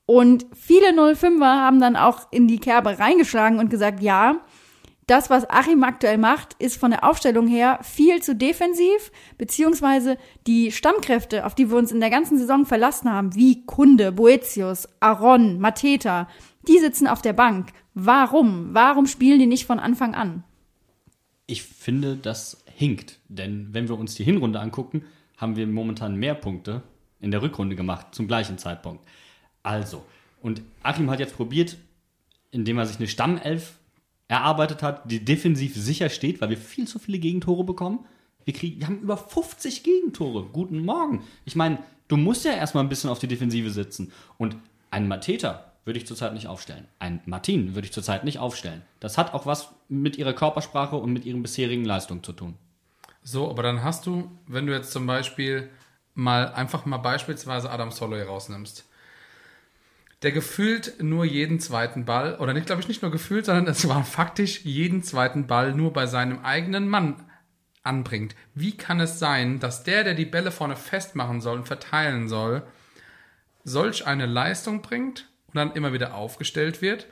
Und 0.04 0.46
viele 0.52 0.88
05er 0.88 1.44
haben 1.44 1.80
dann 1.80 1.94
auch 1.94 2.26
in 2.32 2.48
die 2.48 2.58
Kerbe 2.58 2.98
reingeschlagen 2.98 3.60
und 3.60 3.70
gesagt, 3.70 4.02
ja, 4.02 4.40
das, 5.10 5.28
was 5.28 5.48
Achim 5.50 5.82
aktuell 5.82 6.18
macht, 6.18 6.54
ist 6.60 6.76
von 6.76 6.92
der 6.92 7.02
Aufstellung 7.04 7.48
her 7.48 7.80
viel 7.82 8.22
zu 8.22 8.36
defensiv, 8.36 9.10
beziehungsweise 9.38 10.16
die 10.46 10.70
Stammkräfte, 10.70 11.44
auf 11.44 11.54
die 11.56 11.68
wir 11.68 11.76
uns 11.76 11.90
in 11.90 12.00
der 12.00 12.10
ganzen 12.10 12.38
Saison 12.38 12.64
verlassen 12.64 13.10
haben, 13.10 13.34
wie 13.34 13.66
Kunde, 13.66 14.12
Boetius, 14.12 14.88
Aaron, 15.00 15.58
Mateta, 15.58 16.28
die 16.68 16.78
sitzen 16.78 17.08
auf 17.08 17.22
der 17.22 17.32
Bank. 17.32 17.72
Warum? 17.94 18.72
Warum 18.72 19.06
spielen 19.06 19.40
die 19.40 19.46
nicht 19.46 19.66
von 19.66 19.80
Anfang 19.80 20.14
an? 20.14 20.44
Ich 21.46 21.64
finde, 21.64 22.16
das 22.16 22.62
hinkt. 22.66 23.18
Denn 23.28 23.68
wenn 23.72 23.88
wir 23.88 23.98
uns 23.98 24.14
die 24.14 24.24
Hinrunde 24.24 24.60
angucken, 24.60 25.04
haben 25.36 25.56
wir 25.56 25.66
momentan 25.66 26.16
mehr 26.16 26.34
Punkte 26.34 26.82
in 27.20 27.32
der 27.32 27.42
Rückrunde 27.42 27.74
gemacht, 27.74 28.08
zum 28.12 28.28
gleichen 28.28 28.58
Zeitpunkt. 28.58 29.04
Also, 29.64 30.04
und 30.40 30.62
Achim 30.84 31.10
hat 31.10 31.18
jetzt 31.18 31.36
probiert, 31.36 31.76
indem 32.52 32.78
er 32.78 32.86
sich 32.86 32.98
eine 32.98 33.08
Stammelf 33.08 33.79
erarbeitet 34.30 34.84
hat, 34.84 35.10
die 35.10 35.24
defensiv 35.24 35.74
sicher 35.74 36.08
steht, 36.08 36.40
weil 36.40 36.50
wir 36.50 36.56
viel 36.56 36.86
zu 36.86 37.00
viele 37.00 37.18
Gegentore 37.18 37.64
bekommen. 37.64 38.06
Wir, 38.44 38.54
kriegen, 38.54 38.78
wir 38.78 38.86
haben 38.86 39.00
über 39.00 39.16
50 39.16 39.82
Gegentore. 39.82 40.44
Guten 40.52 40.84
Morgen. 40.84 41.24
Ich 41.44 41.56
meine, 41.56 41.78
du 42.06 42.16
musst 42.16 42.44
ja 42.44 42.52
erstmal 42.52 42.84
ein 42.84 42.88
bisschen 42.88 43.10
auf 43.10 43.18
die 43.18 43.26
Defensive 43.26 43.70
sitzen. 43.70 44.12
Und 44.38 44.54
einen 44.92 45.08
Mateta 45.08 45.72
würde 45.84 45.98
ich 45.98 46.06
zurzeit 46.06 46.32
nicht 46.32 46.46
aufstellen. 46.46 46.86
Einen 47.00 47.20
Martin 47.26 47.74
würde 47.74 47.86
ich 47.86 47.92
zurzeit 47.92 48.22
nicht 48.22 48.38
aufstellen. 48.38 48.82
Das 49.00 49.18
hat 49.18 49.34
auch 49.34 49.46
was 49.46 49.70
mit 49.88 50.16
ihrer 50.16 50.32
Körpersprache 50.32 50.94
und 50.94 51.12
mit 51.12 51.24
ihren 51.24 51.42
bisherigen 51.42 51.84
Leistungen 51.84 52.22
zu 52.22 52.32
tun. 52.32 52.54
So, 53.24 53.50
aber 53.50 53.64
dann 53.64 53.82
hast 53.82 54.06
du, 54.06 54.30
wenn 54.46 54.64
du 54.64 54.72
jetzt 54.72 54.92
zum 54.92 55.06
Beispiel 55.06 55.68
mal 56.14 56.52
einfach 56.52 56.86
mal 56.86 56.98
beispielsweise 56.98 57.68
Adam 57.68 57.90
Soloy 57.90 58.22
rausnimmst, 58.22 58.86
der 60.22 60.32
gefühlt 60.32 61.02
nur 61.02 61.24
jeden 61.24 61.60
zweiten 61.60 62.04
Ball, 62.04 62.36
oder 62.38 62.52
nicht, 62.52 62.66
glaube 62.66 62.82
ich, 62.82 62.88
nicht 62.88 63.02
nur 63.02 63.10
gefühlt, 63.10 63.46
sondern 63.46 63.66
es 63.68 63.88
war 63.88 64.04
faktisch 64.04 64.64
jeden 64.64 65.02
zweiten 65.02 65.46
Ball 65.46 65.72
nur 65.74 65.92
bei 65.92 66.06
seinem 66.06 66.44
eigenen 66.44 66.88
Mann 66.88 67.24
anbringt. 67.82 68.34
Wie 68.54 68.76
kann 68.76 69.00
es 69.00 69.18
sein, 69.18 69.60
dass 69.60 69.82
der, 69.82 70.04
der 70.04 70.14
die 70.14 70.26
Bälle 70.26 70.50
vorne 70.50 70.76
festmachen 70.76 71.40
soll 71.40 71.58
und 71.58 71.66
verteilen 71.66 72.28
soll, 72.28 72.62
solch 73.64 74.06
eine 74.06 74.26
Leistung 74.26 74.82
bringt 74.82 75.28
und 75.48 75.56
dann 75.56 75.72
immer 75.72 75.92
wieder 75.94 76.14
aufgestellt 76.14 76.82
wird? 76.82 77.06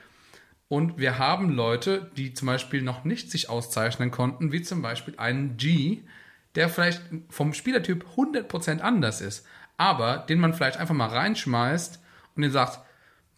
Und 0.68 0.98
wir 0.98 1.18
haben 1.18 1.48
Leute, 1.48 2.10
die 2.18 2.34
zum 2.34 2.46
Beispiel 2.46 2.82
noch 2.82 3.04
nicht 3.04 3.30
sich 3.30 3.48
auszeichnen 3.48 4.10
konnten, 4.10 4.52
wie 4.52 4.60
zum 4.60 4.82
Beispiel 4.82 5.14
einen 5.16 5.56
G, 5.56 6.02
der 6.54 6.68
vielleicht 6.68 7.02
vom 7.30 7.54
Spielertyp 7.54 8.04
100% 8.16 8.80
anders 8.80 9.22
ist, 9.22 9.46
aber 9.78 10.18
den 10.18 10.40
man 10.40 10.52
vielleicht 10.52 10.76
einfach 10.76 10.94
mal 10.94 11.08
reinschmeißt 11.08 12.02
und 12.36 12.42
den 12.42 12.50
sagt, 12.50 12.80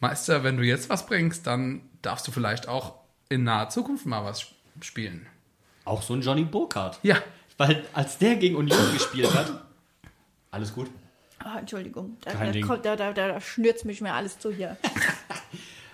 Meister, 0.01 0.43
wenn 0.45 0.57
du 0.57 0.63
jetzt 0.65 0.89
was 0.89 1.07
bringst, 1.07 1.47
dann 1.47 1.83
darfst 2.03 2.27
du 2.27 2.33
vielleicht 2.33 2.69
auch 2.69 2.95
in 3.29 3.45
naher 3.45 3.69
Zukunft 3.69 4.07
mal 4.07 4.25
was 4.25 4.47
spielen. 4.81 5.27
Auch 5.85 6.03
so 6.03 6.15
ein 6.15 6.23
Johnny 6.23 6.45
Burkhardt. 6.45 6.99
Ja. 7.03 7.17
Weil 7.59 7.85
als 7.93 8.17
der 8.19 8.37
gegen 8.37 8.57
Union 8.57 8.93
gespielt 8.95 9.33
hat, 9.35 9.63
alles 10.51 10.73
gut. 10.75 10.91
Ah, 11.39 11.59
Entschuldigung, 11.59 12.17
da, 12.23 12.33
Kein 12.33 12.53
da, 12.53 12.67
kommt- 12.67 12.85
da, 12.85 12.97
da, 12.97 13.13
da 13.13 13.41
schnürzt 13.41 13.85
mich 13.85 14.01
mir 14.01 14.13
alles 14.15 14.39
zu 14.39 14.51
hier. 14.53 14.77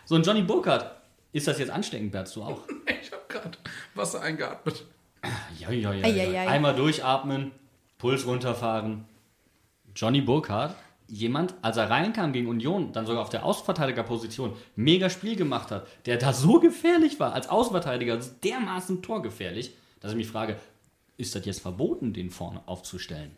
So 0.08 0.14
ein 0.14 0.22
Johnny 0.22 0.42
Burkhardt. 0.42 0.88
Ist 1.32 1.48
das 1.48 1.58
jetzt 1.58 1.70
ansteckend, 1.70 2.12
Bert, 2.12 2.34
du 2.36 2.42
auch? 2.44 2.60
Ich 3.02 3.10
habe 3.10 3.22
gerade 3.28 3.58
Wasser 3.96 4.20
eingeatmet. 4.22 4.84
Ja, 5.58 5.70
ja, 5.72 5.92
ja, 5.92 6.06
ja. 6.06 6.24
ei, 6.24 6.38
ei. 6.38 6.48
Einmal 6.48 6.76
durchatmen, 6.76 7.50
Puls 7.98 8.24
runterfahren. 8.24 9.04
Johnny 9.96 10.20
Burkhardt, 10.20 10.76
jemand, 11.08 11.54
als 11.62 11.76
er 11.76 11.88
reinkam 11.90 12.32
gegen 12.32 12.48
Union, 12.48 12.92
dann 12.92 13.06
sogar 13.06 13.22
auf 13.22 13.28
der 13.30 13.44
Außenverteidigerposition, 13.44 14.54
mega 14.74 15.08
Spiel 15.10 15.36
gemacht 15.36 15.70
hat, 15.70 15.86
der 16.06 16.16
da 16.16 16.32
so 16.32 16.58
gefährlich 16.60 17.20
war, 17.20 17.32
als 17.32 17.48
Außenverteidiger, 17.48 18.20
so 18.20 18.30
dermaßen 18.42 19.02
torgefährlich, 19.02 19.76
dass 20.00 20.12
ich 20.12 20.16
mich 20.16 20.28
frage, 20.28 20.56
ist 21.16 21.34
das 21.34 21.44
jetzt 21.46 21.60
verboten, 21.60 22.12
den 22.12 22.30
vorne 22.30 22.60
aufzustellen? 22.66 23.30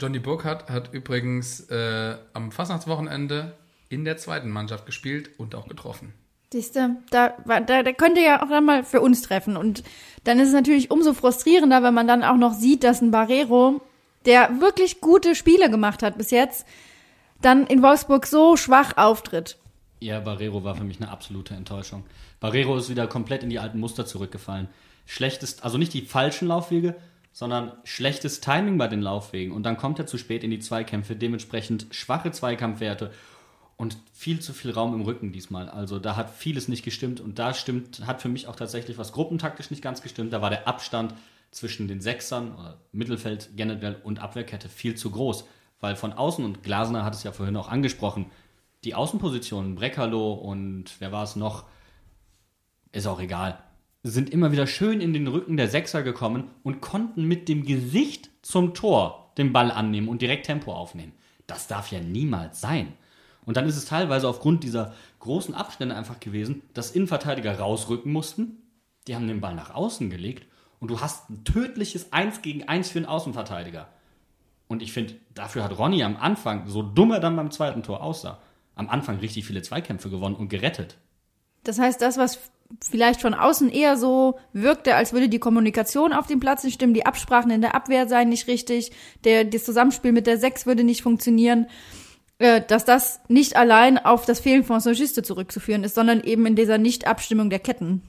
Johnny 0.00 0.20
Burkhardt 0.20 0.70
hat 0.70 0.92
übrigens 0.92 1.60
äh, 1.68 2.16
am 2.34 2.52
Fastnachtswochenende 2.52 3.52
in 3.88 4.04
der 4.04 4.16
zweiten 4.16 4.48
Mannschaft 4.48 4.86
gespielt 4.86 5.30
und 5.38 5.54
auch 5.54 5.68
getroffen. 5.68 6.14
Siehste, 6.52 6.96
da, 7.10 7.34
war- 7.44 7.60
da, 7.62 7.82
da 7.82 7.92
könnte 7.92 8.20
ja 8.20 8.42
auch 8.42 8.48
dann 8.48 8.64
mal 8.64 8.84
für 8.84 9.00
uns 9.00 9.22
treffen. 9.22 9.56
Und 9.56 9.82
dann 10.24 10.38
ist 10.38 10.48
es 10.48 10.54
natürlich 10.54 10.90
umso 10.90 11.14
frustrierender, 11.14 11.82
wenn 11.82 11.94
man 11.94 12.06
dann 12.06 12.22
auch 12.22 12.36
noch 12.36 12.52
sieht, 12.54 12.84
dass 12.84 13.00
ein 13.00 13.10
Barrero, 13.10 13.80
der 14.24 14.60
wirklich 14.60 15.00
gute 15.00 15.34
Spiele 15.34 15.68
gemacht 15.68 16.02
hat 16.02 16.16
bis 16.16 16.30
jetzt, 16.30 16.64
dann 17.44 17.66
in 17.66 17.82
Wolfsburg 17.82 18.26
so 18.26 18.56
schwach 18.56 18.96
auftritt. 18.96 19.58
Ja, 20.00 20.20
Barrero 20.20 20.64
war 20.64 20.74
für 20.74 20.84
mich 20.84 21.00
eine 21.00 21.10
absolute 21.10 21.54
Enttäuschung. 21.54 22.04
Barrero 22.40 22.76
ist 22.76 22.88
wieder 22.88 23.06
komplett 23.06 23.42
in 23.42 23.50
die 23.50 23.58
alten 23.58 23.78
Muster 23.78 24.04
zurückgefallen. 24.04 24.68
Schlechtes, 25.06 25.62
also 25.62 25.78
nicht 25.78 25.94
die 25.94 26.02
falschen 26.02 26.48
Laufwege, 26.48 26.96
sondern 27.32 27.72
schlechtes 27.84 28.40
Timing 28.40 28.78
bei 28.78 28.88
den 28.88 29.00
Laufwegen. 29.00 29.52
Und 29.52 29.62
dann 29.64 29.76
kommt 29.76 29.98
er 29.98 30.06
zu 30.06 30.18
spät 30.18 30.44
in 30.44 30.50
die 30.50 30.58
Zweikämpfe, 30.58 31.16
dementsprechend 31.16 31.86
schwache 31.90 32.30
Zweikampfwerte 32.30 33.12
und 33.76 33.96
viel 34.12 34.40
zu 34.40 34.52
viel 34.52 34.70
Raum 34.70 34.94
im 34.94 35.00
Rücken 35.00 35.32
diesmal. 35.32 35.68
Also 35.68 35.98
da 35.98 36.14
hat 36.16 36.30
vieles 36.30 36.68
nicht 36.68 36.84
gestimmt 36.84 37.20
und 37.20 37.38
da 37.38 37.54
stimmt, 37.54 38.06
hat 38.06 38.20
für 38.22 38.28
mich 38.28 38.46
auch 38.46 38.56
tatsächlich 38.56 38.98
was 38.98 39.12
gruppentaktisch 39.12 39.70
nicht 39.70 39.82
ganz 39.82 40.02
gestimmt. 40.02 40.32
Da 40.32 40.42
war 40.42 40.50
der 40.50 40.68
Abstand 40.68 41.14
zwischen 41.50 41.88
den 41.88 42.00
Sechsern 42.00 42.76
Mittelfeld 42.92 43.50
generell 43.56 43.96
und 44.04 44.20
Abwehrkette 44.20 44.68
viel 44.68 44.94
zu 44.94 45.10
groß. 45.10 45.44
Weil 45.82 45.96
von 45.96 46.12
außen, 46.12 46.44
und 46.44 46.62
Glasner 46.62 47.04
hat 47.04 47.12
es 47.12 47.24
ja 47.24 47.32
vorhin 47.32 47.56
auch 47.56 47.68
angesprochen, 47.68 48.26
die 48.84 48.94
Außenpositionen, 48.94 49.74
Breckerloh 49.74 50.32
und 50.32 50.84
wer 51.00 51.10
war 51.10 51.24
es 51.24 51.34
noch, 51.34 51.64
ist 52.92 53.08
auch 53.08 53.20
egal, 53.20 53.58
sind 54.04 54.30
immer 54.30 54.52
wieder 54.52 54.68
schön 54.68 55.00
in 55.00 55.12
den 55.12 55.26
Rücken 55.26 55.56
der 55.56 55.68
Sechser 55.68 56.04
gekommen 56.04 56.50
und 56.62 56.80
konnten 56.80 57.24
mit 57.24 57.48
dem 57.48 57.64
Gesicht 57.64 58.30
zum 58.42 58.74
Tor 58.74 59.32
den 59.38 59.52
Ball 59.52 59.72
annehmen 59.72 60.08
und 60.08 60.22
direkt 60.22 60.46
Tempo 60.46 60.72
aufnehmen. 60.72 61.12
Das 61.48 61.66
darf 61.66 61.90
ja 61.90 61.98
niemals 61.98 62.60
sein. 62.60 62.92
Und 63.44 63.56
dann 63.56 63.66
ist 63.66 63.76
es 63.76 63.84
teilweise 63.84 64.28
aufgrund 64.28 64.62
dieser 64.62 64.94
großen 65.18 65.52
Abstände 65.52 65.96
einfach 65.96 66.20
gewesen, 66.20 66.62
dass 66.74 66.92
Innenverteidiger 66.92 67.58
rausrücken 67.58 68.12
mussten. 68.12 68.62
Die 69.08 69.16
haben 69.16 69.26
den 69.26 69.40
Ball 69.40 69.56
nach 69.56 69.74
außen 69.74 70.10
gelegt 70.10 70.46
und 70.78 70.92
du 70.92 71.00
hast 71.00 71.28
ein 71.28 71.42
tödliches 71.42 72.12
1 72.12 72.42
gegen 72.42 72.68
1 72.68 72.90
für 72.90 73.00
einen 73.00 73.06
Außenverteidiger. 73.06 73.88
Und 74.72 74.80
ich 74.80 74.94
finde, 74.94 75.16
dafür 75.34 75.64
hat 75.64 75.78
Ronny 75.78 76.02
am 76.02 76.16
Anfang, 76.16 76.66
so 76.66 76.80
dumm 76.80 77.10
er 77.10 77.20
dann 77.20 77.36
beim 77.36 77.50
zweiten 77.50 77.82
Tor 77.82 78.02
aussah, 78.02 78.40
am 78.74 78.88
Anfang 78.88 79.18
richtig 79.18 79.44
viele 79.44 79.60
Zweikämpfe 79.60 80.08
gewonnen 80.08 80.34
und 80.34 80.48
gerettet. 80.48 80.96
Das 81.62 81.78
heißt, 81.78 82.00
das, 82.00 82.16
was 82.16 82.38
vielleicht 82.82 83.20
von 83.20 83.34
außen 83.34 83.68
eher 83.68 83.98
so 83.98 84.38
wirkte, 84.54 84.94
als 84.94 85.12
würde 85.12 85.28
die 85.28 85.40
Kommunikation 85.40 86.14
auf 86.14 86.26
dem 86.26 86.40
Platz 86.40 86.64
nicht 86.64 86.72
stimmen, 86.76 86.94
die 86.94 87.04
Absprachen 87.04 87.50
in 87.50 87.60
der 87.60 87.74
Abwehr 87.74 88.08
seien 88.08 88.30
nicht 88.30 88.48
richtig, 88.48 88.92
der, 89.24 89.44
das 89.44 89.64
Zusammenspiel 89.64 90.12
mit 90.12 90.26
der 90.26 90.38
Sechs 90.38 90.64
würde 90.64 90.84
nicht 90.84 91.02
funktionieren, 91.02 91.66
äh, 92.38 92.62
dass 92.66 92.86
das 92.86 93.20
nicht 93.28 93.56
allein 93.56 93.98
auf 93.98 94.24
das 94.24 94.40
Fehlen 94.40 94.64
von 94.64 94.80
Sogiste 94.80 95.22
zurückzuführen 95.22 95.84
ist, 95.84 95.94
sondern 95.94 96.22
eben 96.22 96.46
in 96.46 96.56
dieser 96.56 96.78
Nicht-Abstimmung 96.78 97.50
der 97.50 97.58
Ketten. 97.58 98.00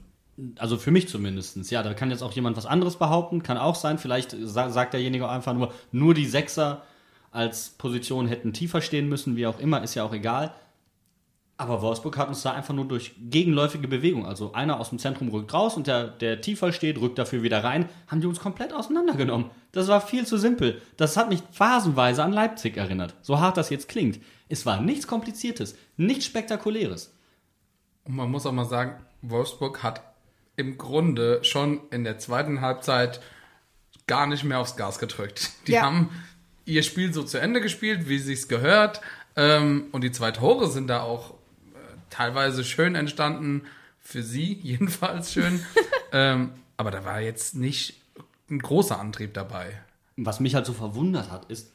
Also 0.58 0.76
für 0.76 0.90
mich 0.90 1.08
zumindestens. 1.08 1.70
Ja, 1.70 1.82
da 1.82 1.94
kann 1.94 2.10
jetzt 2.10 2.22
auch 2.22 2.32
jemand 2.32 2.56
was 2.56 2.66
anderes 2.66 2.96
behaupten, 2.96 3.42
kann 3.42 3.56
auch 3.56 3.76
sein. 3.76 3.98
Vielleicht 3.98 4.36
sa 4.40 4.70
sagt 4.70 4.94
derjenige 4.94 5.28
einfach 5.28 5.54
nur, 5.54 5.72
nur 5.92 6.14
die 6.14 6.26
Sechser 6.26 6.82
als 7.30 7.70
Position 7.70 8.28
hätten 8.28 8.52
tiefer 8.52 8.80
stehen 8.80 9.08
müssen, 9.08 9.36
wie 9.36 9.46
auch 9.46 9.58
immer, 9.58 9.82
ist 9.82 9.94
ja 9.94 10.04
auch 10.04 10.12
egal. 10.12 10.54
Aber 11.56 11.82
Wolfsburg 11.82 12.16
hat 12.16 12.28
uns 12.28 12.42
da 12.42 12.52
einfach 12.52 12.74
nur 12.74 12.86
durch 12.86 13.12
gegenläufige 13.30 13.86
Bewegung, 13.86 14.26
also 14.26 14.52
einer 14.54 14.80
aus 14.80 14.90
dem 14.90 14.98
Zentrum 14.98 15.28
rückt 15.28 15.54
raus 15.54 15.76
und 15.76 15.86
der, 15.86 16.08
der 16.08 16.40
tiefer 16.40 16.72
steht, 16.72 17.00
rückt 17.00 17.16
dafür 17.16 17.44
wieder 17.44 17.62
rein, 17.62 17.88
haben 18.08 18.20
die 18.20 18.26
uns 18.26 18.40
komplett 18.40 18.72
auseinandergenommen. 18.72 19.50
Das 19.70 19.86
war 19.86 20.00
viel 20.00 20.26
zu 20.26 20.36
simpel. 20.36 20.80
Das 20.96 21.16
hat 21.16 21.28
mich 21.28 21.42
phasenweise 21.52 22.24
an 22.24 22.32
Leipzig 22.32 22.76
erinnert. 22.76 23.14
So 23.22 23.38
hart 23.38 23.56
das 23.56 23.70
jetzt 23.70 23.88
klingt. 23.88 24.18
Es 24.48 24.66
war 24.66 24.80
nichts 24.80 25.06
Kompliziertes, 25.06 25.76
nichts 25.96 26.24
Spektakuläres. 26.24 27.14
Und 28.04 28.16
man 28.16 28.30
muss 28.30 28.46
auch 28.46 28.52
mal 28.52 28.64
sagen, 28.64 29.04
Wolfsburg 29.22 29.82
hat 29.82 30.02
im 30.56 30.78
Grunde 30.78 31.42
schon 31.44 31.80
in 31.90 32.04
der 32.04 32.18
zweiten 32.18 32.60
Halbzeit 32.60 33.20
gar 34.06 34.26
nicht 34.26 34.44
mehr 34.44 34.58
aufs 34.58 34.76
Gas 34.76 34.98
gedrückt. 34.98 35.50
Die 35.66 35.72
Ja. 35.72 35.82
haben 35.82 36.10
ihr 36.66 36.82
Spiel 36.82 37.12
so 37.12 37.22
zu 37.22 37.38
Ende 37.38 37.60
gespielt, 37.60 38.08
wie 38.08 38.18
sich's 38.18 38.48
gehört. 38.48 39.00
Ähm, 39.36 39.86
und 39.92 40.02
die 40.04 40.12
zwei 40.12 40.30
Tore 40.30 40.68
sind 40.70 40.86
da 40.88 41.02
auch 41.02 41.30
äh, 41.30 41.34
teilweise 42.10 42.64
schön 42.64 42.94
entstanden. 42.94 43.62
Für 44.00 44.22
sie 44.22 44.52
jedenfalls 44.62 45.32
schön. 45.32 45.64
ähm, 46.12 46.52
aber 46.76 46.90
da 46.90 47.04
war 47.04 47.20
jetzt 47.20 47.54
nicht 47.54 48.00
ein 48.50 48.58
großer 48.58 48.98
Antrieb 49.00 49.34
dabei. 49.34 49.80
Was 50.16 50.38
mich 50.40 50.54
halt 50.54 50.66
so 50.66 50.72
verwundert 50.74 51.30
hat, 51.30 51.50
ist, 51.50 51.72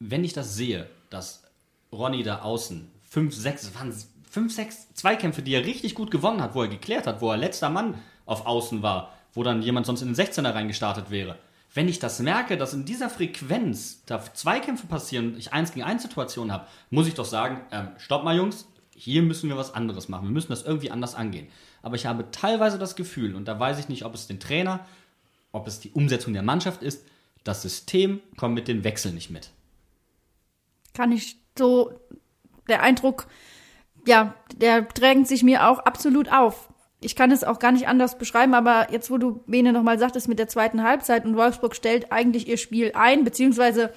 wenn 0.00 0.24
ich 0.24 0.32
das 0.32 0.54
sehe, 0.56 0.90
dass 1.10 1.44
Ronny 1.92 2.22
da 2.22 2.40
außen 2.40 2.90
fünf, 3.08 3.34
sechs, 3.34 3.62
es 3.62 3.74
waren 3.74 3.94
fünf, 4.32 4.54
sechs 4.54 4.88
Zweikämpfe, 4.94 5.42
die 5.42 5.52
er 5.52 5.66
richtig 5.66 5.94
gut 5.94 6.10
gewonnen 6.10 6.40
hat, 6.40 6.54
wo 6.54 6.62
er 6.62 6.68
geklärt 6.68 7.06
hat, 7.06 7.20
wo 7.20 7.30
er 7.30 7.36
letzter 7.36 7.68
Mann 7.68 8.00
auf 8.24 8.46
Außen 8.46 8.82
war, 8.82 9.12
wo 9.34 9.42
dann 9.42 9.60
jemand 9.60 9.84
sonst 9.84 10.00
in 10.00 10.08
den 10.08 10.16
16er 10.16 10.54
reingestartet 10.54 11.10
wäre. 11.10 11.38
Wenn 11.74 11.86
ich 11.86 11.98
das 11.98 12.18
merke, 12.18 12.56
dass 12.56 12.72
in 12.72 12.86
dieser 12.86 13.10
Frequenz 13.10 14.02
da 14.06 14.22
Zweikämpfe 14.32 14.86
passieren 14.86 15.32
und 15.32 15.38
ich 15.38 15.52
eins 15.52 15.72
gegen 15.72 15.84
eins 15.84 16.02
Situationen 16.02 16.50
habe, 16.50 16.66
muss 16.88 17.08
ich 17.08 17.12
doch 17.12 17.26
sagen, 17.26 17.60
ähm, 17.72 17.88
stopp 17.98 18.24
mal 18.24 18.34
Jungs, 18.34 18.66
hier 18.94 19.20
müssen 19.20 19.50
wir 19.50 19.58
was 19.58 19.74
anderes 19.74 20.08
machen. 20.08 20.28
Wir 20.28 20.32
müssen 20.32 20.50
das 20.50 20.62
irgendwie 20.62 20.90
anders 20.90 21.14
angehen. 21.14 21.48
Aber 21.82 21.96
ich 21.96 22.06
habe 22.06 22.30
teilweise 22.30 22.78
das 22.78 22.96
Gefühl, 22.96 23.34
und 23.34 23.46
da 23.46 23.60
weiß 23.60 23.78
ich 23.80 23.90
nicht, 23.90 24.06
ob 24.06 24.14
es 24.14 24.28
den 24.28 24.40
Trainer, 24.40 24.86
ob 25.50 25.66
es 25.66 25.78
die 25.78 25.90
Umsetzung 25.90 26.32
der 26.32 26.42
Mannschaft 26.42 26.82
ist, 26.82 27.04
das 27.44 27.60
System 27.60 28.20
kommt 28.38 28.54
mit 28.54 28.66
den 28.66 28.82
Wechseln 28.82 29.14
nicht 29.14 29.28
mit. 29.28 29.50
kann 30.94 31.12
ich 31.12 31.36
so, 31.58 32.00
der 32.68 32.82
Eindruck, 32.82 33.26
ja, 34.06 34.34
der 34.56 34.82
drängt 34.82 35.28
sich 35.28 35.42
mir 35.42 35.68
auch 35.68 35.78
absolut 35.80 36.32
auf. 36.32 36.68
Ich 37.00 37.16
kann 37.16 37.30
es 37.32 37.42
auch 37.44 37.58
gar 37.58 37.72
nicht 37.72 37.88
anders 37.88 38.16
beschreiben, 38.16 38.54
aber 38.54 38.92
jetzt, 38.92 39.10
wo 39.10 39.18
du 39.18 39.42
Bene 39.46 39.72
nochmal 39.72 39.98
sagtest 39.98 40.28
mit 40.28 40.38
der 40.38 40.48
zweiten 40.48 40.84
Halbzeit 40.84 41.24
und 41.24 41.36
Wolfsburg 41.36 41.74
stellt 41.74 42.12
eigentlich 42.12 42.48
ihr 42.48 42.58
Spiel 42.58 42.92
ein, 42.94 43.24
beziehungsweise 43.24 43.92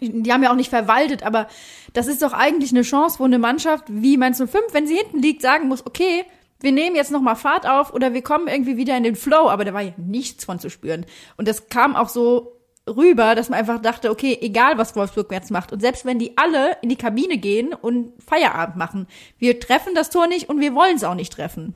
die 0.00 0.32
haben 0.32 0.42
ja 0.42 0.50
auch 0.50 0.56
nicht 0.56 0.70
verwaltet, 0.70 1.22
aber 1.22 1.48
das 1.92 2.06
ist 2.06 2.22
doch 2.22 2.32
eigentlich 2.32 2.70
eine 2.70 2.82
Chance, 2.82 3.18
wo 3.18 3.24
eine 3.24 3.38
Mannschaft 3.38 3.84
wie 3.88 4.16
Mainz 4.16 4.38
05, 4.38 4.72
wenn 4.72 4.86
sie 4.86 4.96
hinten 4.96 5.22
liegt, 5.22 5.42
sagen 5.42 5.68
muss, 5.68 5.86
okay, 5.86 6.24
wir 6.60 6.72
nehmen 6.72 6.96
jetzt 6.96 7.10
nochmal 7.10 7.36
Fahrt 7.36 7.66
auf 7.66 7.92
oder 7.92 8.14
wir 8.14 8.22
kommen 8.22 8.48
irgendwie 8.48 8.76
wieder 8.76 8.96
in 8.96 9.02
den 9.02 9.16
Flow, 9.16 9.48
aber 9.48 9.64
da 9.64 9.74
war 9.74 9.82
ja 9.82 9.92
nichts 9.96 10.44
von 10.44 10.58
zu 10.58 10.70
spüren. 10.70 11.06
Und 11.36 11.48
das 11.48 11.68
kam 11.68 11.96
auch 11.96 12.08
so 12.08 12.55
rüber, 12.88 13.34
dass 13.34 13.48
man 13.48 13.58
einfach 13.58 13.80
dachte, 13.80 14.10
okay, 14.10 14.38
egal 14.40 14.78
was 14.78 14.94
Wolfsburg 14.94 15.30
jetzt 15.32 15.50
macht 15.50 15.72
und 15.72 15.80
selbst 15.80 16.04
wenn 16.04 16.18
die 16.18 16.36
alle 16.38 16.76
in 16.82 16.88
die 16.88 16.96
Kabine 16.96 17.38
gehen 17.38 17.74
und 17.74 18.12
Feierabend 18.22 18.76
machen, 18.76 19.06
wir 19.38 19.58
treffen 19.58 19.94
das 19.94 20.10
Tor 20.10 20.26
nicht 20.26 20.48
und 20.48 20.60
wir 20.60 20.74
wollen 20.74 20.96
es 20.96 21.04
auch 21.04 21.14
nicht 21.14 21.32
treffen. 21.32 21.74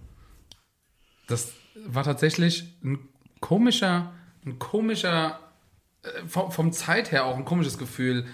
Das 1.26 1.52
war 1.74 2.04
tatsächlich 2.04 2.74
ein 2.84 3.08
komischer, 3.40 4.12
ein 4.44 4.58
komischer, 4.58 5.40
äh, 6.02 6.26
vom, 6.26 6.50
vom 6.52 6.72
Zeit 6.72 7.12
her 7.12 7.24
auch 7.24 7.36
ein 7.36 7.44
komisches 7.44 7.78
Gefühl. 7.78 8.26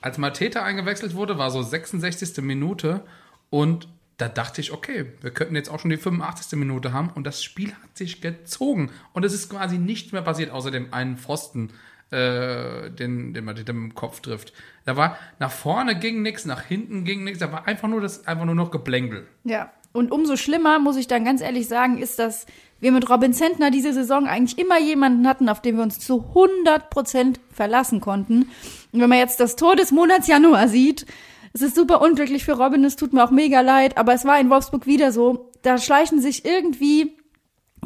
Als 0.00 0.18
Mateta 0.18 0.62
eingewechselt 0.62 1.14
wurde, 1.14 1.38
war 1.38 1.50
so 1.50 1.62
66. 1.62 2.38
Minute 2.42 3.04
und 3.50 3.88
da 4.20 4.28
dachte 4.28 4.60
ich, 4.60 4.72
okay, 4.72 5.06
wir 5.20 5.30
könnten 5.30 5.56
jetzt 5.56 5.70
auch 5.70 5.80
schon 5.80 5.90
die 5.90 5.96
85. 5.96 6.58
Minute 6.58 6.92
haben 6.92 7.10
und 7.10 7.26
das 7.26 7.42
Spiel 7.42 7.72
hat 7.72 7.96
sich 7.96 8.20
gezogen 8.20 8.90
und 9.12 9.24
es 9.24 9.32
ist 9.32 9.48
quasi 9.48 9.78
nichts 9.78 10.12
mehr 10.12 10.22
passiert, 10.22 10.50
außer 10.50 10.70
dem 10.70 10.92
einen 10.92 11.16
Pfosten, 11.16 11.70
äh, 12.10 12.90
den, 12.90 13.32
den 13.34 13.44
Mateta 13.44 13.72
mit 13.72 13.92
dem 13.92 13.94
Kopf 13.94 14.20
trifft. 14.20 14.52
Da 14.84 14.96
war 14.96 15.16
nach 15.38 15.52
vorne 15.52 15.98
ging 15.98 16.22
nichts, 16.22 16.44
nach 16.44 16.62
hinten 16.62 17.04
ging 17.04 17.24
nichts, 17.24 17.38
da 17.38 17.50
war 17.52 17.66
einfach 17.66 17.88
nur 17.88 18.00
das, 18.00 18.26
einfach 18.26 18.44
nur 18.44 18.54
noch 18.54 18.70
Geblängel. 18.70 19.26
Ja. 19.44 19.72
Und 19.92 20.12
umso 20.12 20.36
schlimmer, 20.36 20.78
muss 20.78 20.96
ich 20.96 21.08
dann 21.08 21.24
ganz 21.24 21.40
ehrlich 21.40 21.66
sagen, 21.66 21.98
ist, 21.98 22.20
dass 22.20 22.46
wir 22.78 22.92
mit 22.92 23.10
Robin 23.10 23.32
Zentner 23.32 23.72
diese 23.72 23.92
Saison 23.92 24.26
eigentlich 24.26 24.56
immer 24.56 24.78
jemanden 24.78 25.26
hatten, 25.26 25.48
auf 25.48 25.60
den 25.60 25.76
wir 25.76 25.82
uns 25.82 25.98
zu 25.98 26.28
100 26.28 26.90
Prozent 26.90 27.40
verlassen 27.52 28.00
konnten. 28.00 28.50
Und 28.92 29.00
wenn 29.00 29.08
man 29.08 29.18
jetzt 29.18 29.40
das 29.40 29.56
Tor 29.56 29.74
des 29.74 29.90
Monats 29.90 30.28
Januar 30.28 30.68
sieht, 30.68 31.06
es 31.52 31.62
ist 31.62 31.74
super 31.74 32.00
unglücklich 32.00 32.44
für 32.44 32.52
Robin, 32.52 32.84
es 32.84 32.96
tut 32.96 33.12
mir 33.12 33.24
auch 33.24 33.30
mega 33.30 33.60
leid, 33.60 33.98
aber 33.98 34.14
es 34.14 34.24
war 34.24 34.38
in 34.38 34.50
Wolfsburg 34.50 34.86
wieder 34.86 35.12
so, 35.12 35.50
da 35.62 35.78
schleichen 35.78 36.20
sich 36.20 36.44
irgendwie 36.44 37.16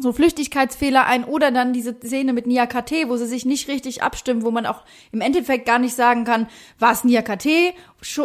so 0.01 0.13
Flüchtigkeitsfehler 0.13 1.07
ein 1.07 1.25
oder 1.25 1.51
dann 1.51 1.73
diese 1.73 1.95
Szene 1.95 2.33
mit 2.33 2.47
Nia 2.47 2.67
KT, 2.67 3.09
wo 3.09 3.17
sie 3.17 3.27
sich 3.27 3.45
nicht 3.45 3.69
richtig 3.69 4.03
abstimmen, 4.03 4.43
wo 4.43 4.51
man 4.51 4.67
auch 4.67 4.83
im 5.13 5.21
Endeffekt 5.21 5.67
gar 5.67 5.79
nicht 5.79 5.95
sagen 5.95 6.25
kann, 6.25 6.49
war 6.79 6.93
es 6.93 7.05
Nia 7.05 7.23
KT, 7.23 7.47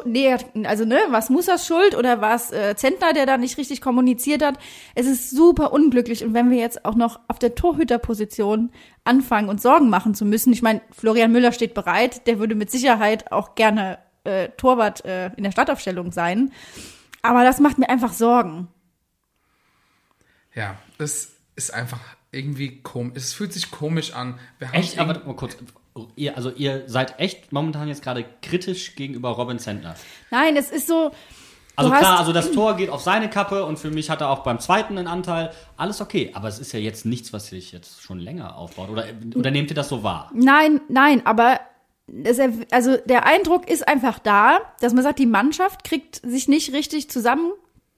nee, 0.05 0.35
also 0.63 0.85
ne, 0.85 0.99
was 1.09 1.29
Musas 1.29 1.67
Schuld 1.67 1.95
oder 1.95 2.21
war 2.21 2.35
es 2.35 2.51
äh, 2.51 2.75
Zentner, 2.75 3.13
der 3.13 3.25
da 3.25 3.37
nicht 3.37 3.57
richtig 3.57 3.81
kommuniziert 3.81 4.43
hat. 4.43 4.55
Es 4.95 5.05
ist 5.05 5.29
super 5.29 5.71
unglücklich 5.71 6.23
und 6.23 6.33
wenn 6.33 6.49
wir 6.49 6.57
jetzt 6.57 6.85
auch 6.85 6.95
noch 6.95 7.19
auf 7.27 7.37
der 7.37 7.55
Torhüterposition 7.55 8.71
anfangen 9.03 9.49
und 9.49 9.61
Sorgen 9.61 9.89
machen 9.89 10.15
zu 10.15 10.25
müssen, 10.25 10.51
ich 10.53 10.63
meine, 10.63 10.81
Florian 10.91 11.31
Müller 11.31 11.51
steht 11.51 11.75
bereit, 11.75 12.25
der 12.27 12.39
würde 12.39 12.55
mit 12.55 12.71
Sicherheit 12.71 13.31
auch 13.31 13.53
gerne 13.53 13.99
äh, 14.23 14.49
Torwart 14.57 15.05
äh, 15.05 15.31
in 15.35 15.43
der 15.43 15.51
Startaufstellung 15.51 16.11
sein, 16.11 16.51
aber 17.21 17.43
das 17.43 17.59
macht 17.59 17.77
mir 17.77 17.89
einfach 17.89 18.13
Sorgen. 18.13 18.67
Ja, 20.55 20.77
es 20.97 21.37
ist 21.55 21.73
einfach 21.73 21.99
irgendwie 22.31 22.81
komisch. 22.81 23.17
Es 23.17 23.33
fühlt 23.33 23.53
sich 23.53 23.71
komisch 23.71 24.13
an. 24.13 24.39
Echt? 24.73 24.99
Aber 24.99 25.23
mal 25.25 25.35
kurz. 25.35 25.57
Ihr, 26.15 26.37
also 26.37 26.51
ihr 26.51 26.83
seid 26.87 27.19
echt 27.19 27.51
momentan 27.51 27.87
jetzt 27.87 28.03
gerade 28.03 28.25
kritisch 28.41 28.95
gegenüber 28.95 29.29
Robin 29.29 29.59
Zentner. 29.59 29.95
Nein, 30.31 30.55
es 30.55 30.69
ist 30.71 30.87
so. 30.87 31.11
Also 31.75 31.91
klar, 31.91 32.19
also 32.19 32.33
das 32.33 32.51
Tor 32.51 32.75
geht 32.75 32.89
auf 32.89 33.01
seine 33.01 33.29
Kappe 33.29 33.63
und 33.63 33.79
für 33.79 33.89
mich 33.89 34.09
hat 34.09 34.19
er 34.19 34.29
auch 34.29 34.39
beim 34.39 34.59
zweiten 34.59 34.97
einen 34.97 35.07
Anteil. 35.07 35.51
Alles 35.77 36.01
okay, 36.01 36.31
aber 36.33 36.49
es 36.49 36.59
ist 36.59 36.73
ja 36.73 36.79
jetzt 36.79 37.05
nichts, 37.05 37.31
was 37.31 37.47
sich 37.47 37.71
jetzt 37.71 38.01
schon 38.01 38.19
länger 38.19 38.57
aufbaut. 38.57 38.89
Oder, 38.89 39.05
oder 39.33 39.49
nehmt 39.49 39.71
ihr 39.71 39.75
das 39.75 39.87
so 39.87 40.03
wahr? 40.03 40.29
Nein, 40.33 40.81
nein, 40.89 41.25
aber 41.25 41.61
es, 42.23 42.39
also 42.71 42.97
der 42.97 43.25
Eindruck 43.25 43.69
ist 43.69 43.87
einfach 43.87 44.19
da, 44.19 44.59
dass 44.79 44.93
man 44.93 45.03
sagt, 45.03 45.19
die 45.19 45.25
Mannschaft 45.25 45.83
kriegt 45.83 46.21
sich 46.23 46.47
nicht 46.47 46.73
richtig 46.73 47.09
zusammen 47.09 47.51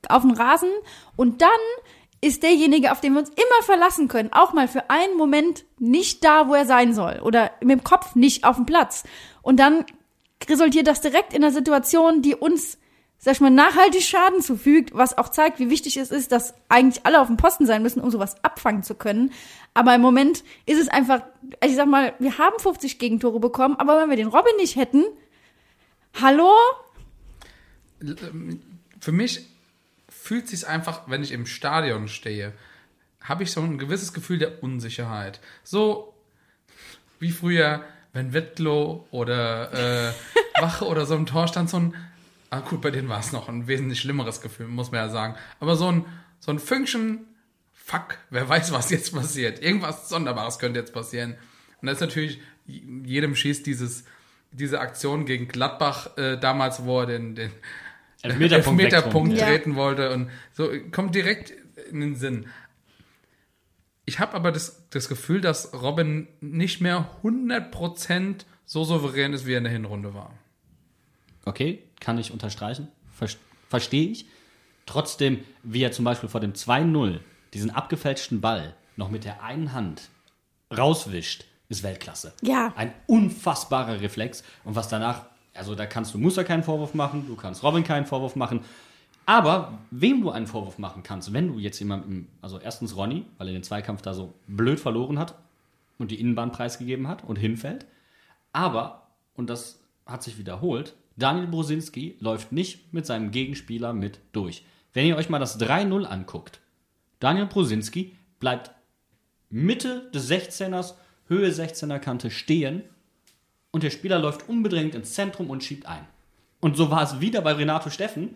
auf 0.08 0.24
den 0.24 0.32
Rasen 0.32 0.70
und 1.16 1.42
dann 1.42 1.50
ist 2.22 2.44
derjenige, 2.44 2.92
auf 2.92 3.02
den 3.02 3.14
wir 3.14 3.20
uns 3.20 3.30
immer 3.30 3.64
verlassen 3.64 4.08
können, 4.08 4.32
auch 4.32 4.54
mal 4.54 4.68
für 4.68 4.90
einen 4.90 5.18
Moment 5.18 5.66
nicht 5.80 6.24
da, 6.24 6.48
wo 6.48 6.54
er 6.54 6.66
sein 6.66 6.94
soll 6.94 7.20
oder 7.24 7.52
mit 7.62 7.72
dem 7.72 7.84
Kopf 7.84 8.16
nicht 8.16 8.44
auf 8.44 8.58
dem 8.58 8.68
Platz. 8.68 9.04
Und 9.42 9.60
dann 9.60 9.86
resultiert 10.48 10.88
das 10.88 11.02
direkt 11.02 11.34
in 11.34 11.44
einer 11.44 11.54
Situation, 11.54 12.22
die 12.22 12.36
uns, 12.36 12.78
sag 13.24 13.36
ich 13.36 13.40
mal, 13.40 13.52
nachhaltig 13.52 14.02
Schaden 14.02 14.42
zufügt, 14.42 14.96
was 14.96 15.16
auch 15.16 15.30
zeigt, 15.30 15.60
wie 15.60 15.70
wichtig 15.70 15.96
es 15.98 16.10
ist, 16.10 16.32
dass 16.32 16.56
eigentlich 16.70 17.06
alle 17.06 17.22
auf 17.22 17.28
dem 17.28 17.38
Posten 17.38 17.68
sein 17.68 17.84
müssen, 17.84 18.02
um 18.02 18.10
sowas 18.10 18.44
abfangen 18.44 18.82
zu 18.82 18.96
können. 18.96 19.32
Aber 19.76 19.94
im 19.94 20.02
Moment 20.02 20.44
ist 20.66 20.82
es 20.82 20.90
einfach, 20.90 21.22
also 21.60 21.72
ich 21.72 21.76
sag 21.76 21.88
mal, 21.88 22.16
wir 22.18 22.40
haben 22.40 22.60
50 22.60 22.98
Gegentore 22.98 23.40
bekommen, 23.40 23.76
aber 23.78 24.02
wenn 24.02 24.10
wir 24.10 24.18
den 24.18 24.28
Robin 24.28 24.56
nicht 24.58 24.76
hätten, 24.76 25.06
hallo? 26.20 26.52
für 29.00 29.12
mich 29.12 29.46
fühlt 30.10 30.48
sich 30.48 30.68
einfach, 30.68 31.02
wenn 31.08 31.22
ich 31.22 31.32
im 31.32 31.46
Stadion 31.46 32.08
stehe, 32.08 32.54
habe 33.22 33.44
ich 33.44 33.52
so 33.52 33.62
ein 33.62 33.78
gewisses 33.78 34.14
Gefühl 34.14 34.40
der 34.40 34.64
Unsicherheit. 34.64 35.40
So 35.64 36.16
wie 37.20 37.30
früher, 37.30 37.84
wenn 38.14 38.34
Wettlo 38.34 39.06
oder 39.12 40.10
äh, 40.10 40.14
Wache 40.62 40.86
oder 40.86 41.06
so 41.06 41.16
im 41.16 41.28
Tor 41.28 41.48
stand, 41.48 41.70
so 41.70 41.78
ein, 41.78 41.96
ah 42.52 42.60
gut, 42.60 42.82
bei 42.82 42.92
denen 42.92 43.10
war 43.10 43.20
es 43.20 43.32
noch 43.32 43.50
ein 43.50 43.68
wesentlich 43.68 44.00
schlimmeres 44.00 44.42
Gefühl, 44.42 44.68
muss 44.68 44.92
man 44.92 45.00
ja 45.00 45.10
sagen. 45.10 45.36
Aber 45.60 45.76
so 45.76 45.92
ein, 45.92 46.06
so 46.40 46.52
ein 46.52 46.60
Fünkchen, 46.60 47.26
fuck, 47.74 48.18
wer 48.30 48.48
weiß, 48.48 48.72
was 48.74 48.92
jetzt 48.92 49.16
passiert. 49.16 49.62
Irgendwas 49.62 50.10
Sonderbares 50.10 50.60
könnte 50.60 50.80
jetzt 50.80 50.94
passieren. 50.94 51.36
Und 51.82 51.88
das 51.88 51.96
ist 51.96 52.02
natürlich, 52.02 52.42
jedem 52.68 53.36
schießt 53.36 53.66
dieses, 53.66 54.04
diese 54.52 54.82
Aktion 54.82 55.26
gegen 55.26 55.48
Gladbach 55.48 56.18
äh, 56.18 56.38
damals, 56.38 56.84
wo 56.86 57.00
er 57.00 57.08
den, 57.08 57.36
den 57.36 57.52
Elfmeterpunkt 58.22 58.82
Elfmeterpunkt 58.82 59.32
wegtrunken. 59.32 59.36
Ja. 59.38 59.46
treten 59.46 59.76
wollte 59.76 60.12
und 60.12 60.30
so 60.52 60.70
kommt 60.92 61.16
direkt 61.16 61.54
in 61.90 62.02
den 62.02 62.16
Sinn. 62.16 62.48
Ich 64.06 64.20
habe 64.20 64.34
aber 64.34 64.52
das, 64.52 64.90
das 64.90 65.08
Gefühl, 65.08 65.40
dass 65.42 65.74
Robin 65.82 66.28
nicht 66.42 66.82
mehr 66.82 67.10
100% 67.24 68.46
so 68.66 68.84
souverän 68.84 69.32
ist, 69.34 69.46
wie 69.46 69.54
er 69.54 69.60
in 69.60 69.64
der 69.64 69.74
Hinrunde 69.74 70.14
war. 70.14 70.34
Okay, 71.46 71.84
kann 72.02 72.18
ich 72.18 72.32
unterstreichen. 72.32 72.90
Ver 73.14 73.30
Verstehe 73.70 74.10
ich. 74.10 74.26
Trotzdem, 74.86 75.40
wie 75.64 75.82
er 75.82 75.94
zum 75.94 76.04
Beispiel 76.04 76.28
vor 76.28 76.42
dem 76.42 76.52
2-0 76.52 77.20
diesen 77.54 77.72
abgefälschten 77.72 78.42
Ball 78.42 78.76
noch 78.98 79.10
mit 79.10 79.24
der 79.24 79.42
einen 79.42 79.72
Hand 79.72 80.10
rauswischt, 80.78 81.46
ist 81.70 81.84
Weltklasse. 81.84 82.34
Ja. 82.42 82.74
Ein 82.76 82.94
unfassbarer 83.08 84.02
Reflex. 84.02 84.44
Und 84.66 84.76
was 84.76 84.90
danach, 84.90 85.28
also 85.54 85.74
da 85.76 85.86
kannst 85.86 86.14
du 86.14 86.18
Musa 86.18 86.44
keinen 86.44 86.64
Vorwurf 86.64 86.94
machen, 86.94 87.28
du 87.28 87.38
kannst 87.38 87.64
Robin 87.64 87.86
keinen 87.86 88.06
Vorwurf 88.06 88.36
machen. 88.36 88.60
Aber 89.26 89.78
wem 89.92 90.22
du 90.22 90.32
einen 90.32 90.48
Vorwurf 90.48 90.78
machen 90.78 91.04
kannst, 91.04 91.32
wenn 91.32 91.48
du 91.48 91.60
jetzt 91.60 91.80
jemandem, 91.80 92.28
also 92.42 92.60
erstens 92.60 92.98
Ronny, 92.98 93.26
weil 93.38 93.48
er 93.48 93.54
den 93.54 93.64
Zweikampf 93.64 94.02
da 94.02 94.14
so 94.14 94.34
blöd 94.48 94.82
verloren 94.82 95.18
hat 95.18 95.36
und 95.98 96.12
die 96.12 96.20
Innenbahn 96.20 96.52
preisgegeben 96.52 97.08
hat 97.08 97.24
und 97.24 97.38
hinfällt, 97.38 97.86
aber, 98.52 99.08
und 99.36 99.50
das 99.50 99.80
hat 100.06 100.24
sich 100.24 100.38
wiederholt, 100.38 100.96
Daniel 101.16 101.48
Brosinski 101.48 102.18
läuft 102.20 102.52
nicht 102.52 102.94
mit 102.94 103.06
seinem 103.06 103.32
Gegenspieler 103.32 103.94
mit 103.94 104.20
durch. 104.32 104.66
Wenn 104.94 105.06
ihr 105.06 105.18
euch 105.18 105.30
mal 105.30 105.40
das 105.40 105.60
3-0 105.60 106.06
anguckt, 106.06 106.60
Daniel 107.20 107.46
Brosinski 107.46 108.16
bleibt 108.40 108.72
Mitte 109.50 110.10
des 110.14 110.30
16ers, 110.30 110.96
Höhe 111.28 111.50
16er 111.50 112.00
Kante 112.00 112.32
stehen 112.32 112.84
und 113.72 113.84
der 113.84 113.90
Spieler 113.90 114.20
läuft 114.20 114.50
unbedingt 114.50 114.96
ins 114.96 115.14
Zentrum 115.14 115.50
und 115.50 115.64
schiebt 115.64 115.86
ein. 115.86 116.06
Und 116.60 116.78
so 116.78 116.92
war 116.92 117.04
es 117.04 117.22
wieder 117.22 117.42
bei 117.42 117.54
Renato 117.54 117.90
Steffen. 117.90 118.36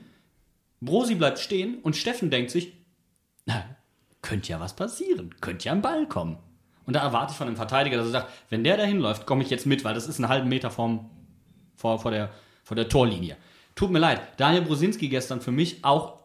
Brosi 0.81 1.15
bleibt 1.15 1.39
stehen 1.39 1.79
und 1.81 1.95
Steffen 1.95 2.29
denkt 2.29 2.51
sich, 2.51 2.73
na, 3.45 3.63
könnte 4.21 4.49
ja 4.49 4.59
was 4.59 4.75
passieren, 4.75 5.35
könnte 5.41 5.65
ja 5.65 5.71
ein 5.71 5.81
Ball 5.81 6.07
kommen. 6.07 6.37
Und 6.85 6.95
da 6.95 7.01
erwarte 7.01 7.31
ich 7.31 7.37
von 7.37 7.47
dem 7.47 7.55
Verteidiger, 7.55 7.97
dass 7.97 8.07
er 8.07 8.11
sagt, 8.11 8.31
wenn 8.49 8.63
der 8.63 8.77
dahin 8.77 8.99
läuft, 8.99 9.25
komme 9.25 9.43
ich 9.43 9.49
jetzt 9.49 9.65
mit, 9.65 9.83
weil 9.83 9.93
das 9.93 10.07
ist 10.07 10.19
einen 10.19 10.29
halben 10.29 10.49
Meter 10.49 10.69
vom, 10.69 11.09
vor, 11.75 11.99
vor, 11.99 12.11
der, 12.11 12.31
vor 12.65 12.75
der 12.75 12.89
Torlinie. 12.89 13.37
Tut 13.75 13.91
mir 13.91 13.99
leid, 13.99 14.21
Daniel 14.37 14.63
Brosinski 14.63 15.07
gestern 15.07 15.39
für 15.39 15.51
mich 15.51 15.85
auch 15.85 16.19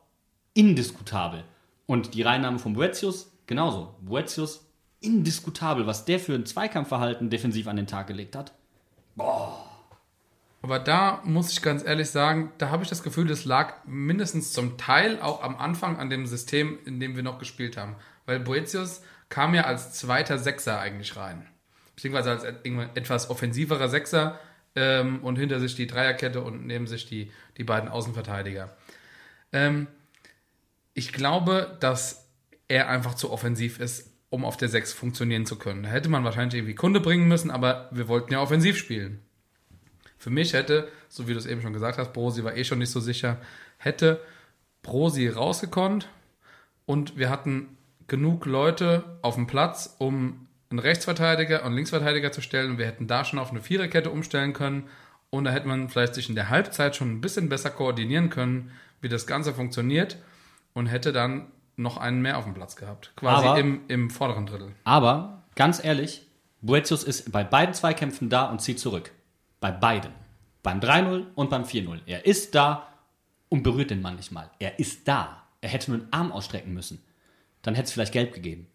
indiskutabel. 0.55 1.45
Und 1.87 2.15
die 2.15 2.23
Reinnahme 2.23 2.59
von 2.59 2.73
Boetius 2.73 3.31
genauso. 3.47 3.95
Boetius 4.01 4.67
indiskutabel, 5.01 5.87
was 5.87 6.05
der 6.05 6.19
für 6.19 6.35
ein 6.35 6.47
Zweikampfverhalten 6.47 7.31
defensiv 7.31 7.69
an 7.69 7.77
den 7.77 7.87
Tag 7.87 8.07
gelegt 8.07 8.37
hat. 8.37 8.53
Aber 10.63 10.79
da 10.79 11.21
muss 11.25 11.53
ich 11.53 11.63
ganz 11.63 11.85
ehrlich 11.85 12.11
sagen, 12.11 12.53
da 12.59 12.71
habe 12.71 12.83
ich 12.83 12.89
das 12.89 13.03
Gefühl, 13.03 13.27
das 13.27 13.45
lag 13.45 13.85
mindestens 13.87 14.53
zum 14.53 14.77
Teil 14.79 15.21
auch 15.21 15.43
am 15.43 15.57
Anfang 15.57 15.99
an 15.99 16.11
dem 16.11 16.27
System, 16.27 16.79
in 16.85 17.01
dem 17.01 17.17
wir 17.17 17.23
noch 17.23 17.39
gespielt 17.39 17.77
haben. 17.77 17.97
Weil 18.27 18.41
Boetius 18.41 19.03
kam 19.29 19.55
ja 19.55 19.63
als 19.65 19.93
zweiter 19.93 20.39
Sechser 20.39 20.79
eigentlich 20.79 21.17
rein. 21.17 21.47
Beziehungsweise 21.97 22.31
als 22.31 22.45
etwas 22.45 23.31
offensiverer 23.31 23.89
Sechser 23.89 24.39
ähm, 24.77 25.21
und 25.23 25.37
hinter 25.37 25.61
sich 25.61 25.75
die 25.75 25.87
Dreierkette 25.87 26.43
und 26.43 26.67
neben 26.67 26.87
sich 26.87 27.07
die, 27.07 27.31
die 27.57 27.65
beiden 27.65 27.89
Außenverteidiger. 27.89 28.77
Ähm, 29.53 29.87
ich 30.95 31.13
glaube, 31.13 31.77
dass 31.81 32.29
er 32.69 32.89
einfach 32.89 33.15
zu 33.15 33.31
offensiv 33.31 33.81
ist, 33.81 34.11
um 34.29 34.45
auf 34.45 34.57
der 34.57 34.69
6 34.69 34.93
funktionieren 34.93 35.45
zu 35.45 35.57
können. 35.57 35.83
Da 35.83 35.89
hätte 35.89 36.09
man 36.09 36.25
wahrscheinlich 36.25 36.55
irgendwie 36.55 36.75
Kunde 36.75 37.01
bringen 37.01 37.27
müssen, 37.27 37.51
aber 37.51 37.89
wir 37.91 38.07
wollten 38.09 38.33
ja 38.33 38.41
offensiv 38.41 38.77
spielen. 38.77 39.21
Für 40.19 40.31
mich 40.31 40.53
hätte, 40.53 40.89
so 41.09 41.27
wie 41.27 41.33
du 41.33 41.39
es 41.39 41.47
eben 41.47 41.63
schon 41.63 41.73
gesagt 41.73 41.99
hast, 41.99 42.13
Brosi 42.13 42.45
war 42.45 42.57
eh 42.57 42.65
schon 42.65 42.79
nicht 42.79 42.91
so 42.91 43.01
sicher, 43.01 43.39
hätte 43.79 44.21
Brosi 44.83 45.29
rausgekonnt 45.29 46.09
und 46.87 47.17
wir 47.17 47.31
hatten 47.31 47.77
genug 48.07 48.47
Leute 48.47 49.19
auf 49.23 49.35
dem 49.35 49.47
Platz, 49.47 49.97
um 49.99 50.47
einen 50.71 50.79
Rechtsverteidiger 50.79 51.65
und 51.65 51.75
Linksverteidiger 51.75 52.31
zu 52.33 52.41
stellen 52.41 52.71
und 52.73 52.79
wir 52.79 52.87
hätten 52.87 53.07
da 53.09 53.25
schon 53.25 53.39
auf 53.39 53.51
eine 53.51 53.61
Viererkette 53.61 54.11
umstellen 54.11 54.53
können 54.53 54.89
und 55.31 55.45
da 55.45 55.51
hätte 55.51 55.67
man 55.69 55.89
vielleicht 55.89 56.15
sich 56.15 56.29
in 56.29 56.35
der 56.37 56.49
Halbzeit 56.49 56.95
schon 56.97 57.11
ein 57.11 57.21
bisschen 57.21 57.49
besser 57.49 57.71
koordinieren 57.71 58.31
können, 58.31 58.71
wie 59.01 59.09
das 59.09 59.27
Ganze 59.27 59.53
funktioniert 59.53 60.19
und 60.73 60.87
hätte 60.87 61.13
dann 61.13 61.49
noch 61.77 61.97
einen 61.97 62.23
mehr 62.23 62.39
auf 62.39 62.45
dem 62.45 62.55
Platz 62.55 62.77
gehabt. 62.77 63.13
Quasi 63.17 63.47
Aber- 63.47 63.59
im, 63.59 63.81
im 63.89 64.11
vorderen 64.11 64.47
Drittel. 64.47 64.73
Aber, 64.85 65.43
ganz 65.57 65.83
ehrlich, 65.83 66.27
Boetius 66.61 67.03
ist 67.05 67.33
bei 67.33 67.43
beiden 67.43 67.75
Zweikämpfen 67.75 68.29
da 68.29 68.45
und 68.45 68.61
zieht 68.61 68.79
zurück. 68.79 69.11
Bei 69.61 69.73
beiden. 69.73 70.13
Beim 70.63 70.79
3-0 70.81 71.25
und 71.35 71.49
beim 71.51 71.65
4-0. 71.65 72.01
Er 72.07 72.27
ist 72.27 72.55
da 72.55 72.87
und 73.49 73.63
berührt 73.63 73.91
den 73.91 74.03
Mann 74.03 74.17
nicht 74.17 74.31
mal. 74.31 74.51
Er 74.59 74.79
ist 74.79 75.09
da. 75.09 75.43
Er 75.63 75.71
hätte 75.71 75.91
nur 75.91 76.01
einen 76.01 76.13
Arm 76.13 76.33
ausstrecken 76.33 76.75
müssen. 76.75 77.03
Dann 77.63 77.75
hätte 77.75 77.87
es 77.87 77.93
vielleicht 77.93 78.13
gelb 78.13 78.35
gegeben. 78.35 78.67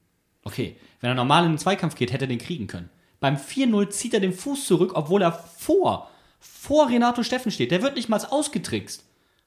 Okay, 0.44 0.78
wenn 1.06 1.12
er 1.12 1.16
normal 1.16 1.46
in 1.46 1.52
den 1.52 1.58
Zweikampf 1.60 1.94
geht, 1.94 2.12
hätte 2.12 2.26
er 2.26 2.30
den 2.30 2.40
kriegen 2.40 2.66
können. 2.66 2.90
Beim 3.20 3.36
4-0 3.36 3.90
zieht 3.92 4.16
er 4.16 4.20
den 4.20 4.34
Fuß 4.34 4.66
zurück, 4.66 4.94
obwohl 4.96 5.22
er 5.22 5.32
vor, 5.32 6.10
vor 6.40 6.90
Renato 6.90 7.22
Steffen 7.22 7.52
steht. 7.52 7.70
Der 7.70 7.84
wird 7.84 7.96
nicht 7.96 8.10
mal 8.10 8.20
ausgetrickst. 8.26 9.04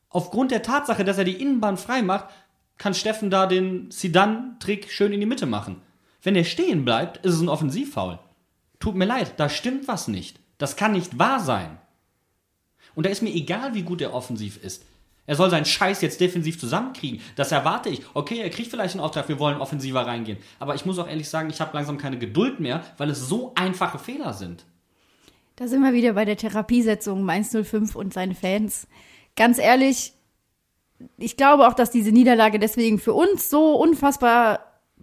Aufgrund 0.08 0.52
der 0.52 0.62
Tatsache, 0.62 1.04
dass 1.04 1.18
er 1.18 1.24
die 1.24 1.40
Innenbahn 1.40 1.76
frei 1.76 2.02
macht, 2.02 2.26
kann 2.78 2.94
Steffen 2.94 3.28
da 3.28 3.46
den 3.46 3.90
Sidan-Trick 3.90 4.88
schön 4.88 5.12
in 5.12 5.18
die 5.18 5.26
Mitte 5.26 5.46
machen. 5.46 5.82
Wenn 6.22 6.36
er 6.36 6.44
stehen 6.44 6.84
bleibt, 6.84 7.24
ist 7.26 7.34
es 7.34 7.40
ein 7.40 7.48
Offensivfoul. 7.48 8.20
Tut 8.78 8.94
mir 8.94 9.06
leid, 9.06 9.34
da 9.38 9.48
stimmt 9.48 9.88
was 9.88 10.06
nicht. 10.06 10.38
Das 10.58 10.76
kann 10.76 10.92
nicht 10.92 11.18
wahr 11.18 11.40
sein. 11.40 11.78
Und 12.94 13.04
da 13.04 13.10
ist 13.10 13.22
mir 13.22 13.34
egal, 13.34 13.74
wie 13.74 13.82
gut 13.82 14.00
er 14.00 14.14
offensiv 14.14 14.62
ist. 14.62 14.84
Er 15.28 15.36
soll 15.36 15.50
seinen 15.50 15.66
Scheiß 15.66 16.00
jetzt 16.00 16.22
defensiv 16.22 16.58
zusammenkriegen. 16.58 17.20
Das 17.36 17.52
erwarte 17.52 17.90
ich. 17.90 18.00
Okay, 18.14 18.38
er 18.38 18.48
kriegt 18.48 18.70
vielleicht 18.70 18.94
einen 18.94 19.04
Auftrag, 19.04 19.28
wir 19.28 19.38
wollen 19.38 19.60
offensiver 19.60 20.06
reingehen. 20.06 20.38
Aber 20.58 20.74
ich 20.74 20.86
muss 20.86 20.98
auch 20.98 21.06
ehrlich 21.06 21.28
sagen, 21.28 21.50
ich 21.50 21.60
habe 21.60 21.76
langsam 21.76 21.98
keine 21.98 22.18
Geduld 22.18 22.60
mehr, 22.60 22.82
weil 22.96 23.10
es 23.10 23.28
so 23.28 23.52
einfache 23.54 23.98
Fehler 23.98 24.32
sind. 24.32 24.64
Da 25.56 25.68
sind 25.68 25.82
wir 25.82 25.92
wieder 25.92 26.14
bei 26.14 26.24
der 26.24 26.38
Therapiesetzung 26.38 27.24
Mainz 27.24 27.50
05 27.54 27.94
und 27.94 28.14
seine 28.14 28.34
Fans. 28.34 28.88
Ganz 29.36 29.58
ehrlich, 29.58 30.14
ich 31.18 31.36
glaube 31.36 31.68
auch, 31.68 31.74
dass 31.74 31.90
diese 31.90 32.10
Niederlage 32.10 32.58
deswegen 32.58 32.98
für 32.98 33.12
uns 33.12 33.50
so 33.50 33.74
unfassbar 33.74 34.60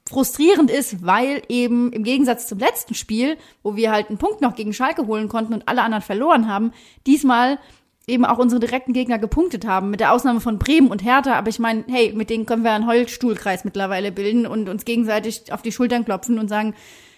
frustrierend 0.10 0.72
ist, 0.72 1.06
weil 1.06 1.44
eben 1.50 1.94
im 1.94 2.04
Gegensatz 2.04 2.48
zum 2.48 2.58
letzten 2.58 2.96
Spiel, 2.96 3.38
wo 3.62 3.76
wir 3.76 3.92
halt 3.92 4.10
einen 4.10 4.18
Punkt 4.18 4.42
noch 4.42 4.56
gegen 4.56 4.74
Schalke 4.74 5.06
holen 5.06 5.30
konnten 5.30 5.54
und 5.54 5.68
alle 5.68 5.84
anderen 5.84 6.04
verloren 6.04 6.48
haben, 6.48 6.72
diesmal 7.06 7.60
eben 8.08 8.26
auch 8.26 8.38
unsere 8.38 8.60
direkten 8.60 8.94
Gegner 8.94 9.18
gepunktet 9.18 9.66
haben, 9.66 9.90
mit 9.90 10.00
der 10.00 10.14
Ausnahme 10.14 10.42
von 10.42 10.60
Bremen 10.60 10.90
und 10.90 11.04
Hertha. 11.04 11.34
Aber 11.34 11.50
ich 11.50 11.60
meine, 11.60 11.84
hey, 11.88 12.14
mit 12.14 12.30
denen 12.30 12.46
können 12.46 12.64
wir 12.64 12.72
einen 12.72 12.88
Heulstuhlkreis 12.88 13.66
mittlerweile 13.66 14.12
bilden 14.12 14.46
und 14.46 14.70
uns 14.70 14.86
gegenseitig 14.86 15.52
auf 15.52 15.62
die 15.62 15.72
Schultern 15.72 16.06
klopfen 16.06 16.40
und 16.40 16.48
sagen, 16.48 16.76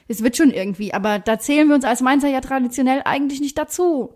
es 0.07 0.23
wird 0.23 0.37
schon 0.37 0.51
irgendwie. 0.51 0.93
Aber 0.93 1.19
da 1.19 1.39
zählen 1.39 1.67
wir 1.67 1.75
uns 1.75 1.85
als 1.85 2.01
Mainzer 2.01 2.29
ja 2.29 2.41
traditionell 2.41 3.01
eigentlich 3.03 3.41
nicht 3.41 3.57
dazu. 3.57 4.13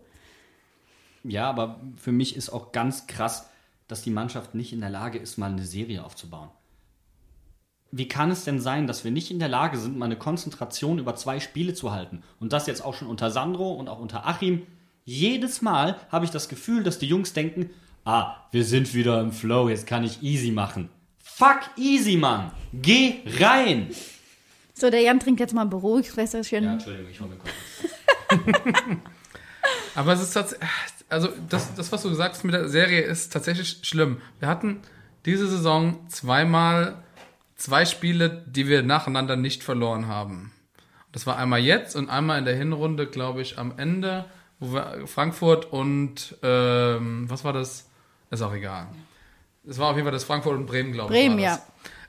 Ja, 1.23 1.49
aber 1.49 1.79
für 1.97 2.11
mich 2.11 2.35
ist 2.35 2.49
auch 2.49 2.71
ganz 2.71 3.07
krass, 3.07 3.49
dass 3.87 4.01
die 4.01 4.09
Mannschaft 4.09 4.55
nicht 4.55 4.73
in 4.73 4.79
der 4.79 4.89
Lage 4.89 5.19
ist, 5.19 5.37
mal 5.37 5.51
eine 5.51 5.63
Serie 5.63 6.03
aufzubauen. 6.03 6.49
Wie 7.91 8.07
kann 8.07 8.31
es 8.31 8.45
denn 8.45 8.61
sein, 8.61 8.87
dass 8.87 9.03
wir 9.03 9.11
nicht 9.11 9.31
in 9.31 9.39
der 9.39 9.49
Lage 9.49 9.77
sind, 9.77 9.97
mal 9.97 10.05
eine 10.05 10.15
Konzentration 10.15 10.97
über 10.97 11.15
zwei 11.15 11.41
Spiele 11.41 11.73
zu 11.73 11.91
halten? 11.91 12.23
Und 12.39 12.53
das 12.53 12.65
jetzt 12.65 12.83
auch 12.85 12.93
schon 12.93 13.09
unter 13.09 13.31
Sandro 13.31 13.73
und 13.73 13.89
auch 13.89 13.99
unter 13.99 14.25
Achim. 14.25 14.65
Jedes 15.03 15.61
Mal 15.61 15.97
habe 16.11 16.25
ich 16.25 16.31
das 16.31 16.47
Gefühl, 16.49 16.83
dass 16.83 16.99
die 16.99 17.07
Jungs 17.07 17.33
denken, 17.33 17.69
ah, 18.05 18.35
wir 18.51 18.63
sind 18.63 18.93
wieder 18.93 19.19
im 19.19 19.31
Flow, 19.31 19.69
jetzt 19.69 19.87
kann 19.87 20.03
ich 20.03 20.21
easy 20.21 20.51
machen. 20.51 20.89
Fuck 21.19 21.61
easy, 21.77 22.17
Mann! 22.17 22.51
Geh 22.73 23.19
rein! 23.39 23.89
So, 24.73 24.89
der 24.89 25.01
Jan 25.01 25.19
trinkt 25.19 25.39
jetzt 25.39 25.53
mal 25.53 25.63
ein 25.63 25.69
Beruhigungswässerchen. 25.69 26.65
Entschuldigung, 26.65 27.11
ich 27.11 27.19
hole 27.19 27.29
mir 27.29 27.37
kurz. 27.37 27.53
Aber 29.95 30.13
es 30.13 30.21
ist 30.21 30.33
tatsächlich, 30.33 30.69
also 31.09 31.29
das, 31.49 31.73
das, 31.75 31.91
was 31.91 32.01
du 32.01 32.09
gesagt 32.09 32.35
hast 32.35 32.43
mit 32.43 32.53
der 32.53 32.69
Serie, 32.69 33.01
ist 33.01 33.33
tatsächlich 33.33 33.79
schlimm. 33.83 34.21
Wir 34.39 34.47
hatten 34.47 34.81
diese 35.25 35.47
Saison 35.47 36.07
zweimal 36.09 37.03
zwei 37.55 37.85
Spiele, 37.85 38.43
die 38.47 38.67
wir 38.67 38.81
nacheinander 38.83 39.35
nicht 39.35 39.63
verloren 39.63 40.07
haben. 40.07 40.51
Das 41.11 41.27
war 41.27 41.37
einmal 41.37 41.59
jetzt 41.59 41.95
und 41.95 42.09
einmal 42.09 42.39
in 42.39 42.45
der 42.45 42.55
Hinrunde, 42.55 43.05
glaube 43.05 43.41
ich, 43.41 43.59
am 43.59 43.77
Ende, 43.77 44.25
Frankfurt 45.05 45.71
und 45.71 46.37
ähm, 46.43 47.29
was 47.29 47.43
war 47.43 47.53
das? 47.53 47.89
Ist 48.29 48.41
auch 48.41 48.53
egal. 48.53 48.87
Es 49.67 49.77
war 49.77 49.89
auf 49.89 49.95
jeden 49.95 50.05
Fall 50.05 50.13
das 50.13 50.23
Frankfurt 50.23 50.55
und 50.55 50.65
Bremen, 50.65 50.91
glaube 50.91 51.13
ich. 51.13 51.19
Bremen, 51.19 51.41
das. 51.41 51.61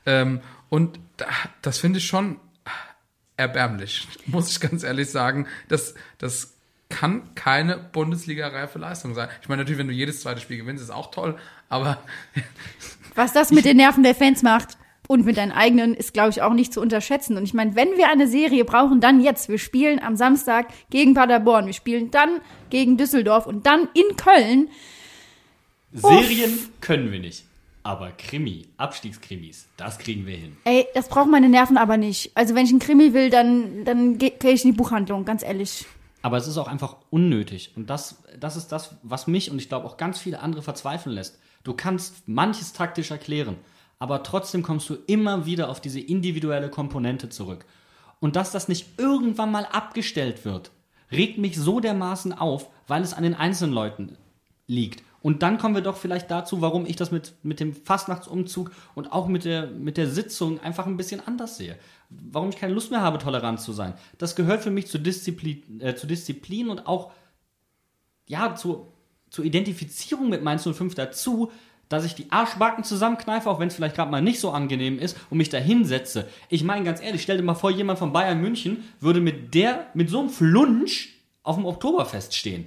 Ähm, 0.07 0.41
und 0.69 0.99
da, 1.17 1.27
das 1.63 1.79
finde 1.79 1.99
ich 1.99 2.07
schon 2.07 2.39
erbärmlich, 3.37 4.07
muss 4.27 4.51
ich 4.51 4.61
ganz 4.61 4.83
ehrlich 4.83 5.11
sagen. 5.11 5.47
Das, 5.69 5.95
das 6.19 6.55
kann 6.89 7.35
keine 7.35 7.79
Bundesliga-reife 7.79 8.79
Leistung 8.79 9.15
sein. 9.15 9.29
Ich 9.41 9.49
meine, 9.49 9.63
natürlich, 9.63 9.79
wenn 9.79 9.89
du 9.89 9.95
jedes 9.95 10.21
zweite 10.21 10.41
Spiel 10.41 10.59
gewinnst, 10.59 10.83
ist 10.83 10.91
auch 10.91 11.11
toll, 11.11 11.39
aber 11.69 12.03
Was 13.15 13.33
das 13.33 13.51
mit 13.51 13.65
den 13.65 13.79
Nerven 13.79 14.03
der 14.03 14.15
Fans 14.15 14.43
macht 14.43 14.77
und 15.13 15.27
mit 15.27 15.37
deinen 15.37 15.53
eigenen, 15.53 15.93
ist, 15.93 16.15
glaube 16.15 16.31
ich, 16.31 16.41
auch 16.41 16.55
nicht 16.55 16.73
zu 16.73 16.81
unterschätzen. 16.81 17.37
Und 17.37 17.45
ich 17.45 17.53
meine, 17.53 17.77
wenn 17.77 17.97
wir 17.97 18.09
eine 18.09 18.27
Serie 18.27 18.65
brauchen, 18.65 19.01
dann 19.01 19.21
jetzt. 19.21 19.51
Wir 19.51 19.59
spielen 19.59 20.01
am 20.01 20.17
Samstag 20.17 20.69
gegen 20.89 21.13
Paderborn, 21.13 21.67
wir 21.67 21.75
spielen 21.75 22.11
dann 22.11 22.41
gegen 22.71 22.97
Düsseldorf 22.97 23.47
und 23.47 23.67
dann 23.67 23.89
in 23.93 24.17
Köln. 24.17 24.71
Serien 25.93 26.59
können 26.81 27.13
wir 27.13 27.21
nicht. 27.21 27.45
Aber 27.83 28.13
Krimi, 28.13 28.69
Abstiegskrimis, 28.79 29.67
das 29.77 29.99
kriegen 29.99 30.25
wir 30.25 30.37
hin. 30.37 30.57
Ey, 30.65 30.87
das 30.95 31.09
brauchen 31.09 31.31
meine 31.31 31.49
Nerven 31.49 31.77
aber 31.77 31.97
nicht. 31.97 32.31
Also 32.35 32.55
wenn 32.55 32.65
ich 32.65 32.71
einen 32.71 32.79
Krimi 32.79 33.13
will, 33.13 33.29
dann, 33.29 33.85
dann 33.85 34.19
gehe 34.19 34.33
geh 34.39 34.51
ich 34.51 34.65
in 34.65 34.71
die 34.71 34.77
Buchhandlung, 34.77 35.25
ganz 35.25 35.43
ehrlich. 35.43 35.85
Aber 36.23 36.37
es 36.39 36.47
ist 36.47 36.57
auch 36.57 36.69
einfach 36.69 36.97
unnötig. 37.11 37.73
Und 37.77 37.91
das, 37.91 38.23
das 38.39 38.57
ist 38.57 38.69
das, 38.69 38.95
was 39.03 39.27
mich 39.27 39.51
und 39.51 39.59
ich 39.61 39.69
glaube 39.69 39.87
auch 39.87 39.97
ganz 39.97 40.21
viele 40.21 40.41
andere 40.41 40.63
verzweifeln 40.63 41.15
lässt. 41.15 41.39
Du 41.65 41.75
kannst 41.75 42.29
manches 42.29 42.73
taktisch 42.73 43.11
erklären, 43.11 43.57
aber 44.03 44.25
trotzdem 44.25 44.65
kommst 44.65 44.91
du 44.91 44.97
immer 45.07 45.47
wieder 45.47 45.69
auf 45.69 45.81
diese 45.81 46.01
individuelle 46.01 46.69
Komponente 46.69 47.29
zurück. 47.29 47.65
Und 48.19 48.35
dass 48.35 48.51
das 48.51 48.67
nicht 48.67 48.99
irgendwann 48.99 49.53
mal 49.53 49.65
abgestellt 49.65 50.45
wird, 50.45 50.73
regt 51.13 51.39
mich 51.39 51.57
so 51.57 51.79
dermaßen 51.79 52.33
auf, 52.33 52.69
weil 52.89 53.03
es 53.03 53.15
an 53.15 53.23
den 53.23 53.37
einzelnen 53.37 53.73
Leuten 53.73 54.17
liegt. 54.67 55.05
Und 55.21 55.45
dann 55.45 55.57
kommen 55.57 55.77
wir 55.77 55.83
doch 55.83 55.97
vielleicht 55.97 56.33
dazu, 56.33 56.61
warum 56.61 56.85
ich 56.85 56.97
das 56.97 57.13
mit, 57.13 57.35
mit 57.45 57.61
dem 57.61 57.77
Fastnachtsumzug 57.77 58.73
und 58.97 59.13
auch 59.13 59.29
mit 59.29 59.45
der, 59.45 59.69
mit 59.69 59.97
der 59.97 60.09
Sitzung 60.09 60.59
einfach 60.59 60.87
ein 60.87 60.97
bisschen 60.97 61.25
anders 61.25 61.57
sehe. 61.57 61.79
Warum 62.11 62.49
ich 62.49 62.57
keine 62.57 62.75
Lust 62.75 62.91
mehr 62.91 63.03
habe, 63.03 63.19
tolerant 63.19 63.61
zu 63.61 63.73
sein. 63.73 63.95
Das 64.19 64.35
gehört 64.35 64.65
für 64.65 64.73
mich 64.73 64.89
zu 64.89 64.99
Disziplin, 64.99 65.81
äh, 65.81 65.95
zu 65.95 66.09
Disziplin 66.09 66.71
und 66.71 66.89
auch 66.89 67.13
ja, 68.27 68.57
zu, 68.57 68.89
zur 69.31 69.45
Identifizierung 69.45 70.29
mit 70.29 70.43
Mainz 70.43 70.65
05 70.69 70.97
dazu, 70.97 71.53
dass 71.93 72.05
ich 72.05 72.15
die 72.15 72.31
Arschbacken 72.31 72.85
zusammenkneife, 72.85 73.49
auch 73.51 73.61
wenn 73.61 73.69
es 73.69 73.75
vielleicht 73.75 73.97
gerade 73.97 74.11
mal 74.11 74.23
nicht 74.23 74.41
so 74.41 74.51
angenehm 74.51 74.99
ist, 74.99 75.17
und 75.31 75.39
mich 75.39 75.51
da 75.51 75.59
hinsetze. 75.59 76.29
Ich 76.49 76.65
meine 76.65 76.85
ganz 76.85 77.03
ehrlich, 77.03 77.23
stell 77.23 77.37
dir 77.37 77.43
mal 77.43 77.55
vor, 77.55 77.71
jemand 77.71 77.99
von 77.99 78.13
Bayern 78.13 78.41
München 78.41 78.85
würde 79.01 79.21
mit 79.21 79.55
der, 79.55 79.87
mit 79.95 80.11
so 80.11 80.21
einem 80.21 80.31
Flunsch 80.31 81.17
auf 81.43 81.57
dem 81.57 81.67
Oktoberfest 81.67 82.35
stehen. 82.35 82.67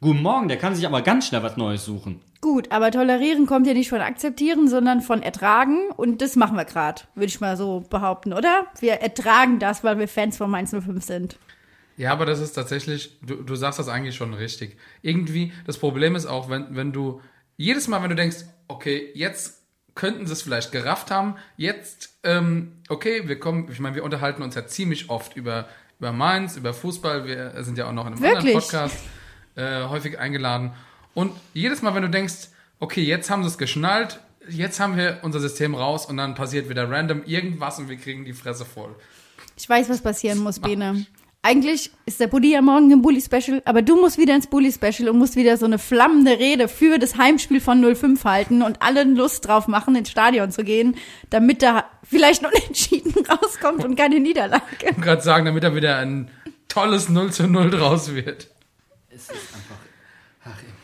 Guten 0.00 0.22
Morgen, 0.22 0.48
der 0.48 0.58
kann 0.58 0.74
sich 0.74 0.86
aber 0.86 1.02
ganz 1.02 1.26
schnell 1.26 1.42
was 1.42 1.56
Neues 1.56 1.84
suchen. 1.84 2.20
Gut, 2.40 2.70
aber 2.70 2.90
tolerieren 2.90 3.46
kommt 3.46 3.66
ja 3.66 3.72
nicht 3.72 3.88
von 3.88 4.00
akzeptieren, 4.00 4.68
sondern 4.68 5.00
von 5.00 5.22
ertragen. 5.22 5.90
Und 5.96 6.20
das 6.20 6.36
machen 6.36 6.56
wir 6.56 6.64
gerade, 6.66 7.02
würde 7.14 7.28
ich 7.28 7.40
mal 7.40 7.56
so 7.56 7.82
behaupten, 7.88 8.32
oder? 8.32 8.66
Wir 8.78 8.94
ertragen 8.94 9.58
das, 9.58 9.84
weil 9.84 9.98
wir 9.98 10.06
Fans 10.06 10.36
von 10.36 10.50
Mainz 10.50 10.70
05 10.70 11.02
sind. 11.02 11.38
Ja, 11.96 12.12
aber 12.12 12.26
das 12.26 12.40
ist 12.40 12.52
tatsächlich, 12.52 13.18
du, 13.22 13.36
du 13.36 13.54
sagst 13.54 13.78
das 13.78 13.88
eigentlich 13.88 14.16
schon 14.16 14.34
richtig. 14.34 14.76
Irgendwie, 15.00 15.52
das 15.66 15.78
Problem 15.78 16.14
ist 16.14 16.26
auch, 16.26 16.50
wenn, 16.50 16.76
wenn 16.76 16.92
du, 16.92 17.20
jedes 17.56 17.88
Mal, 17.88 18.02
wenn 18.02 18.10
du 18.10 18.16
denkst, 18.16 18.38
okay, 18.68 19.10
jetzt 19.14 19.62
könnten 19.94 20.26
sie 20.26 20.32
es 20.32 20.42
vielleicht 20.42 20.72
gerafft 20.72 21.10
haben, 21.10 21.36
jetzt, 21.56 22.10
ähm, 22.22 22.72
okay, 22.88 23.28
wir 23.28 23.40
kommen, 23.40 23.68
ich 23.70 23.80
meine, 23.80 23.94
wir 23.94 24.04
unterhalten 24.04 24.42
uns 24.42 24.54
ja 24.54 24.66
ziemlich 24.66 25.08
oft 25.08 25.36
über, 25.36 25.68
über 25.98 26.12
Mainz, 26.12 26.56
über 26.56 26.74
Fußball, 26.74 27.26
wir 27.26 27.52
sind 27.64 27.78
ja 27.78 27.88
auch 27.88 27.92
noch 27.92 28.06
in 28.06 28.12
einem 28.12 28.22
Wirklich? 28.22 28.54
anderen 28.54 28.60
Podcast 28.60 28.98
äh, 29.56 29.84
häufig 29.84 30.18
eingeladen. 30.18 30.74
Und 31.14 31.32
jedes 31.54 31.80
Mal, 31.80 31.94
wenn 31.94 32.02
du 32.02 32.10
denkst, 32.10 32.48
okay, 32.78 33.02
jetzt 33.02 33.30
haben 33.30 33.42
sie 33.42 33.48
es 33.48 33.56
geschnallt, 33.56 34.20
jetzt 34.48 34.80
haben 34.80 34.96
wir 34.96 35.20
unser 35.22 35.40
System 35.40 35.74
raus 35.74 36.06
und 36.06 36.18
dann 36.18 36.34
passiert 36.34 36.68
wieder 36.68 36.90
random 36.90 37.24
irgendwas 37.24 37.78
und 37.78 37.88
wir 37.88 37.96
kriegen 37.96 38.24
die 38.24 38.34
Fresse 38.34 38.66
voll. 38.66 38.94
Ich 39.56 39.68
weiß, 39.68 39.88
was 39.88 40.02
passieren 40.02 40.38
muss, 40.38 40.60
Bene. 40.60 41.06
Eigentlich 41.46 41.92
ist 42.06 42.18
der 42.18 42.26
Buddy 42.26 42.54
ja 42.54 42.60
morgen 42.60 42.90
im 42.90 43.02
Bully-Special, 43.02 43.62
aber 43.66 43.80
du 43.80 43.94
musst 43.94 44.18
wieder 44.18 44.34
ins 44.34 44.48
Bully-Special 44.48 45.08
und 45.08 45.16
musst 45.16 45.36
wieder 45.36 45.56
so 45.56 45.64
eine 45.64 45.78
flammende 45.78 46.32
Rede 46.40 46.66
für 46.66 46.98
das 46.98 47.18
Heimspiel 47.18 47.60
von 47.60 47.94
05 47.94 48.24
halten 48.24 48.62
und 48.62 48.82
allen 48.82 49.14
Lust 49.14 49.46
drauf 49.46 49.68
machen, 49.68 49.94
ins 49.94 50.10
Stadion 50.10 50.50
zu 50.50 50.64
gehen, 50.64 50.96
damit 51.30 51.62
da 51.62 51.84
vielleicht 52.02 52.42
noch 52.42 52.50
unentschieden 52.52 53.14
rauskommt 53.30 53.84
und 53.84 53.94
keine 53.94 54.18
Niederlage. 54.18 54.64
Ich 54.90 55.00
gerade 55.00 55.22
sagen, 55.22 55.44
damit 55.44 55.62
da 55.62 55.72
wieder 55.72 55.98
ein 55.98 56.32
tolles 56.66 57.10
0 57.10 57.32
zu 57.32 57.46
0 57.46 57.70
draus 57.70 58.12
wird. 58.12 58.48
Es 59.08 59.22
ist 59.22 59.30
einfach. 59.30 59.76
Ach, 60.46 60.75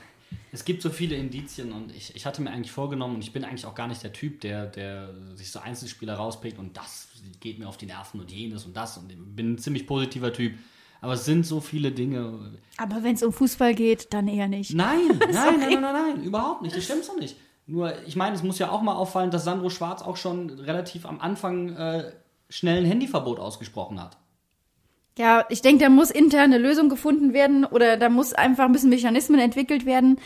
es 0.53 0.67
gibt 0.67 0.83
so 0.83 0.91
viele 0.91 1.17
Indizien 1.17 1.73
und 1.73 1.95
ich, 1.97 2.15
ich 2.15 2.27
hatte 2.27 2.43
mir 2.43 2.51
eigentlich 2.51 2.71
vorgenommen, 2.71 3.17
und 3.17 3.25
ich 3.25 3.33
bin 3.33 3.43
eigentlich 3.43 3.65
auch 3.65 3.75
gar 3.75 3.89
nicht 3.89 4.03
der 4.03 4.13
Typ, 4.13 4.43
der, 4.43 4.67
der 4.67 5.15
sich 5.35 5.51
so 5.51 5.59
Einzelspieler 5.59 6.15
rauspickt 6.15 6.59
und 6.59 6.77
das 6.77 7.09
geht 7.41 7.59
mir 7.59 7.69
auf 7.69 7.79
die 7.79 7.87
Nerven 7.87 8.21
und 8.21 8.31
jenes 8.31 8.67
und 8.67 8.77
das 8.77 8.99
und 8.99 9.11
ich 9.11 9.19
bin 9.19 9.55
ein 9.55 9.59
ziemlich 9.59 9.87
positiver 9.87 10.33
Typ. 10.33 10.53
Aber 11.01 11.15
es 11.15 11.25
sind 11.25 11.45
so 11.45 11.61
viele 11.61 11.91
Dinge. 11.91 12.53
Aber 12.77 13.03
wenn 13.03 13.17
es 13.17 13.25
um 13.25 13.33
Fußball 13.33 13.75
geht, 13.75 14.13
dann 14.13 14.29
eher 14.29 14.47
nicht. 14.47 14.73
Nein, 14.73 15.01
nein, 15.19 15.33
nein, 15.33 15.59
nein, 15.59 15.81
nein, 15.81 15.95
nein, 15.95 16.23
überhaupt 16.23 16.63
nicht. 16.63 16.77
Das 16.77 16.85
stimmt 16.85 17.05
so 17.05 17.17
nicht. 17.17 17.37
Nur, 17.67 17.95
ich 18.07 18.15
meine, 18.15 18.37
es 18.37 18.43
muss 18.43 18.59
ja 18.59 18.71
auch 18.71 18.83
mal 18.83 18.95
auffallen, 18.95 19.31
dass 19.31 19.45
Sandro 19.45 19.71
Schwarz 19.71 20.03
auch 20.03 20.17
schon 20.17 20.51
relativ 20.51 21.07
am 21.07 21.19
Anfang 21.19 21.75
äh, 21.75 22.13
schnell 22.51 22.79
ein 22.79 22.85
Handyverbot 22.85 23.41
ausgesprochen 23.41 24.01
hat. 24.01 24.17
Ja, 25.19 25.45
ich 25.51 25.61
denke, 25.61 25.85
da 25.85 25.91
muss 25.91 26.11
intern 26.11 26.53
eine 26.53 26.59
Lösung 26.59 26.89
gefunden 26.89 27.35
werden 27.35 27.65
oder 27.65 27.97
da 27.97 28.09
muss 28.09 28.33
einfach 28.33 28.65
ein 28.65 28.73
bisschen 28.73 28.89
Mechanismen 28.89 29.41
entwickelt 29.41 29.85
werden, 29.85 30.19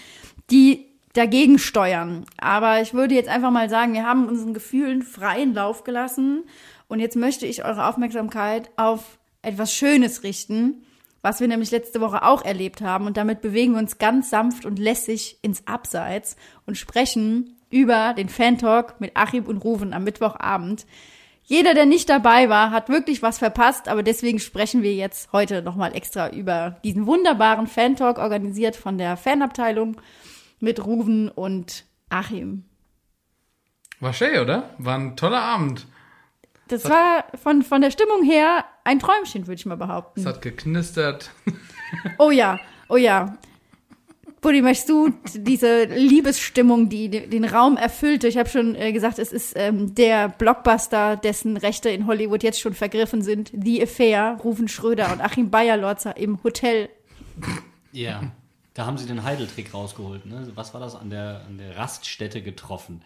die 0.50 0.86
dagegen 1.12 1.58
steuern. 1.58 2.24
Aber 2.38 2.80
ich 2.80 2.94
würde 2.94 3.14
jetzt 3.14 3.28
einfach 3.28 3.50
mal 3.50 3.68
sagen, 3.68 3.94
wir 3.94 4.04
haben 4.04 4.28
unseren 4.28 4.54
Gefühlen 4.54 5.02
freien 5.02 5.54
Lauf 5.54 5.82
gelassen 5.82 6.44
und 6.88 7.00
jetzt 7.00 7.16
möchte 7.16 7.46
ich 7.46 7.64
eure 7.64 7.86
Aufmerksamkeit 7.86 8.70
auf 8.76 9.18
etwas 9.42 9.72
Schönes 9.72 10.22
richten, 10.22 10.84
was 11.22 11.40
wir 11.40 11.48
nämlich 11.48 11.70
letzte 11.72 12.00
Woche 12.00 12.22
auch 12.22 12.44
erlebt 12.44 12.80
haben 12.80 13.06
und 13.06 13.16
damit 13.16 13.40
bewegen 13.40 13.72
wir 13.72 13.80
uns 13.80 13.98
ganz 13.98 14.30
sanft 14.30 14.64
und 14.64 14.78
lässig 14.78 15.38
ins 15.42 15.66
Abseits 15.66 16.36
und 16.66 16.76
sprechen 16.76 17.56
über 17.70 18.14
den 18.14 18.28
Fan-Talk 18.28 19.00
mit 19.00 19.16
Achim 19.16 19.46
und 19.46 19.58
Ruven 19.58 19.92
am 19.92 20.04
Mittwochabend. 20.04 20.86
Jeder, 21.48 21.74
der 21.74 21.86
nicht 21.86 22.08
dabei 22.08 22.48
war, 22.48 22.72
hat 22.72 22.88
wirklich 22.88 23.22
was 23.22 23.38
verpasst, 23.38 23.86
aber 23.86 24.02
deswegen 24.02 24.40
sprechen 24.40 24.82
wir 24.82 24.94
jetzt 24.94 25.32
heute 25.32 25.62
nochmal 25.62 25.94
extra 25.94 26.30
über 26.30 26.80
diesen 26.82 27.06
wunderbaren 27.06 27.68
Fan-Talk, 27.68 28.18
organisiert 28.18 28.74
von 28.74 28.98
der 28.98 29.16
Fanabteilung 29.16 30.00
mit 30.58 30.84
Ruven 30.84 31.28
und 31.28 31.84
Achim. 32.08 32.64
War 34.00 34.12
schön, 34.12 34.40
oder? 34.40 34.70
War 34.78 34.98
ein 34.98 35.16
toller 35.16 35.40
Abend. 35.40 35.86
Das 36.66 36.84
war 36.90 37.24
von, 37.40 37.62
von 37.62 37.80
der 37.80 37.92
Stimmung 37.92 38.24
her 38.24 38.64
ein 38.82 38.98
Träumchen, 38.98 39.46
würde 39.46 39.60
ich 39.60 39.66
mal 39.66 39.76
behaupten. 39.76 40.20
Es 40.20 40.26
hat 40.26 40.42
geknistert. 40.42 41.30
Oh 42.18 42.32
ja, 42.32 42.58
oh 42.88 42.96
ja. 42.96 43.38
Buddy, 44.40 44.62
möchtest 44.62 44.88
du 44.90 45.12
diese 45.34 45.84
Liebesstimmung, 45.84 46.88
die 46.88 47.08
den 47.08 47.44
Raum 47.44 47.76
erfüllt? 47.76 48.22
Ich 48.24 48.36
habe 48.36 48.48
schon 48.48 48.74
äh, 48.74 48.92
gesagt, 48.92 49.18
es 49.18 49.32
ist 49.32 49.54
ähm, 49.56 49.94
der 49.94 50.28
Blockbuster, 50.28 51.16
dessen 51.16 51.56
Rechte 51.56 51.90
in 51.90 52.06
Hollywood 52.06 52.42
jetzt 52.42 52.60
schon 52.60 52.74
vergriffen 52.74 53.22
sind. 53.22 53.50
The 53.52 53.82
Affair, 53.82 54.38
Rufen 54.44 54.68
Schröder 54.68 55.12
und 55.12 55.20
Achim 55.20 55.50
Bayerlorzer 55.50 56.16
im 56.16 56.42
Hotel. 56.44 56.88
Ja. 57.92 58.30
Da 58.74 58.84
haben 58.84 58.98
sie 58.98 59.06
den 59.06 59.24
Heideltrick 59.24 59.72
rausgeholt. 59.72 60.26
Ne? 60.26 60.48
Was 60.54 60.74
war 60.74 60.82
das? 60.82 60.94
An 60.94 61.08
der, 61.08 61.42
an 61.48 61.56
der 61.56 61.78
Raststätte 61.78 62.42
getroffen. 62.42 63.00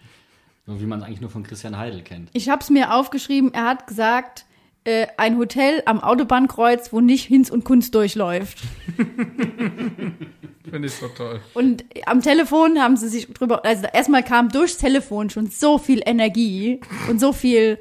So 0.66 0.80
wie 0.80 0.84
man 0.84 0.98
es 0.98 1.04
eigentlich 1.06 1.20
nur 1.20 1.30
von 1.30 1.44
Christian 1.44 1.78
Heidel 1.78 2.02
kennt. 2.02 2.28
Ich 2.32 2.48
habe 2.48 2.60
es 2.60 2.70
mir 2.70 2.92
aufgeschrieben, 2.92 3.54
er 3.54 3.66
hat 3.66 3.86
gesagt, 3.86 4.46
äh, 4.84 5.06
ein 5.16 5.38
Hotel 5.38 5.82
am 5.86 6.00
Autobahnkreuz, 6.00 6.92
wo 6.92 7.00
nicht 7.00 7.24
Hinz 7.24 7.50
und 7.50 7.64
Kunst 7.64 7.94
durchläuft. 7.94 8.58
Finde 10.68 10.88
ich 10.88 10.94
so 10.94 11.08
toll. 11.08 11.40
Und 11.54 11.84
am 12.06 12.20
Telefon 12.20 12.78
haben 12.78 12.96
sie 12.96 13.08
sich 13.08 13.28
drüber, 13.32 13.64
also 13.64 13.86
erstmal 13.92 14.22
kam 14.22 14.50
durchs 14.50 14.76
Telefon 14.76 15.30
schon 15.30 15.48
so 15.48 15.78
viel 15.78 16.02
Energie 16.04 16.80
und 17.08 17.18
so 17.18 17.32
viel 17.32 17.78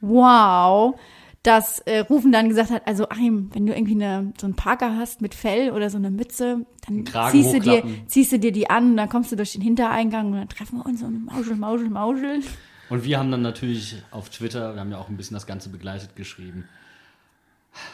Wow, 0.00 0.98
dass 1.42 1.78
äh, 1.80 2.00
Rufen 2.00 2.32
dann 2.32 2.48
gesagt 2.48 2.70
hat, 2.70 2.86
also 2.86 3.08
Achim, 3.08 3.50
wenn 3.52 3.66
du 3.66 3.72
irgendwie 3.72 3.94
eine, 3.94 4.32
so 4.38 4.46
einen 4.46 4.56
Parker 4.56 4.96
hast 4.96 5.22
mit 5.22 5.34
Fell 5.34 5.70
oder 5.70 5.88
so 5.88 5.96
eine 5.96 6.10
Mütze, 6.10 6.66
dann 6.86 7.06
ziehst 7.30 7.54
du, 7.54 7.60
dir, 7.60 7.84
ziehst 8.06 8.32
du 8.32 8.38
dir 8.38 8.52
die 8.52 8.68
an, 8.68 8.96
dann 8.96 9.08
kommst 9.08 9.30
du 9.30 9.36
durch 9.36 9.52
den 9.52 9.62
Hintereingang 9.62 10.32
und 10.32 10.38
dann 10.38 10.48
treffen 10.48 10.78
wir 10.78 10.86
uns 10.86 11.02
und 11.02 11.26
Mauschel, 11.26 11.54
Mauschel, 11.54 11.88
Mauschel. 11.88 12.40
Und 12.88 13.04
wir 13.04 13.18
haben 13.18 13.30
dann 13.30 13.42
natürlich 13.42 14.02
auf 14.10 14.30
Twitter, 14.30 14.74
wir 14.74 14.80
haben 14.80 14.90
ja 14.90 14.98
auch 14.98 15.08
ein 15.08 15.16
bisschen 15.16 15.34
das 15.34 15.46
Ganze 15.46 15.68
begleitet, 15.68 16.16
geschrieben. 16.16 16.68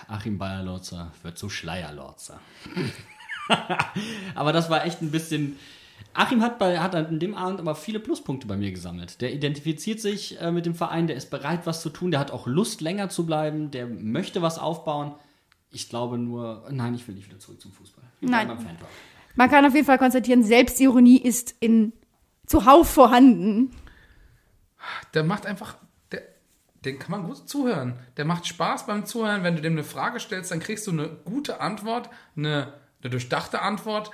Achim 0.08 0.38
Bayerlorzer 0.38 1.12
wird 1.22 1.36
zu 1.36 1.48
Schleierlorzer. 1.48 2.40
aber 4.34 4.52
das 4.52 4.70
war 4.70 4.84
echt 4.84 5.02
ein 5.02 5.10
bisschen. 5.10 5.56
Achim 6.14 6.42
hat, 6.42 6.58
bei, 6.58 6.78
hat 6.78 6.94
an 6.94 7.18
dem 7.18 7.34
Abend 7.34 7.58
aber 7.58 7.74
viele 7.74 7.98
Pluspunkte 7.98 8.46
bei 8.46 8.56
mir 8.56 8.70
gesammelt. 8.70 9.20
Der 9.22 9.32
identifiziert 9.32 10.00
sich 10.00 10.38
äh, 10.40 10.50
mit 10.50 10.66
dem 10.66 10.74
Verein, 10.74 11.06
der 11.06 11.16
ist 11.16 11.30
bereit, 11.30 11.60
was 11.64 11.80
zu 11.80 11.88
tun, 11.88 12.10
der 12.10 12.20
hat 12.20 12.30
auch 12.30 12.46
Lust, 12.46 12.82
länger 12.82 13.08
zu 13.08 13.24
bleiben, 13.24 13.70
der 13.70 13.86
möchte 13.86 14.42
was 14.42 14.58
aufbauen. 14.58 15.14
Ich 15.70 15.88
glaube 15.88 16.18
nur, 16.18 16.68
nein, 16.70 16.94
ich 16.94 17.08
will 17.08 17.14
nicht 17.14 17.28
wieder 17.28 17.38
zurück 17.38 17.60
zum 17.60 17.72
Fußball. 17.72 18.04
Wir 18.20 18.28
Nein. 18.28 18.48
beim 18.48 18.58
Fan-Talk. 18.58 18.88
Man 19.34 19.50
kann 19.50 19.64
auf 19.64 19.74
jeden 19.74 19.86
Fall 19.86 19.98
konstatieren, 19.98 20.42
Selbstironie 20.42 21.18
ist 21.18 21.54
in 21.60 21.94
zuhauf 22.46 22.90
vorhanden. 22.90 23.74
Der 25.14 25.24
macht 25.24 25.46
einfach, 25.46 25.76
der, 26.10 26.22
den 26.84 26.98
kann 26.98 27.12
man 27.12 27.24
gut 27.24 27.48
zuhören. 27.48 27.98
Der 28.16 28.24
macht 28.24 28.46
Spaß 28.46 28.86
beim 28.86 29.06
Zuhören. 29.06 29.42
Wenn 29.42 29.56
du 29.56 29.62
dem 29.62 29.72
eine 29.72 29.84
Frage 29.84 30.20
stellst, 30.20 30.50
dann 30.50 30.60
kriegst 30.60 30.86
du 30.86 30.90
eine 30.90 31.08
gute 31.24 31.60
Antwort, 31.60 32.10
eine, 32.36 32.74
eine 33.02 33.10
durchdachte 33.10 33.60
Antwort, 33.62 34.10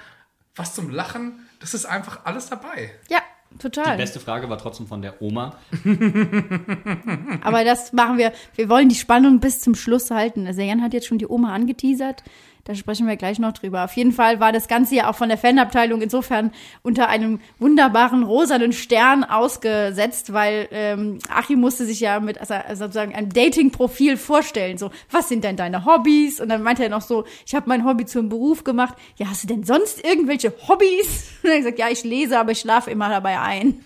was 0.56 0.74
zum 0.74 0.90
Lachen. 0.90 1.46
Das 1.60 1.74
ist 1.74 1.84
einfach 1.86 2.24
alles 2.24 2.48
dabei. 2.48 2.90
Ja, 3.08 3.18
Die 3.52 3.58
total. 3.58 3.96
beste 3.96 4.20
Frage 4.20 4.48
war 4.48 4.58
trotzdem 4.58 4.86
von 4.86 5.02
der 5.02 5.20
Oma. 5.22 5.56
Aber 7.42 7.64
das 7.64 7.92
machen 7.92 8.18
wir. 8.18 8.32
Wir 8.54 8.68
wollen 8.68 8.88
die 8.88 8.94
Spannung 8.94 9.40
bis 9.40 9.60
zum 9.60 9.74
Schluss 9.74 10.10
halten. 10.10 10.46
Also 10.46 10.62
Jan 10.62 10.82
hat 10.82 10.92
jetzt 10.92 11.06
schon 11.06 11.18
die 11.18 11.26
Oma 11.28 11.54
angeteasert. 11.54 12.22
Da 12.68 12.74
sprechen 12.74 13.06
wir 13.06 13.16
gleich 13.16 13.38
noch 13.38 13.54
drüber. 13.54 13.82
Auf 13.82 13.94
jeden 13.94 14.12
Fall 14.12 14.40
war 14.40 14.52
das 14.52 14.68
Ganze 14.68 14.94
ja 14.94 15.08
auch 15.08 15.14
von 15.14 15.30
der 15.30 15.38
Fanabteilung 15.38 16.02
insofern 16.02 16.52
unter 16.82 17.08
einem 17.08 17.40
wunderbaren 17.58 18.24
rosanen 18.24 18.74
Stern 18.74 19.24
ausgesetzt, 19.24 20.34
weil 20.34 20.68
ähm, 20.70 21.18
Achim 21.30 21.60
musste 21.60 21.86
sich 21.86 22.00
ja 22.00 22.20
mit 22.20 22.36
also, 22.36 22.52
also 22.52 22.84
sozusagen 22.84 23.14
einem 23.14 23.32
Dating-Profil 23.32 24.18
vorstellen. 24.18 24.76
So, 24.76 24.90
was 25.10 25.30
sind 25.30 25.44
denn 25.44 25.56
deine 25.56 25.86
Hobbys? 25.86 26.42
Und 26.42 26.50
dann 26.50 26.62
meinte 26.62 26.82
er 26.82 26.90
noch 26.90 27.00
so, 27.00 27.24
ich 27.46 27.54
habe 27.54 27.70
mein 27.70 27.86
Hobby 27.86 28.04
zum 28.04 28.28
Beruf 28.28 28.64
gemacht. 28.64 28.98
Ja, 29.16 29.30
hast 29.30 29.44
du 29.44 29.46
denn 29.46 29.64
sonst 29.64 30.04
irgendwelche 30.04 30.52
Hobbys? 30.68 31.30
Und 31.42 31.48
er 31.48 31.52
hat 31.52 31.58
gesagt, 31.60 31.78
ja, 31.78 31.88
ich 31.88 32.04
lese, 32.04 32.38
aber 32.38 32.52
ich 32.52 32.60
schlafe 32.60 32.90
immer 32.90 33.08
dabei 33.08 33.40
ein. 33.40 33.82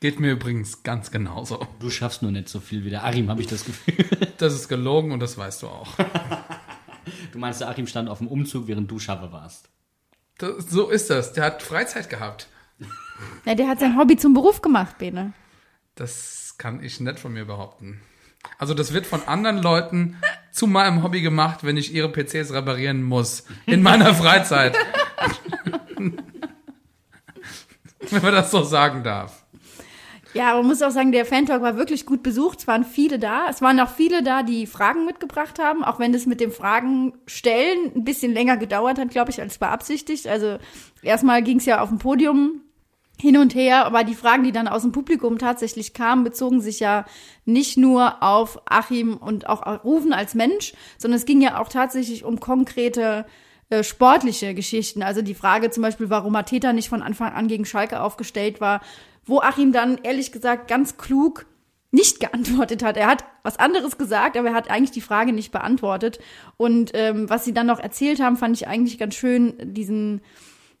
Geht 0.00 0.18
mir 0.18 0.32
übrigens 0.32 0.82
ganz 0.82 1.12
genauso. 1.12 1.64
Du 1.78 1.88
schaffst 1.88 2.20
nur 2.20 2.32
nicht 2.32 2.48
so 2.48 2.58
viel 2.58 2.84
wie 2.84 2.90
der 2.90 3.04
Achim, 3.04 3.30
habe 3.30 3.42
ich 3.42 3.46
das 3.46 3.64
Gefühl. 3.64 4.04
Das 4.38 4.54
ist 4.54 4.66
gelogen 4.68 5.12
und 5.12 5.20
das 5.20 5.38
weißt 5.38 5.62
du 5.62 5.68
auch. 5.68 5.88
Du 7.32 7.38
meinst, 7.38 7.60
der 7.60 7.68
Achim 7.68 7.86
stand 7.86 8.08
auf 8.08 8.18
dem 8.18 8.28
Umzug, 8.28 8.66
während 8.66 8.90
du 8.90 8.98
Schaffe 8.98 9.32
warst. 9.32 9.68
Das, 10.38 10.68
so 10.68 10.88
ist 10.88 11.10
das. 11.10 11.32
Der 11.32 11.44
hat 11.44 11.62
Freizeit 11.62 12.10
gehabt. 12.10 12.48
Ja, 13.44 13.54
der 13.54 13.68
hat 13.68 13.80
sein 13.80 13.96
Hobby 13.98 14.16
zum 14.16 14.34
Beruf 14.34 14.60
gemacht, 14.60 14.98
Bene. 14.98 15.32
Das 15.94 16.56
kann 16.58 16.82
ich 16.82 17.00
nicht 17.00 17.18
von 17.18 17.32
mir 17.32 17.46
behaupten. 17.46 18.02
Also 18.58 18.74
das 18.74 18.92
wird 18.92 19.06
von 19.06 19.22
anderen 19.26 19.58
Leuten 19.58 20.16
zu 20.52 20.66
meinem 20.66 21.02
Hobby 21.02 21.22
gemacht, 21.22 21.64
wenn 21.64 21.76
ich 21.76 21.94
ihre 21.94 22.10
PCs 22.10 22.52
reparieren 22.52 23.02
muss. 23.02 23.44
In 23.66 23.82
meiner 23.82 24.14
Freizeit. 24.14 24.76
wenn 28.10 28.22
man 28.22 28.32
das 28.32 28.50
so 28.50 28.62
sagen 28.62 29.02
darf. 29.02 29.45
Ja, 30.36 30.54
man 30.54 30.66
muss 30.66 30.82
auch 30.82 30.90
sagen, 30.90 31.12
der 31.12 31.24
Fan-Talk 31.24 31.62
war 31.62 31.78
wirklich 31.78 32.04
gut 32.04 32.22
besucht. 32.22 32.58
Es 32.58 32.66
waren 32.66 32.84
viele 32.84 33.18
da. 33.18 33.46
Es 33.48 33.62
waren 33.62 33.80
auch 33.80 33.88
viele 33.88 34.22
da, 34.22 34.42
die 34.42 34.66
Fragen 34.66 35.06
mitgebracht 35.06 35.58
haben, 35.58 35.82
auch 35.82 35.98
wenn 35.98 36.12
es 36.12 36.26
mit 36.26 36.40
dem 36.40 36.52
Fragen 36.52 37.14
stellen 37.26 37.92
ein 37.94 38.04
bisschen 38.04 38.34
länger 38.34 38.58
gedauert 38.58 38.98
hat, 38.98 39.08
glaube 39.08 39.30
ich, 39.30 39.40
als 39.40 39.56
beabsichtigt. 39.56 40.26
Also 40.26 40.58
erstmal 41.00 41.42
ging 41.42 41.56
es 41.56 41.64
ja 41.64 41.80
auf 41.80 41.88
dem 41.88 41.96
Podium 41.98 42.60
hin 43.18 43.38
und 43.38 43.54
her, 43.54 43.86
aber 43.86 44.04
die 44.04 44.14
Fragen, 44.14 44.44
die 44.44 44.52
dann 44.52 44.68
aus 44.68 44.82
dem 44.82 44.92
Publikum 44.92 45.38
tatsächlich 45.38 45.94
kamen, 45.94 46.22
bezogen 46.22 46.60
sich 46.60 46.80
ja 46.80 47.06
nicht 47.46 47.78
nur 47.78 48.22
auf 48.22 48.60
Achim 48.66 49.16
und 49.16 49.48
auch 49.48 49.84
Rufen 49.84 50.12
als 50.12 50.34
Mensch, 50.34 50.74
sondern 50.98 51.16
es 51.16 51.24
ging 51.24 51.40
ja 51.40 51.58
auch 51.58 51.70
tatsächlich 51.70 52.24
um 52.24 52.40
konkrete 52.40 53.24
äh, 53.70 53.82
sportliche 53.82 54.52
Geschichten. 54.52 55.02
Also 55.02 55.22
die 55.22 55.34
Frage 55.34 55.70
zum 55.70 55.82
Beispiel, 55.82 56.10
warum 56.10 56.34
Mateta 56.34 56.74
nicht 56.74 56.90
von 56.90 57.00
Anfang 57.00 57.32
an 57.32 57.48
gegen 57.48 57.64
Schalke 57.64 58.02
aufgestellt 58.02 58.60
war, 58.60 58.82
wo 59.26 59.40
Achim 59.40 59.72
dann 59.72 59.98
ehrlich 60.02 60.32
gesagt 60.32 60.68
ganz 60.68 60.96
klug 60.96 61.46
nicht 61.90 62.20
geantwortet 62.20 62.82
hat. 62.82 62.96
Er 62.96 63.06
hat 63.06 63.24
was 63.42 63.58
anderes 63.58 63.98
gesagt, 63.98 64.36
aber 64.36 64.48
er 64.48 64.54
hat 64.54 64.70
eigentlich 64.70 64.90
die 64.90 65.00
Frage 65.00 65.32
nicht 65.32 65.52
beantwortet. 65.52 66.18
Und 66.56 66.90
ähm, 66.94 67.28
was 67.28 67.44
sie 67.44 67.54
dann 67.54 67.66
noch 67.66 67.80
erzählt 67.80 68.20
haben, 68.20 68.36
fand 68.36 68.56
ich 68.56 68.66
eigentlich 68.66 68.98
ganz 68.98 69.14
schön, 69.14 69.54
diesen 69.60 70.20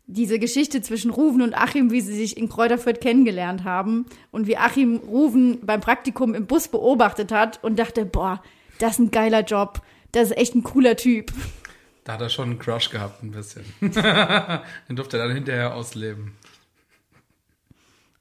diese 0.08 0.38
Geschichte 0.38 0.80
zwischen 0.82 1.10
Ruven 1.10 1.42
und 1.42 1.54
Achim, 1.54 1.90
wie 1.90 2.00
sie 2.00 2.14
sich 2.14 2.36
in 2.36 2.48
Kräuterfürth 2.48 3.00
kennengelernt 3.00 3.64
haben 3.64 4.06
und 4.30 4.46
wie 4.46 4.56
Achim 4.56 4.98
Ruven 4.98 5.66
beim 5.66 5.80
Praktikum 5.80 6.34
im 6.34 6.46
Bus 6.46 6.68
beobachtet 6.68 7.32
hat 7.32 7.62
und 7.64 7.76
dachte, 7.76 8.06
boah, 8.06 8.40
das 8.78 8.92
ist 8.92 8.98
ein 9.00 9.10
geiler 9.10 9.42
Job, 9.42 9.80
das 10.12 10.30
ist 10.30 10.36
echt 10.36 10.54
ein 10.54 10.62
cooler 10.62 10.96
Typ. 10.96 11.32
Da 12.04 12.12
hat 12.12 12.20
er 12.20 12.28
schon 12.28 12.50
einen 12.50 12.58
Crush 12.60 12.90
gehabt, 12.90 13.24
ein 13.24 13.32
bisschen. 13.32 13.64
Den 13.80 14.94
durfte 14.94 15.18
er 15.18 15.26
dann 15.26 15.34
hinterher 15.34 15.74
ausleben. 15.74 16.36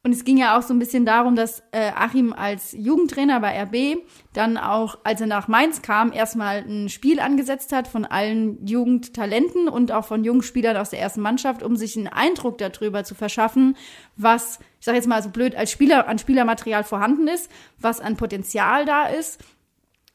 Und 0.06 0.12
es 0.12 0.24
ging 0.24 0.38
ja 0.38 0.56
auch 0.56 0.62
so 0.62 0.72
ein 0.72 0.78
bisschen 0.78 1.04
darum, 1.04 1.36
dass 1.36 1.64
äh, 1.72 1.90
Achim 1.96 2.32
als 2.32 2.74
Jugendtrainer 2.74 3.40
bei 3.40 3.60
RB 3.64 4.04
dann 4.34 4.56
auch, 4.56 5.00
als 5.04 5.20
er 5.20 5.26
nach 5.26 5.48
Mainz 5.48 5.82
kam, 5.82 6.14
erstmal 6.14 6.58
ein 6.58 6.90
Spiel 6.90 7.20
angesetzt 7.20 7.72
hat 7.72 7.88
von 7.88 8.06
allen 8.06 8.64
Jugendtalenten 8.68 9.68
und 9.68 9.92
auch 9.92 10.06
von 10.06 10.24
Jungspielern 10.24 10.78
aus 10.78 10.92
der 10.92 11.00
ersten 11.00 11.22
Mannschaft, 11.22 11.64
um 11.64 11.76
sich 11.76 11.98
einen 11.98 12.06
Eindruck 12.06 12.60
darüber 12.60 13.04
zu 13.04 13.16
verschaffen, 13.16 13.76
was, 14.16 14.60
ich 14.80 14.86
sage 14.86 14.98
jetzt 14.98 15.08
mal 15.08 15.24
so 15.24 15.30
blöd, 15.30 15.56
als 15.56 15.72
Spieler 15.72 16.08
an 16.08 16.20
Spielermaterial 16.20 16.84
vorhanden 16.84 17.28
ist, 17.28 17.50
was 17.80 18.00
an 18.00 18.16
Potenzial 18.16 18.86
da 18.86 19.08
ist. 19.08 19.44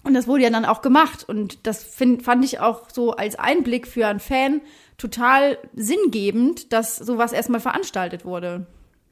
Und 0.05 0.15
das 0.15 0.29
wurde 0.29 0.45
ja 0.45 0.51
dann 0.51 0.67
auch 0.67 0.83
gemacht. 0.83 1.29
Und 1.29 1.67
das 1.67 1.83
find, 1.83 2.23
fand 2.23 2.45
ich 2.45 2.61
auch 2.61 2.91
so 2.91 3.11
als 3.11 3.37
Einblick 3.37 3.89
für 3.89 4.07
einen 4.07 4.21
Fan 4.21 4.61
total 4.99 5.59
sinngebend, 5.75 6.73
dass 6.73 6.95
sowas 6.95 7.33
erstmal 7.33 7.59
veranstaltet 7.59 8.25
wurde. 8.25 8.69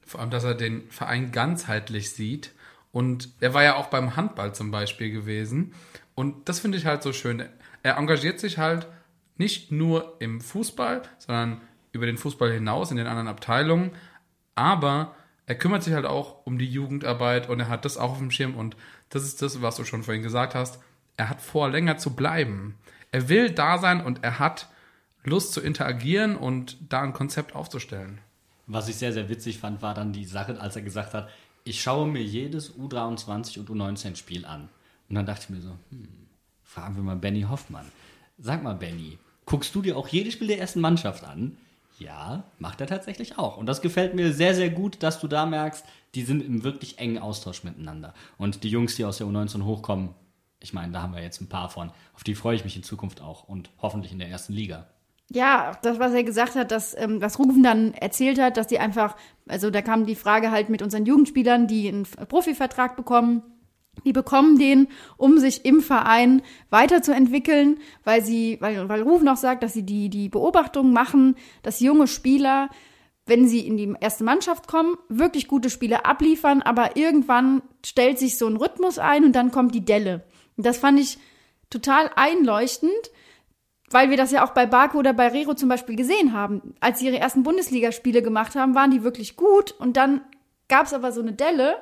Vor 0.09 0.21
allem, 0.21 0.31
dass 0.31 0.43
er 0.43 0.55
den 0.55 0.89
Verein 0.89 1.31
ganzheitlich 1.31 2.09
sieht. 2.09 2.51
Und 2.91 3.29
er 3.41 3.53
war 3.53 3.61
ja 3.61 3.75
auch 3.75 3.87
beim 3.87 4.15
Handball 4.15 4.55
zum 4.55 4.71
Beispiel 4.71 5.11
gewesen. 5.11 5.75
Und 6.15 6.49
das 6.49 6.59
finde 6.59 6.79
ich 6.79 6.87
halt 6.87 7.03
so 7.03 7.13
schön. 7.13 7.45
Er 7.83 7.97
engagiert 7.97 8.39
sich 8.39 8.57
halt 8.57 8.87
nicht 9.37 9.71
nur 9.71 10.15
im 10.17 10.41
Fußball, 10.41 11.03
sondern 11.19 11.61
über 11.91 12.07
den 12.07 12.17
Fußball 12.17 12.51
hinaus 12.51 12.89
in 12.89 12.97
den 12.97 13.05
anderen 13.05 13.27
Abteilungen. 13.27 13.91
Aber 14.55 15.13
er 15.45 15.53
kümmert 15.53 15.83
sich 15.83 15.93
halt 15.93 16.07
auch 16.07 16.43
um 16.43 16.57
die 16.57 16.65
Jugendarbeit 16.65 17.47
und 17.47 17.59
er 17.59 17.69
hat 17.69 17.85
das 17.85 17.97
auch 17.97 18.13
auf 18.13 18.17
dem 18.17 18.31
Schirm. 18.31 18.55
Und 18.55 18.75
das 19.09 19.23
ist 19.23 19.43
das, 19.43 19.61
was 19.61 19.75
du 19.75 19.83
schon 19.83 20.01
vorhin 20.01 20.23
gesagt 20.23 20.55
hast. 20.55 20.81
Er 21.17 21.29
hat 21.29 21.39
vor, 21.39 21.69
länger 21.69 21.97
zu 21.97 22.15
bleiben. 22.15 22.79
Er 23.11 23.29
will 23.29 23.51
da 23.51 23.77
sein 23.77 24.03
und 24.03 24.23
er 24.23 24.39
hat 24.39 24.69
Lust 25.23 25.53
zu 25.53 25.61
interagieren 25.61 26.35
und 26.35 26.77
da 26.91 27.03
ein 27.03 27.13
Konzept 27.13 27.53
aufzustellen. 27.53 28.21
Was 28.71 28.87
ich 28.87 28.97
sehr, 28.97 29.11
sehr 29.11 29.29
witzig 29.29 29.57
fand, 29.57 29.81
war 29.81 29.95
dann 29.95 30.13
die 30.13 30.25
Sache, 30.25 30.61
als 30.61 30.75
er 30.75 30.83
gesagt 30.83 31.15
hat, 31.15 31.27
ich 31.63 31.81
schaue 31.81 32.07
mir 32.07 32.21
jedes 32.21 32.75
U23 32.75 33.59
und 33.59 33.69
U19-Spiel 33.69 34.45
an. 34.45 34.69
Und 35.09 35.15
dann 35.15 35.25
dachte 35.25 35.45
ich 35.45 35.49
mir 35.49 35.61
so, 35.61 35.71
hm, 35.89 36.07
fragen 36.63 36.95
wir 36.95 37.01
mal 37.01 37.15
Benny 37.15 37.41
Hoffmann. 37.41 37.87
Sag 38.37 38.61
mal, 38.61 38.75
Benny, 38.75 39.17
guckst 39.45 39.73
du 39.73 39.81
dir 39.81 39.97
auch 39.97 40.07
jedes 40.07 40.33
Spiel 40.33 40.47
der 40.47 40.59
ersten 40.59 40.81
Mannschaft 40.81 41.23
an? 41.23 41.57
Ja, 41.97 42.43
macht 42.59 42.79
er 42.79 42.85
tatsächlich 42.85 43.39
auch. 43.39 43.57
Und 43.57 43.65
das 43.65 43.81
gefällt 43.81 44.13
mir 44.13 44.33
sehr, 44.33 44.53
sehr 44.53 44.69
gut, 44.69 45.01
dass 45.01 45.19
du 45.19 45.27
da 45.27 45.47
merkst, 45.47 45.83
die 46.13 46.21
sind 46.21 46.41
im 46.41 46.63
wirklich 46.63 46.99
engen 46.99 47.17
Austausch 47.17 47.63
miteinander. 47.63 48.13
Und 48.37 48.63
die 48.63 48.69
Jungs, 48.69 48.95
die 48.95 49.03
aus 49.03 49.17
der 49.17 49.25
U19 49.25 49.63
hochkommen, 49.63 50.13
ich 50.59 50.73
meine, 50.73 50.93
da 50.93 51.01
haben 51.01 51.15
wir 51.15 51.23
jetzt 51.23 51.41
ein 51.41 51.49
paar 51.49 51.69
von. 51.69 51.91
Auf 52.13 52.23
die 52.23 52.35
freue 52.35 52.55
ich 52.55 52.63
mich 52.63 52.75
in 52.75 52.83
Zukunft 52.83 53.19
auch 53.19 53.45
und 53.45 53.71
hoffentlich 53.79 54.11
in 54.11 54.19
der 54.19 54.29
ersten 54.29 54.53
Liga. 54.53 54.85
Ja, 55.31 55.77
das, 55.83 55.99
was 55.99 56.13
er 56.13 56.23
gesagt 56.23 56.55
hat, 56.55 56.71
dass, 56.71 56.97
ähm, 56.97 57.21
was 57.21 57.37
Rufen 57.37 57.61
dann 57.61 57.93
erzählt 57.93 58.39
hat, 58.39 58.57
dass 58.57 58.65
die 58.65 58.79
einfach, 58.79 59.15
also 59.47 59.69
da 59.69 59.81
kam 59.83 60.05
die 60.05 60.15
Frage 60.15 60.49
halt 60.49 60.69
mit 60.69 60.81
unseren 60.81 61.05
Jugendspielern, 61.05 61.67
die 61.67 61.87
einen 61.87 62.03
Profivertrag 62.03 62.95
bekommen, 62.95 63.43
die 64.05 64.13
bekommen 64.13 64.57
den, 64.57 64.87
um 65.17 65.37
sich 65.37 65.65
im 65.65 65.81
Verein 65.81 66.41
weiterzuentwickeln, 66.71 67.79
weil 68.03 68.23
sie, 68.23 68.57
weil, 68.59 68.89
weil 68.89 69.03
Rufen 69.03 69.27
auch 69.27 69.37
sagt, 69.37 69.61
dass 69.61 69.73
sie 69.73 69.83
die, 69.83 70.09
die 70.09 70.29
Beobachtung 70.29 70.93
machen, 70.93 71.35
dass 71.61 71.79
junge 71.79 72.07
Spieler, 72.07 72.69
wenn 73.25 73.47
sie 73.47 73.67
in 73.67 73.77
die 73.77 73.93
erste 73.99 74.23
Mannschaft 74.23 74.67
kommen, 74.67 74.95
wirklich 75.09 75.47
gute 75.47 75.69
Spiele 75.69 76.05
abliefern, 76.05 76.63
aber 76.63 76.95
irgendwann 76.95 77.61
stellt 77.85 78.17
sich 78.17 78.37
so 78.37 78.47
ein 78.47 78.57
Rhythmus 78.57 78.97
ein 78.97 79.25
und 79.25 79.33
dann 79.33 79.51
kommt 79.51 79.75
die 79.75 79.85
Delle. 79.85 80.23
Und 80.57 80.65
das 80.65 80.77
fand 80.77 80.99
ich 80.99 81.19
total 81.69 82.09
einleuchtend, 82.15 83.11
weil 83.89 84.09
wir 84.09 84.17
das 84.17 84.31
ja 84.31 84.45
auch 84.45 84.51
bei 84.51 84.65
Baku 84.65 84.99
oder 84.99 85.13
bei 85.13 85.27
Rero 85.27 85.53
zum 85.53 85.69
Beispiel 85.69 85.95
gesehen 85.95 86.33
haben. 86.33 86.75
Als 86.79 86.99
sie 86.99 87.07
ihre 87.07 87.19
ersten 87.19 87.43
Bundesligaspiele 87.43 88.21
gemacht 88.21 88.55
haben, 88.55 88.75
waren 88.75 88.91
die 88.91 89.03
wirklich 89.03 89.35
gut 89.35 89.71
und 89.71 89.97
dann 89.97 90.21
gab 90.67 90.85
es 90.85 90.93
aber 90.93 91.11
so 91.11 91.21
eine 91.21 91.33
Delle 91.33 91.75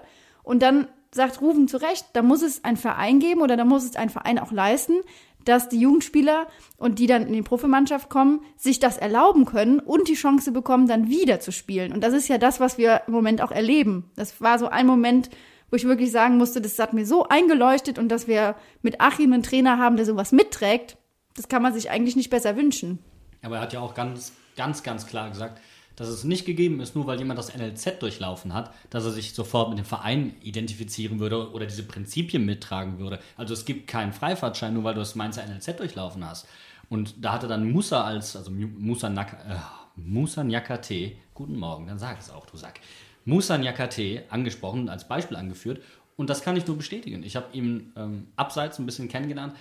und 0.43 0.61
dann 0.61 0.87
sagt 1.11 1.41
Rufen 1.41 1.67
zu 1.67 1.77
Recht, 1.77 2.05
da 2.13 2.21
muss 2.21 2.41
es 2.41 2.63
einen 2.63 2.77
Verein 2.77 3.19
geben 3.19 3.41
oder 3.41 3.57
da 3.57 3.65
muss 3.65 3.85
es 3.85 3.95
ein 3.95 4.09
Verein 4.09 4.39
auch 4.39 4.51
leisten, 4.51 5.01
dass 5.47 5.69
die 5.69 5.79
Jugendspieler 5.79 6.47
und 6.77 6.99
die 6.99 7.07
dann 7.07 7.25
in 7.25 7.33
die 7.33 7.41
Profimannschaft 7.41 8.09
kommen, 8.09 8.41
sich 8.57 8.79
das 8.79 8.97
erlauben 8.97 9.45
können 9.45 9.79
und 9.79 10.07
die 10.07 10.15
Chance 10.15 10.51
bekommen, 10.51 10.87
dann 10.87 11.07
wieder 11.07 11.39
zu 11.39 11.51
spielen. 11.51 11.93
Und 11.93 12.03
das 12.03 12.13
ist 12.13 12.27
ja 12.27 12.37
das, 12.37 12.59
was 12.59 12.77
wir 12.77 13.03
im 13.07 13.13
Moment 13.13 13.41
auch 13.41 13.51
erleben. 13.51 14.11
Das 14.15 14.41
war 14.41 14.59
so 14.59 14.67
ein 14.67 14.85
Moment, 14.85 15.29
wo 15.69 15.75
ich 15.75 15.85
wirklich 15.85 16.11
sagen 16.11 16.37
musste, 16.37 16.61
das 16.61 16.79
hat 16.79 16.93
mir 16.93 17.05
so 17.05 17.27
eingeleuchtet 17.27 17.97
und 17.97 18.09
dass 18.09 18.27
wir 18.27 18.55
mit 18.81 18.99
Achim 18.99 19.33
einen 19.33 19.43
Trainer 19.43 19.77
haben, 19.77 19.95
der 19.95 20.05
sowas 20.05 20.31
mitträgt, 20.31 20.96
das 21.37 21.47
kann 21.47 21.61
man 21.61 21.73
sich 21.73 21.89
eigentlich 21.89 22.15
nicht 22.15 22.29
besser 22.29 22.57
wünschen. 22.57 22.99
Aber 23.41 23.57
er 23.57 23.61
hat 23.61 23.73
ja 23.73 23.79
auch 23.79 23.93
ganz, 23.93 24.33
ganz, 24.57 24.83
ganz 24.83 25.07
klar 25.07 25.29
gesagt, 25.29 25.61
dass 25.95 26.09
es 26.09 26.23
nicht 26.23 26.45
gegeben 26.45 26.79
ist, 26.79 26.95
nur 26.95 27.07
weil 27.07 27.17
jemand 27.17 27.39
das 27.39 27.55
NLZ 27.55 27.99
durchlaufen 27.99 28.53
hat, 28.53 28.73
dass 28.89 29.05
er 29.05 29.11
sich 29.11 29.33
sofort 29.33 29.69
mit 29.69 29.79
dem 29.79 29.85
Verein 29.85 30.35
identifizieren 30.41 31.19
würde 31.19 31.51
oder 31.51 31.65
diese 31.65 31.83
Prinzipien 31.83 32.45
mittragen 32.45 32.99
würde. 32.99 33.19
Also 33.35 33.53
es 33.53 33.65
gibt 33.65 33.87
keinen 33.87 34.13
Freifahrtschein, 34.13 34.73
nur 34.73 34.83
weil 34.83 34.93
du 34.93 34.99
das 34.99 35.15
Mainzer 35.15 35.45
NLZ 35.45 35.77
durchlaufen 35.77 36.25
hast. 36.25 36.47
Und 36.89 37.15
da 37.23 37.33
hatte 37.33 37.47
dann 37.47 37.71
Musa 37.71 38.03
als, 38.03 38.35
also 38.35 38.51
Musa, 38.51 39.09
Nak 39.09 39.33
äh, 39.33 39.55
Musa 39.95 40.43
Nyakate, 40.43 41.13
guten 41.33 41.57
Morgen, 41.57 41.87
dann 41.87 41.97
sag 41.97 42.19
es 42.19 42.29
auch, 42.29 42.45
du 42.45 42.57
Sack, 42.57 42.79
Musa 43.25 43.57
Nyakate 43.57 44.23
angesprochen 44.29 44.81
und 44.81 44.89
als 44.89 45.07
Beispiel 45.07 45.35
angeführt. 45.35 45.81
Und 46.15 46.29
das 46.29 46.41
kann 46.41 46.55
ich 46.57 46.65
nur 46.65 46.77
bestätigen. 46.77 47.23
Ich 47.23 47.35
habe 47.35 47.47
ihn 47.53 47.91
ähm, 47.95 48.27
abseits 48.35 48.79
ein 48.79 48.85
bisschen 48.85 49.07
kennengelernt. 49.07 49.55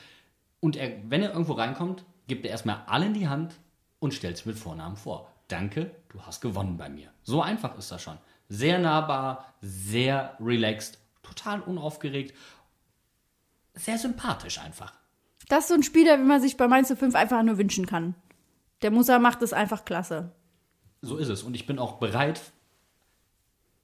Und 0.66 0.74
er, 0.74 0.98
wenn 1.08 1.22
er 1.22 1.30
irgendwo 1.30 1.52
reinkommt, 1.52 2.04
gibt 2.26 2.44
er 2.44 2.50
erstmal 2.50 2.82
alle 2.88 3.06
in 3.06 3.14
die 3.14 3.28
Hand 3.28 3.54
und 4.00 4.14
stellt 4.14 4.36
sich 4.36 4.46
mit 4.46 4.58
Vornamen 4.58 4.96
vor. 4.96 5.32
Danke, 5.46 5.94
du 6.08 6.20
hast 6.22 6.40
gewonnen 6.40 6.76
bei 6.76 6.88
mir. 6.88 7.12
So 7.22 7.40
einfach 7.40 7.78
ist 7.78 7.92
das 7.92 8.02
schon. 8.02 8.18
Sehr 8.48 8.80
nahbar, 8.80 9.54
sehr 9.60 10.36
relaxed, 10.40 10.98
total 11.22 11.60
unaufgeregt, 11.60 12.34
sehr 13.74 13.96
sympathisch 13.96 14.58
einfach. 14.58 14.92
Das 15.46 15.60
ist 15.60 15.68
so 15.68 15.74
ein 15.74 15.84
Spieler, 15.84 16.18
wie 16.18 16.24
man 16.24 16.40
sich 16.40 16.56
bei 16.56 16.66
Mainz 16.66 16.92
5 16.92 17.14
einfach 17.14 17.44
nur 17.44 17.58
wünschen 17.58 17.86
kann. 17.86 18.16
Der 18.82 18.90
Musa 18.90 19.20
macht 19.20 19.42
es 19.42 19.52
einfach 19.52 19.84
klasse. 19.84 20.32
So 21.00 21.16
ist 21.16 21.28
es. 21.28 21.44
Und 21.44 21.54
ich 21.54 21.66
bin 21.66 21.78
auch 21.78 22.00
bereit, 22.00 22.40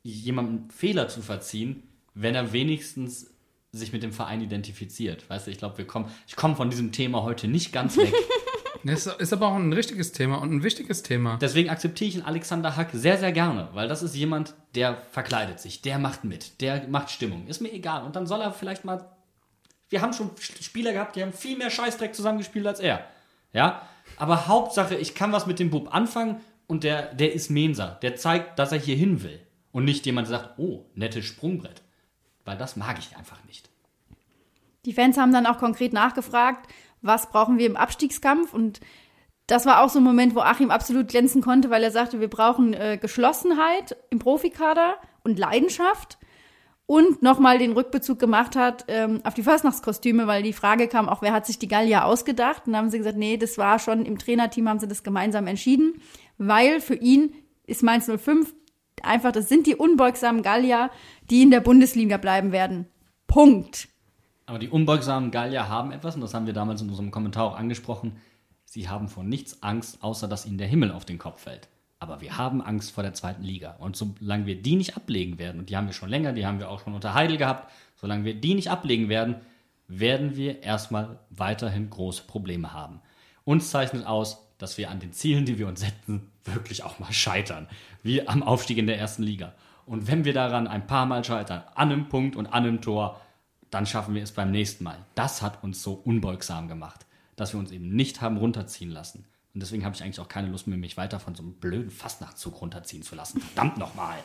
jemandem 0.02 0.68
Fehler 0.70 1.06
zu 1.06 1.22
verziehen, 1.22 1.84
wenn 2.14 2.34
er 2.34 2.52
wenigstens 2.52 3.32
sich 3.72 3.92
mit 3.92 4.02
dem 4.02 4.12
Verein 4.12 4.42
identifiziert. 4.42 5.28
Weißt 5.30 5.46
du, 5.46 5.50
ich 5.50 5.58
glaube, 5.58 5.78
wir 5.78 5.86
kommen, 5.86 6.10
ich 6.26 6.36
komme 6.36 6.56
von 6.56 6.68
diesem 6.68 6.92
Thema 6.92 7.22
heute 7.22 7.48
nicht 7.48 7.72
ganz 7.72 7.96
weg. 7.96 8.12
Das 8.84 9.06
ist 9.06 9.32
aber 9.32 9.46
auch 9.46 9.54
ein 9.54 9.72
richtiges 9.72 10.10
Thema 10.10 10.42
und 10.42 10.52
ein 10.52 10.64
wichtiges 10.64 11.04
Thema. 11.04 11.38
Deswegen 11.40 11.70
akzeptiere 11.70 12.08
ich 12.08 12.14
den 12.14 12.24
Alexander 12.24 12.74
Hack 12.74 12.88
sehr, 12.92 13.16
sehr 13.16 13.30
gerne, 13.30 13.68
weil 13.74 13.86
das 13.86 14.02
ist 14.02 14.16
jemand, 14.16 14.54
der 14.74 14.96
verkleidet 15.12 15.60
sich, 15.60 15.82
der 15.82 16.00
macht 16.00 16.24
mit, 16.24 16.60
der 16.60 16.88
macht 16.88 17.10
Stimmung. 17.10 17.46
Ist 17.46 17.60
mir 17.60 17.72
egal. 17.72 18.02
Und 18.02 18.16
dann 18.16 18.26
soll 18.26 18.40
er 18.40 18.50
vielleicht 18.50 18.84
mal. 18.84 19.08
Wir 19.88 20.02
haben 20.02 20.12
schon 20.12 20.30
Spieler 20.36 20.92
gehabt, 20.92 21.14
die 21.14 21.22
haben 21.22 21.32
viel 21.32 21.56
mehr 21.56 21.70
Scheißdreck 21.70 22.12
zusammengespielt 22.12 22.66
als 22.66 22.80
er. 22.80 23.06
Ja? 23.52 23.82
Aber 24.16 24.48
Hauptsache, 24.48 24.96
ich 24.96 25.14
kann 25.14 25.30
was 25.30 25.46
mit 25.46 25.60
dem 25.60 25.70
Bub 25.70 25.94
anfangen 25.94 26.40
und 26.66 26.82
der, 26.82 27.14
der 27.14 27.34
ist 27.34 27.50
Mensa. 27.50 28.00
Der 28.02 28.16
zeigt, 28.16 28.58
dass 28.58 28.72
er 28.72 28.78
hier 28.78 28.96
hin 28.96 29.22
will. 29.22 29.38
Und 29.70 29.84
nicht 29.84 30.04
jemand 30.06 30.26
sagt, 30.26 30.58
oh, 30.58 30.86
nettes 30.96 31.24
Sprungbrett. 31.24 31.82
Weil 32.45 32.57
das 32.57 32.76
mag 32.76 32.99
ich 32.99 33.16
einfach 33.16 33.43
nicht. 33.45 33.70
Die 34.84 34.93
Fans 34.93 35.16
haben 35.16 35.32
dann 35.32 35.47
auch 35.47 35.59
konkret 35.59 35.93
nachgefragt, 35.93 36.68
was 37.03 37.30
brauchen 37.30 37.59
wir 37.59 37.66
im 37.66 37.76
Abstiegskampf 37.76 38.53
und 38.53 38.80
das 39.47 39.66
war 39.66 39.82
auch 39.82 39.88
so 39.88 39.99
ein 39.99 40.05
Moment, 40.05 40.34
wo 40.34 40.40
Achim 40.40 40.70
absolut 40.70 41.09
glänzen 41.09 41.43
konnte, 41.43 41.68
weil 41.68 41.82
er 41.82 41.90
sagte, 41.90 42.20
wir 42.20 42.28
brauchen 42.28 42.74
äh, 42.74 42.97
Geschlossenheit 43.01 43.97
im 44.11 44.18
Profikader 44.18 44.97
und 45.24 45.38
Leidenschaft 45.38 46.18
und 46.86 47.22
nochmal 47.22 47.59
den 47.59 47.72
Rückbezug 47.72 48.18
gemacht 48.18 48.57
hat 48.57 48.84
ähm, 48.88 49.20
auf 49.24 49.34
die 49.34 49.43
Fastnachtskostüme, 49.43 50.26
weil 50.26 50.43
die 50.43 50.53
Frage 50.53 50.88
kam, 50.88 51.09
auch 51.09 51.22
wer 51.22 51.32
hat 51.32 51.47
sich 51.47 51.59
die 51.59 51.68
Gallier 51.68 52.05
ausgedacht? 52.05 52.66
Und 52.66 52.72
dann 52.72 52.82
haben 52.82 52.90
sie 52.90 52.99
gesagt, 52.99 53.16
nee, 53.16 53.36
das 53.36 53.59
war 53.59 53.78
schon 53.78 54.05
im 54.05 54.18
Trainerteam, 54.18 54.68
haben 54.68 54.78
sie 54.78 54.88
das 54.88 55.03
gemeinsam 55.03 55.47
entschieden, 55.47 56.01
weil 56.38 56.80
für 56.80 56.95
ihn 56.95 57.34
ist 57.66 57.82
Mainz 57.82 58.11
05 58.11 58.55
einfach, 59.05 59.32
das 59.32 59.48
sind 59.48 59.66
die 59.66 59.76
unbeugsamen 59.76 60.42
Gallier, 60.42 60.90
die 61.30 61.42
in 61.42 61.50
der 61.50 61.61
Bundesliga 61.61 62.16
bleiben 62.16 62.53
werden. 62.53 62.86
Punkt. 63.26 63.88
Aber 64.46 64.59
die 64.59 64.68
unbeugsamen 64.68 65.30
Gallier 65.30 65.68
haben 65.68 65.92
etwas, 65.92 66.14
und 66.14 66.20
das 66.20 66.34
haben 66.34 66.46
wir 66.46 66.53
damals 66.53 66.82
in 66.82 66.88
unserem 66.88 67.11
Kommentar 67.11 67.44
auch 67.44 67.57
angesprochen, 67.57 68.16
sie 68.64 68.88
haben 68.88 69.09
vor 69.09 69.24
nichts 69.24 69.62
Angst, 69.62 70.03
außer 70.03 70.28
dass 70.28 70.46
ihnen 70.46 70.59
der 70.59 70.66
Himmel 70.66 70.90
auf 70.92 71.05
den 71.05 71.18
Kopf 71.18 71.42
fällt. 71.42 71.68
Aber 71.98 72.20
wir 72.20 72.36
haben 72.36 72.61
Angst 72.61 72.90
vor 72.90 73.05
der 73.05 73.14
zweiten 73.14 73.44
Liga. 73.44 73.76
Und 73.78 73.96
solange 73.96 74.46
wir 74.46 74.61
die 74.61 74.74
nicht 74.74 74.96
ablegen 74.96 75.38
werden, 75.38 75.61
und 75.61 75.70
die 75.70 75.76
haben 75.76 75.86
wir 75.86 75.94
schon 75.94 76.09
länger, 76.09 76.32
die 76.32 76.44
haben 76.44 76.59
wir 76.59 76.68
auch 76.68 76.80
schon 76.80 76.94
unter 76.94 77.14
Heidel 77.14 77.36
gehabt, 77.36 77.70
solange 77.94 78.24
wir 78.24 78.34
die 78.34 78.55
nicht 78.55 78.70
ablegen 78.70 79.09
werden, 79.09 79.36
werden 79.86 80.36
wir 80.36 80.62
erstmal 80.62 81.20
weiterhin 81.30 81.90
große 81.90 82.24
Probleme 82.24 82.72
haben. 82.72 83.00
Uns 83.44 83.70
zeichnet 83.70 84.05
aus, 84.05 84.48
dass 84.59 84.78
wir 84.78 84.90
an 84.90 84.98
den 84.98 85.12
Zielen, 85.12 85.44
die 85.44 85.59
wir 85.59 85.68
uns 85.68 85.80
setzen, 85.80 86.31
wirklich 86.45 86.82
auch 86.84 86.99
mal 86.99 87.12
scheitern. 87.12 87.68
Wie 88.03 88.26
am 88.26 88.43
Aufstieg 88.43 88.78
in 88.78 88.86
der 88.86 88.99
ersten 88.99 89.22
Liga. 89.22 89.55
Und 89.86 90.07
wenn 90.09 90.24
wir 90.24 90.32
daran 90.32 90.66
ein 90.66 90.86
paar 90.86 91.07
Mal 91.07 91.24
scheitern, 91.24 91.62
an 91.74 91.93
einem 91.93 92.09
Punkt 92.09 92.36
und 92.36 92.47
an 92.47 92.64
einem 92.64 92.80
Tor, 92.80 93.20
dann 93.70 93.86
schaffen 93.86 94.14
wir 94.14 94.22
es 94.22 94.32
beim 94.32 94.51
nächsten 94.51 94.84
Mal. 94.84 94.99
Das 95.14 95.43
hat 95.43 95.62
uns 95.64 95.82
so 95.82 95.93
unbeugsam 95.93 96.68
gemacht, 96.68 97.07
dass 97.36 97.53
wir 97.53 97.61
uns 97.61 97.72
eben 97.72 97.95
nicht 97.95 98.20
haben 98.20 98.36
runterziehen 98.36 98.90
lassen. 98.90 99.24
Und 99.55 99.62
deswegen 99.62 99.84
habe 99.84 99.95
ich 99.95 100.03
eigentlich 100.03 100.20
auch 100.20 100.28
keine 100.28 100.49
Lust 100.49 100.66
mehr, 100.66 100.78
mich 100.78 100.97
weiter 100.97 101.20
von 101.20 101.34
so 101.34 101.43
einem 101.43 101.55
blöden 101.55 101.90
Fastnachtzug 101.90 102.61
runterziehen 102.61 103.03
zu 103.03 103.14
lassen. 103.14 103.40
Verdammt 103.40 103.78
nochmal. 103.78 104.16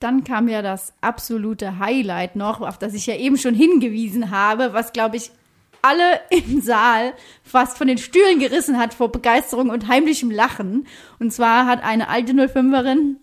Dann 0.00 0.24
kam 0.24 0.48
ja 0.48 0.60
das 0.60 0.92
absolute 1.00 1.78
Highlight 1.78 2.36
noch, 2.36 2.60
auf 2.60 2.78
das 2.78 2.92
ich 2.92 3.06
ja 3.06 3.14
eben 3.14 3.38
schon 3.38 3.54
hingewiesen 3.54 4.30
habe, 4.30 4.72
was, 4.74 4.92
glaube 4.92 5.16
ich, 5.16 5.30
alle 5.84 6.20
im 6.30 6.60
Saal 6.60 7.14
fast 7.42 7.78
von 7.78 7.86
den 7.86 7.98
Stühlen 7.98 8.38
gerissen 8.38 8.78
hat 8.78 8.94
vor 8.94 9.12
Begeisterung 9.12 9.70
und 9.70 9.86
heimlichem 9.86 10.30
Lachen. 10.30 10.86
Und 11.20 11.32
zwar 11.32 11.66
hat 11.66 11.84
eine 11.84 12.08
alte 12.08 12.32
05erin 12.32 13.16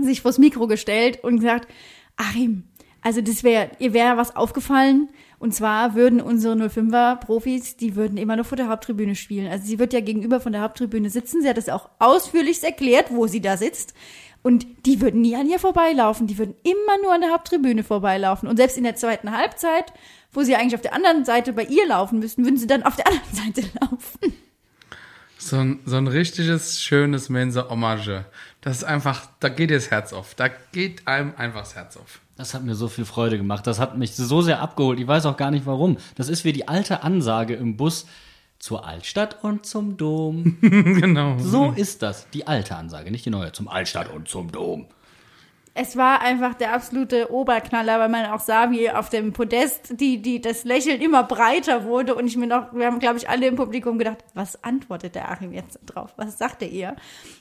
sich 0.00 0.22
vors 0.22 0.38
Mikro 0.38 0.66
gestellt 0.66 1.22
und 1.22 1.36
gesagt, 1.36 1.68
Achim, 2.16 2.64
also 3.02 3.20
das 3.20 3.44
wäre, 3.44 3.70
ihr 3.78 3.92
wäre 3.92 4.16
was 4.16 4.36
aufgefallen, 4.36 5.08
und 5.42 5.52
zwar 5.52 5.96
würden 5.96 6.20
unsere 6.20 6.54
05er 6.54 7.16
Profis, 7.16 7.76
die 7.76 7.96
würden 7.96 8.16
immer 8.16 8.36
nur 8.36 8.44
vor 8.44 8.54
der 8.54 8.68
Haupttribüne 8.68 9.16
spielen. 9.16 9.50
Also 9.50 9.66
sie 9.66 9.80
wird 9.80 9.92
ja 9.92 9.98
gegenüber 9.98 10.38
von 10.38 10.52
der 10.52 10.62
Haupttribüne 10.62 11.10
sitzen. 11.10 11.42
Sie 11.42 11.48
hat 11.48 11.58
es 11.58 11.68
auch 11.68 11.88
ausführlich 11.98 12.62
erklärt, 12.62 13.06
wo 13.10 13.26
sie 13.26 13.40
da 13.40 13.56
sitzt. 13.56 13.92
Und 14.42 14.68
die 14.86 15.00
würden 15.00 15.20
nie 15.20 15.34
an 15.34 15.48
ihr 15.48 15.58
vorbeilaufen. 15.58 16.28
Die 16.28 16.38
würden 16.38 16.54
immer 16.62 17.02
nur 17.02 17.12
an 17.12 17.22
der 17.22 17.32
Haupttribüne 17.32 17.82
vorbeilaufen. 17.82 18.48
Und 18.48 18.56
selbst 18.56 18.78
in 18.78 18.84
der 18.84 18.94
zweiten 18.94 19.36
Halbzeit, 19.36 19.92
wo 20.32 20.42
sie 20.42 20.56
eigentlich 20.56 20.74
auf 20.74 20.80
der 20.80 20.94
anderen 20.94 21.24
Seite 21.24 21.52
bei 21.52 21.64
ihr 21.64 21.86
laufen 21.86 22.18
müssten, 22.18 22.44
würden 22.44 22.56
sie 22.56 22.66
dann 22.66 22.82
auf 22.82 22.96
der 22.96 23.06
anderen 23.06 23.34
Seite 23.54 23.62
laufen. 23.80 24.34
So 25.38 25.56
ein, 25.56 25.80
so 25.84 25.96
ein 25.96 26.06
richtiges, 26.06 26.82
schönes 26.82 27.28
Mensa-Hommage. 27.28 28.24
Das 28.60 28.76
ist 28.76 28.84
einfach, 28.84 29.26
da 29.40 29.48
geht 29.48 29.70
dir 29.70 29.74
das 29.74 29.90
Herz 29.90 30.12
auf. 30.12 30.34
Da 30.34 30.48
geht 30.48 31.08
einem 31.08 31.34
einfach 31.36 31.60
das 31.60 31.74
Herz 31.74 31.96
auf. 31.96 32.20
Das 32.36 32.54
hat 32.54 32.64
mir 32.64 32.76
so 32.76 32.88
viel 32.88 33.04
Freude 33.04 33.38
gemacht. 33.38 33.66
Das 33.66 33.80
hat 33.80 33.98
mich 33.98 34.14
so 34.14 34.40
sehr 34.40 34.60
abgeholt. 34.60 35.00
Ich 35.00 35.06
weiß 35.06 35.26
auch 35.26 35.36
gar 35.36 35.50
nicht 35.50 35.66
warum. 35.66 35.96
Das 36.14 36.28
ist 36.28 36.44
wie 36.44 36.52
die 36.52 36.68
alte 36.68 37.02
Ansage 37.02 37.54
im 37.54 37.76
Bus 37.76 38.06
zur 38.58 38.86
Altstadt 38.86 39.42
und 39.42 39.66
zum 39.66 39.96
Dom. 39.96 40.58
genau. 40.60 41.36
So 41.38 41.72
ist 41.72 42.02
das. 42.02 42.30
Die 42.30 42.46
alte 42.46 42.76
Ansage, 42.76 43.10
nicht 43.10 43.26
die 43.26 43.30
neue. 43.30 43.50
Zum 43.50 43.66
Altstadt 43.66 44.10
und 44.10 44.28
zum 44.28 44.52
Dom. 44.52 44.86
Es 45.74 45.96
war 45.96 46.20
einfach 46.20 46.54
der 46.54 46.74
absolute 46.74 47.32
Oberknaller, 47.32 47.98
weil 47.98 48.10
man 48.10 48.26
auch 48.26 48.40
sah, 48.40 48.70
wie 48.70 48.90
auf 48.90 49.08
dem 49.08 49.32
Podest 49.32 49.98
die, 49.98 50.20
die, 50.20 50.40
das 50.40 50.64
Lächeln 50.64 51.00
immer 51.00 51.24
breiter 51.24 51.84
wurde 51.84 52.14
und 52.14 52.26
ich 52.26 52.36
mir 52.36 52.46
noch, 52.46 52.74
wir 52.74 52.86
haben, 52.86 52.98
glaube 52.98 53.16
ich, 53.16 53.28
alle 53.28 53.46
im 53.46 53.56
Publikum 53.56 53.98
gedacht, 53.98 54.18
was 54.34 54.62
antwortet 54.62 55.14
der 55.14 55.30
Achim 55.30 55.52
jetzt 55.52 55.78
drauf? 55.86 56.12
Was 56.16 56.36
sagt 56.36 56.60
er 56.62 56.68
ihr? 56.68 56.96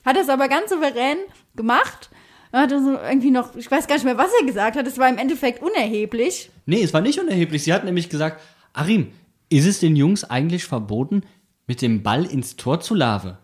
Hat 0.06 0.18
es 0.18 0.30
aber 0.30 0.48
ganz 0.48 0.70
souverän 0.70 1.18
gemacht 1.56 2.10
er 2.52 2.62
hatte 2.62 2.84
so 2.84 2.92
irgendwie 2.92 3.32
noch, 3.32 3.56
ich 3.56 3.70
weiß 3.70 3.88
gar 3.88 3.96
nicht 3.96 4.04
mehr, 4.04 4.18
was 4.18 4.32
er 4.40 4.46
gesagt 4.46 4.76
hat. 4.76 4.86
Es 4.86 4.98
war 4.98 5.08
im 5.08 5.18
Endeffekt 5.18 5.62
unerheblich. 5.64 6.50
Nee, 6.66 6.84
es 6.84 6.94
war 6.94 7.02
nicht 7.02 7.20
unerheblich. 7.20 7.64
Sie 7.64 7.74
hat 7.74 7.86
nämlich 7.86 8.10
gesagt, 8.10 8.42
Arim, 8.74 9.12
ist 9.50 9.66
es 9.66 9.80
den 9.80 9.96
Jungs 9.96 10.24
eigentlich 10.24 10.66
verboten, 10.66 11.24
mit 11.68 11.82
dem 11.82 12.04
Ball 12.04 12.26
ins 12.26 12.58
Tor 12.58 12.82
zu 12.82 12.94
lave? 12.94 13.38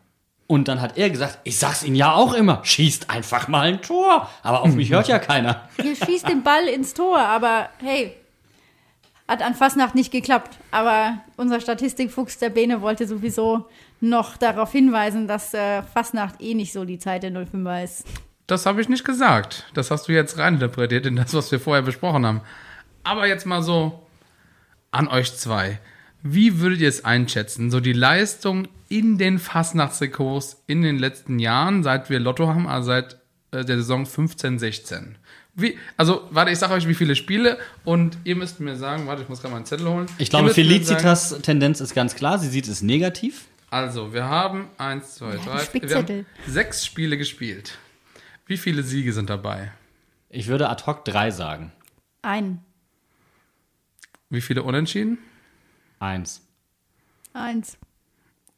Und 0.48 0.70
dann 0.70 0.82
hat 0.82 0.98
er 0.98 1.10
gesagt, 1.10 1.40
ich 1.44 1.60
sag's 1.60 1.84
ihnen 1.84 1.98
ja 1.98 2.14
auch 2.14 2.34
immer, 2.34 2.62
schießt 2.64 3.10
einfach 3.10 3.50
mal 3.50 3.68
ein 3.68 3.82
Tor. 3.82 4.30
Aber 4.44 4.62
auf 4.62 4.74
mich 4.74 4.92
hört 4.92 5.10
ja 5.10 5.20
keiner. 5.20 5.68
Ihr 5.84 5.96
schießt 5.96 6.28
den 6.30 6.42
Ball 6.42 6.68
ins 6.68 6.94
Tor, 6.94 7.20
aber 7.20 7.70
hey, 7.80 8.16
hat 9.28 9.42
an 9.42 9.56
Fasnacht 9.56 9.94
nicht 9.94 10.12
geklappt. 10.12 10.58
Aber 10.72 11.18
unser 11.36 11.60
Statistikfuchs 11.60 12.38
der 12.38 12.50
Bene 12.50 12.82
wollte 12.82 13.08
sowieso 13.08 13.68
noch 14.00 14.38
darauf 14.38 14.72
hinweisen, 14.72 15.28
dass 15.28 15.54
äh, 15.54 15.84
Fasnacht 15.84 16.42
eh 16.42 16.54
nicht 16.54 16.72
so 16.72 16.86
die 16.86 17.00
Zeit 17.00 17.24
der 17.24 17.32
05er 17.32 17.84
ist. 17.84 18.06
Das 18.48 18.66
habe 18.66 18.80
ich 18.80 18.88
nicht 18.88 19.04
gesagt. 19.04 19.66
Das 19.74 19.92
hast 19.92 20.08
du 20.08 20.14
jetzt 20.14 20.38
reininterpretiert 20.38 21.06
in 21.06 21.18
das, 21.18 21.34
was 21.34 21.52
wir 21.52 21.60
vorher 21.60 21.84
besprochen 21.84 22.26
haben. 22.26 22.42
Aber 23.04 23.28
jetzt 23.28 23.46
mal 23.46 23.62
so 23.62 24.02
an 24.92 25.10
euch 25.10 25.36
zwei. 25.36 25.80
Wie 26.24 26.60
würdet 26.60 26.82
ihr 26.82 26.90
es 26.90 27.06
einschätzen? 27.06 27.72
So 27.72 27.80
die 27.80 27.94
Leistung 27.94 28.68
in 28.90 29.18
den 29.18 29.40
Fastnachtsrekurs 29.40 30.64
in 30.68 30.82
den 30.82 30.98
letzten 30.98 31.40
Jahren, 31.40 31.84
seit 31.84 32.10
wir 32.10 32.20
Lotto 32.20 32.48
haben, 32.48 32.68
also 32.68 32.88
seit 32.88 33.18
äh, 33.52 33.64
der 33.64 33.78
Saison 33.78 34.06
15, 34.06 34.60
16. 34.60 35.16
Wie, 35.60 35.78
also, 35.96 36.28
warte, 36.30 36.52
ich 36.52 36.60
sage 36.60 36.74
euch, 36.74 36.88
wie 36.88 36.94
viele 36.94 37.16
Spiele 37.16 37.58
und 37.84 38.18
ihr 38.24 38.36
müsst 38.36 38.60
mir 38.60 38.76
sagen, 38.76 39.08
warte, 39.08 39.24
ich 39.24 39.30
muss 39.30 39.42
gerade 39.42 39.52
mal 39.52 39.58
einen 39.58 39.66
Zettel 39.66 39.90
holen. 39.90 40.06
Ich 40.20 40.30
glaube, 40.30 40.54
Felicitas 40.54 41.30
sagen, 41.30 41.42
Tendenz 41.42 41.82
ist 41.82 41.96
ganz 41.96 42.16
klar, 42.16 42.38
sie 42.38 42.48
sieht 42.48 42.68
es 42.68 42.84
negativ. 42.84 43.46
Also, 43.72 44.14
wir 44.14 44.26
haben 44.26 44.70
eins, 44.78 45.16
zwei, 45.16 45.36
ja, 45.36 45.42
drei, 45.44 45.82
wir 45.82 45.96
haben 45.96 46.26
sechs 46.46 46.86
Spiele 46.86 47.18
gespielt. 47.18 47.80
Wie 48.46 48.58
viele 48.58 48.84
Siege 48.84 49.14
sind 49.14 49.32
dabei? 49.32 49.72
Ich 50.30 50.48
würde 50.48 50.70
ad 50.70 50.84
hoc 50.86 51.04
drei 51.06 51.32
sagen. 51.32 51.72
Ein. 52.22 52.60
Wie 54.30 54.42
viele 54.42 54.62
Unentschieden? 54.62 55.18
Eins. 56.00 56.42
Eins. 57.34 57.78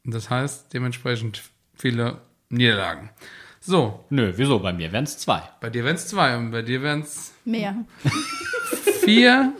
Das 0.04 0.30
heißt 0.30 0.72
dementsprechend 0.72 1.42
viele 1.74 2.20
Niederlagen. 2.48 3.10
So. 3.60 4.04
Nö, 4.10 4.32
wieso? 4.36 4.58
Bei 4.58 4.72
mir 4.72 4.90
wären 4.92 5.04
es 5.04 5.18
zwei. 5.18 5.42
Bei 5.60 5.70
dir 5.70 5.84
wären 5.84 5.96
es 5.96 6.08
zwei 6.08 6.36
und 6.36 6.50
bei 6.50 6.62
dir 6.62 6.82
wären 6.82 7.02
es. 7.02 7.32
Mehr. 7.44 7.84
Vier. 9.02 9.52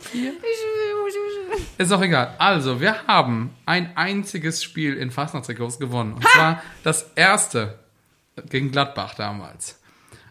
Vier. 0.00 0.32
Ist 1.78 1.92
auch 1.92 2.02
egal. 2.02 2.34
Also, 2.38 2.80
wir 2.80 3.06
haben 3.06 3.50
ein 3.66 3.96
einziges 3.96 4.62
Spiel 4.62 4.96
in 4.96 5.10
Fastnachtsrekurs 5.10 5.78
gewonnen. 5.78 6.14
Und 6.14 6.24
ha! 6.24 6.30
zwar 6.30 6.62
das 6.82 7.10
erste 7.14 7.78
gegen 8.48 8.70
Gladbach 8.70 9.14
damals. 9.14 9.80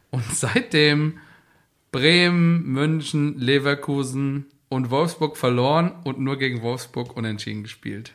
Und 0.10 0.26
seitdem 0.34 1.20
Bremen, 1.92 2.64
München, 2.64 3.38
Leverkusen 3.38 4.48
und 4.74 4.90
Wolfsburg 4.90 5.38
verloren 5.38 5.92
und 6.04 6.20
nur 6.20 6.38
gegen 6.38 6.62
Wolfsburg 6.62 7.16
unentschieden 7.16 7.64
gespielt. 7.64 8.14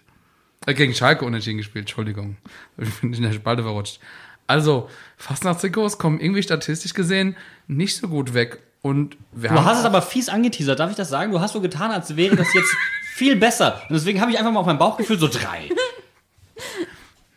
Äh, 0.66 0.74
gegen 0.74 0.94
Schalke 0.94 1.24
unentschieden 1.24 1.58
gespielt, 1.58 1.84
Entschuldigung. 1.84 2.36
Ich 2.76 3.00
bin 3.00 3.12
in 3.12 3.22
der 3.22 3.32
Spalte 3.32 3.62
verrutscht. 3.62 4.00
Also, 4.46 4.88
Fastnachtstrikots 5.16 5.98
kommen 5.98 6.20
irgendwie 6.20 6.42
statistisch 6.42 6.94
gesehen 6.94 7.36
nicht 7.66 7.96
so 7.96 8.08
gut 8.08 8.34
weg. 8.34 8.60
Und 8.80 9.16
wir 9.32 9.50
du 9.50 9.64
hast 9.64 9.80
es 9.80 9.84
aber 9.84 10.02
fies 10.02 10.28
angeteasert, 10.28 10.78
darf 10.78 10.90
ich 10.90 10.96
das 10.96 11.08
sagen? 11.08 11.32
Du 11.32 11.40
hast 11.40 11.52
so 11.52 11.60
getan, 11.60 11.90
als 11.90 12.16
wäre 12.16 12.36
das 12.36 12.52
jetzt 12.54 12.74
viel 13.14 13.36
besser. 13.36 13.82
Und 13.88 13.94
deswegen 13.94 14.20
habe 14.20 14.30
ich 14.30 14.38
einfach 14.38 14.52
mal 14.52 14.60
auf 14.60 14.66
mein 14.66 14.78
Bauchgefühl 14.78 15.18
so 15.18 15.28
drei. 15.28 15.68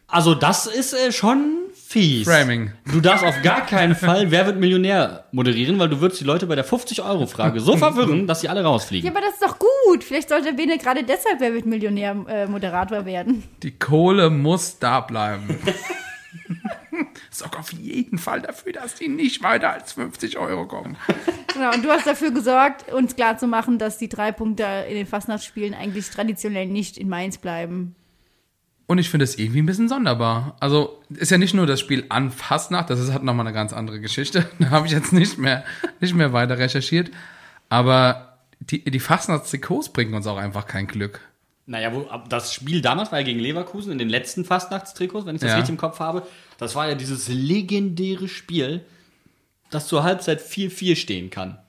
Also, 0.07 0.35
das 0.35 0.67
ist 0.67 0.93
äh, 0.93 1.11
schon 1.11 1.60
fies. 1.91 2.27
Framing. 2.27 2.71
Du 2.91 3.01
darfst 3.01 3.25
auf 3.25 3.41
gar 3.41 3.65
keinen 3.65 3.95
Fall 3.95 4.31
Wer 4.31 4.45
wird 4.45 4.57
Millionär 4.57 5.25
moderieren, 5.31 5.77
weil 5.79 5.89
du 5.89 5.99
würdest 5.99 6.21
die 6.21 6.25
Leute 6.25 6.47
bei 6.47 6.55
der 6.55 6.65
50-Euro-Frage 6.65 7.59
so 7.59 7.75
verwirren, 7.77 8.27
dass 8.27 8.41
sie 8.41 8.49
alle 8.49 8.63
rausfliegen. 8.63 9.05
Ja, 9.05 9.11
aber 9.11 9.21
das 9.21 9.33
ist 9.33 9.43
doch 9.43 9.59
gut. 9.59 10.03
Vielleicht 10.03 10.29
sollte 10.29 10.53
Bene 10.53 10.77
gerade 10.77 11.03
deshalb 11.03 11.39
Wer 11.39 11.53
wird 11.53 11.65
Millionär 11.65 12.15
äh, 12.27 12.47
Moderator 12.47 13.05
werden. 13.05 13.43
Die 13.63 13.71
Kohle 13.71 14.29
muss 14.29 14.79
da 14.79 15.01
bleiben. 15.01 15.57
Sorg 17.29 17.57
auf 17.59 17.73
jeden 17.73 18.17
Fall 18.17 18.41
dafür, 18.41 18.73
dass 18.73 18.95
die 18.95 19.07
nicht 19.07 19.41
weiter 19.43 19.71
als 19.71 19.93
50 19.93 20.37
Euro 20.37 20.67
kommen. 20.67 20.97
Genau, 21.53 21.73
und 21.73 21.83
du 21.83 21.89
hast 21.89 22.05
dafür 22.05 22.31
gesorgt, 22.31 22.91
uns 22.91 23.15
klarzumachen, 23.15 23.77
dass 23.77 23.97
die 23.97 24.09
drei 24.09 24.31
Punkte 24.31 24.63
in 24.87 24.95
den 24.95 25.07
Fastnachtsspielen 25.07 25.73
eigentlich 25.73 26.09
traditionell 26.09 26.67
nicht 26.67 26.97
in 26.97 27.09
Mainz 27.09 27.37
bleiben. 27.37 27.95
Und 28.91 28.97
ich 28.97 29.09
finde 29.09 29.23
es 29.23 29.37
irgendwie 29.37 29.61
ein 29.61 29.65
bisschen 29.65 29.87
sonderbar. 29.87 30.57
Also 30.59 31.01
ist 31.11 31.31
ja 31.31 31.37
nicht 31.37 31.53
nur 31.53 31.65
das 31.65 31.79
Spiel 31.79 32.03
an 32.09 32.29
Fastnacht, 32.29 32.89
das 32.89 32.99
ist, 32.99 33.13
hat 33.13 33.23
nochmal 33.23 33.47
eine 33.47 33.53
ganz 33.53 33.71
andere 33.71 34.01
Geschichte. 34.01 34.49
Da 34.59 34.69
habe 34.69 34.85
ich 34.85 34.91
jetzt 34.91 35.13
nicht 35.13 35.37
mehr, 35.37 35.63
nicht 36.01 36.13
mehr 36.13 36.33
weiter 36.33 36.57
recherchiert. 36.57 37.09
Aber 37.69 38.37
die, 38.59 38.83
die 38.83 38.99
Fastnachtstrikots 38.99 39.93
bringen 39.93 40.13
uns 40.13 40.27
auch 40.27 40.35
einfach 40.35 40.67
kein 40.67 40.87
Glück. 40.87 41.21
Naja, 41.67 41.93
wo, 41.93 42.05
das 42.27 42.53
Spiel 42.53 42.81
damals 42.81 43.13
war 43.13 43.19
ja 43.19 43.23
gegen 43.23 43.39
Leverkusen 43.39 43.93
in 43.93 43.97
den 43.97 44.09
letzten 44.09 44.43
Fastnachtstrikots, 44.43 45.25
wenn 45.25 45.35
ich 45.35 45.41
das 45.41 45.51
Ja. 45.51 45.55
richtig 45.55 45.71
im 45.71 45.77
Kopf 45.79 46.01
habe. 46.01 46.27
Das 46.57 46.75
war 46.75 46.89
ja 46.89 46.95
dieses 46.95 47.29
legendäre 47.29 48.27
Spiel, 48.27 48.83
das 49.69 49.87
zur 49.87 50.03
Halbzeit 50.03 50.41
4-4 50.41 50.97
stehen 50.97 51.29
kann. 51.29 51.59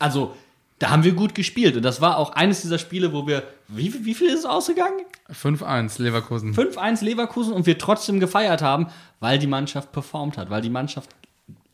Also, 0.00 0.34
da 0.80 0.90
haben 0.90 1.04
wir 1.04 1.12
gut 1.12 1.36
gespielt. 1.36 1.76
Und 1.76 1.84
das 1.84 2.00
war 2.00 2.18
auch 2.18 2.32
eines 2.32 2.62
dieser 2.62 2.80
Spiele, 2.80 3.12
wo 3.12 3.28
wir. 3.28 3.44
Wie, 3.68 4.04
wie 4.04 4.14
viel 4.14 4.26
ist 4.26 4.40
es 4.40 4.44
ausgegangen? 4.44 4.98
5-1 5.32 6.02
Leverkusen. 6.02 6.54
5-1 6.54 7.04
Leverkusen 7.04 7.52
und 7.54 7.66
wir 7.66 7.78
trotzdem 7.78 8.20
gefeiert 8.20 8.62
haben, 8.62 8.88
weil 9.20 9.38
die 9.38 9.46
Mannschaft 9.46 9.92
performt 9.92 10.36
hat, 10.36 10.50
weil 10.50 10.62
die 10.62 10.70
Mannschaft 10.70 11.10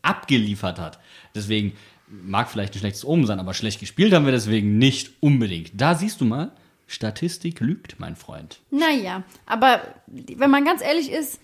abgeliefert 0.01 0.79
hat. 0.79 0.99
Deswegen 1.35 1.73
mag 2.07 2.49
vielleicht 2.49 2.75
ein 2.75 2.79
schlechtes 2.79 3.05
Omen 3.05 3.25
sein, 3.25 3.39
aber 3.39 3.53
schlecht 3.53 3.79
gespielt 3.79 4.13
haben 4.13 4.25
wir 4.25 4.31
deswegen 4.31 4.77
nicht 4.77 5.11
unbedingt. 5.21 5.71
Da 5.73 5.95
siehst 5.95 6.21
du 6.21 6.25
mal, 6.25 6.51
Statistik 6.87 7.59
lügt, 7.59 7.99
mein 7.99 8.15
Freund. 8.15 8.59
Naja, 8.69 9.23
aber 9.45 9.81
wenn 10.07 10.49
man 10.49 10.65
ganz 10.65 10.81
ehrlich 10.81 11.11
ist, 11.11 11.39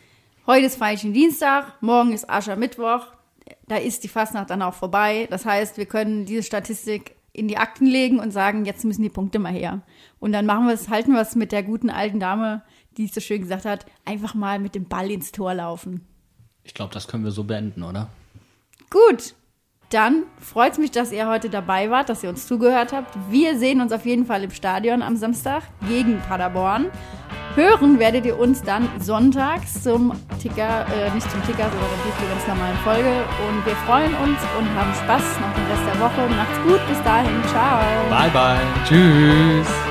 heute 0.45 0.65
ist 0.65 0.77
Feierchen 0.77 1.13
Dienstag, 1.13 1.81
morgen 1.81 2.11
ist 2.13 2.29
Aschermittwoch, 2.29 3.07
da 3.67 3.77
ist 3.77 4.03
die 4.03 4.09
Fastnacht 4.09 4.49
dann 4.49 4.61
auch 4.61 4.73
vorbei. 4.73 5.27
Das 5.29 5.45
heißt, 5.45 5.77
wir 5.77 5.85
können 5.85 6.25
diese 6.25 6.43
Statistik 6.43 7.16
in 7.37 7.47
die 7.47 7.57
Akten 7.57 7.85
legen 7.85 8.19
und 8.19 8.31
sagen, 8.31 8.65
jetzt 8.65 8.83
müssen 8.83 9.03
die 9.03 9.09
Punkte 9.09 9.37
mal 9.37 9.53
her. 9.53 9.81
Und 10.19 10.31
dann 10.31 10.45
machen 10.45 10.65
wir 10.65 10.73
es, 10.73 10.89
halten 10.89 11.13
wir 11.13 11.21
es 11.21 11.35
mit 11.35 11.51
der 11.51 11.63
guten 11.63 11.89
alten 11.89 12.19
Dame, 12.19 12.63
die 12.97 13.05
es 13.05 13.13
so 13.13 13.21
schön 13.21 13.41
gesagt 13.41 13.65
hat, 13.65 13.85
einfach 14.05 14.33
mal 14.33 14.59
mit 14.59 14.73
dem 14.73 14.85
Ball 14.85 15.11
ins 15.11 15.31
Tor 15.31 15.53
laufen. 15.53 16.05
Ich 16.63 16.73
glaube, 16.73 16.93
das 16.93 17.07
können 17.07 17.23
wir 17.23 17.31
so 17.31 17.43
beenden, 17.43 17.83
oder? 17.83 18.09
Gut, 18.89 19.35
dann 19.89 20.23
freut 20.39 20.73
es 20.73 20.77
mich, 20.77 20.91
dass 20.91 21.11
ihr 21.11 21.27
heute 21.27 21.49
dabei 21.49 21.89
wart, 21.89 22.09
dass 22.09 22.23
ihr 22.23 22.29
uns 22.29 22.45
zugehört 22.47 22.91
habt. 22.91 23.15
Wir 23.29 23.57
sehen 23.57 23.81
uns 23.81 23.91
auf 23.91 24.05
jeden 24.05 24.25
Fall 24.25 24.43
im 24.43 24.51
Stadion 24.51 25.01
am 25.01 25.15
Samstag 25.15 25.63
gegen 25.87 26.19
Paderborn. 26.27 26.87
Hören 27.55 27.97
werdet 27.97 28.25
ihr 28.25 28.37
uns 28.37 28.61
dann 28.61 28.87
sonntags 28.99 29.81
zum 29.81 30.13
Ticker, 30.39 30.85
äh, 30.95 31.09
nicht 31.15 31.29
zum 31.31 31.41
Ticker, 31.43 31.63
sondern 31.63 31.99
zur 32.19 32.29
ganz 32.29 32.47
normalen 32.47 32.77
Folge. 32.83 33.23
Und 33.47 33.65
wir 33.65 33.75
freuen 33.87 34.13
uns 34.15 34.39
und 34.59 34.69
haben 34.75 34.93
Spaß 34.93 35.39
noch 35.39 35.53
den 35.55 35.65
Rest 35.65 35.81
der 35.87 35.99
Woche. 35.99 36.29
Macht's 36.35 36.61
gut, 36.67 36.87
bis 36.87 37.01
dahin, 37.03 37.43
ciao. 37.47 37.79
Bye, 38.09 38.29
bye. 38.29 38.59
Tschüss. 38.87 39.86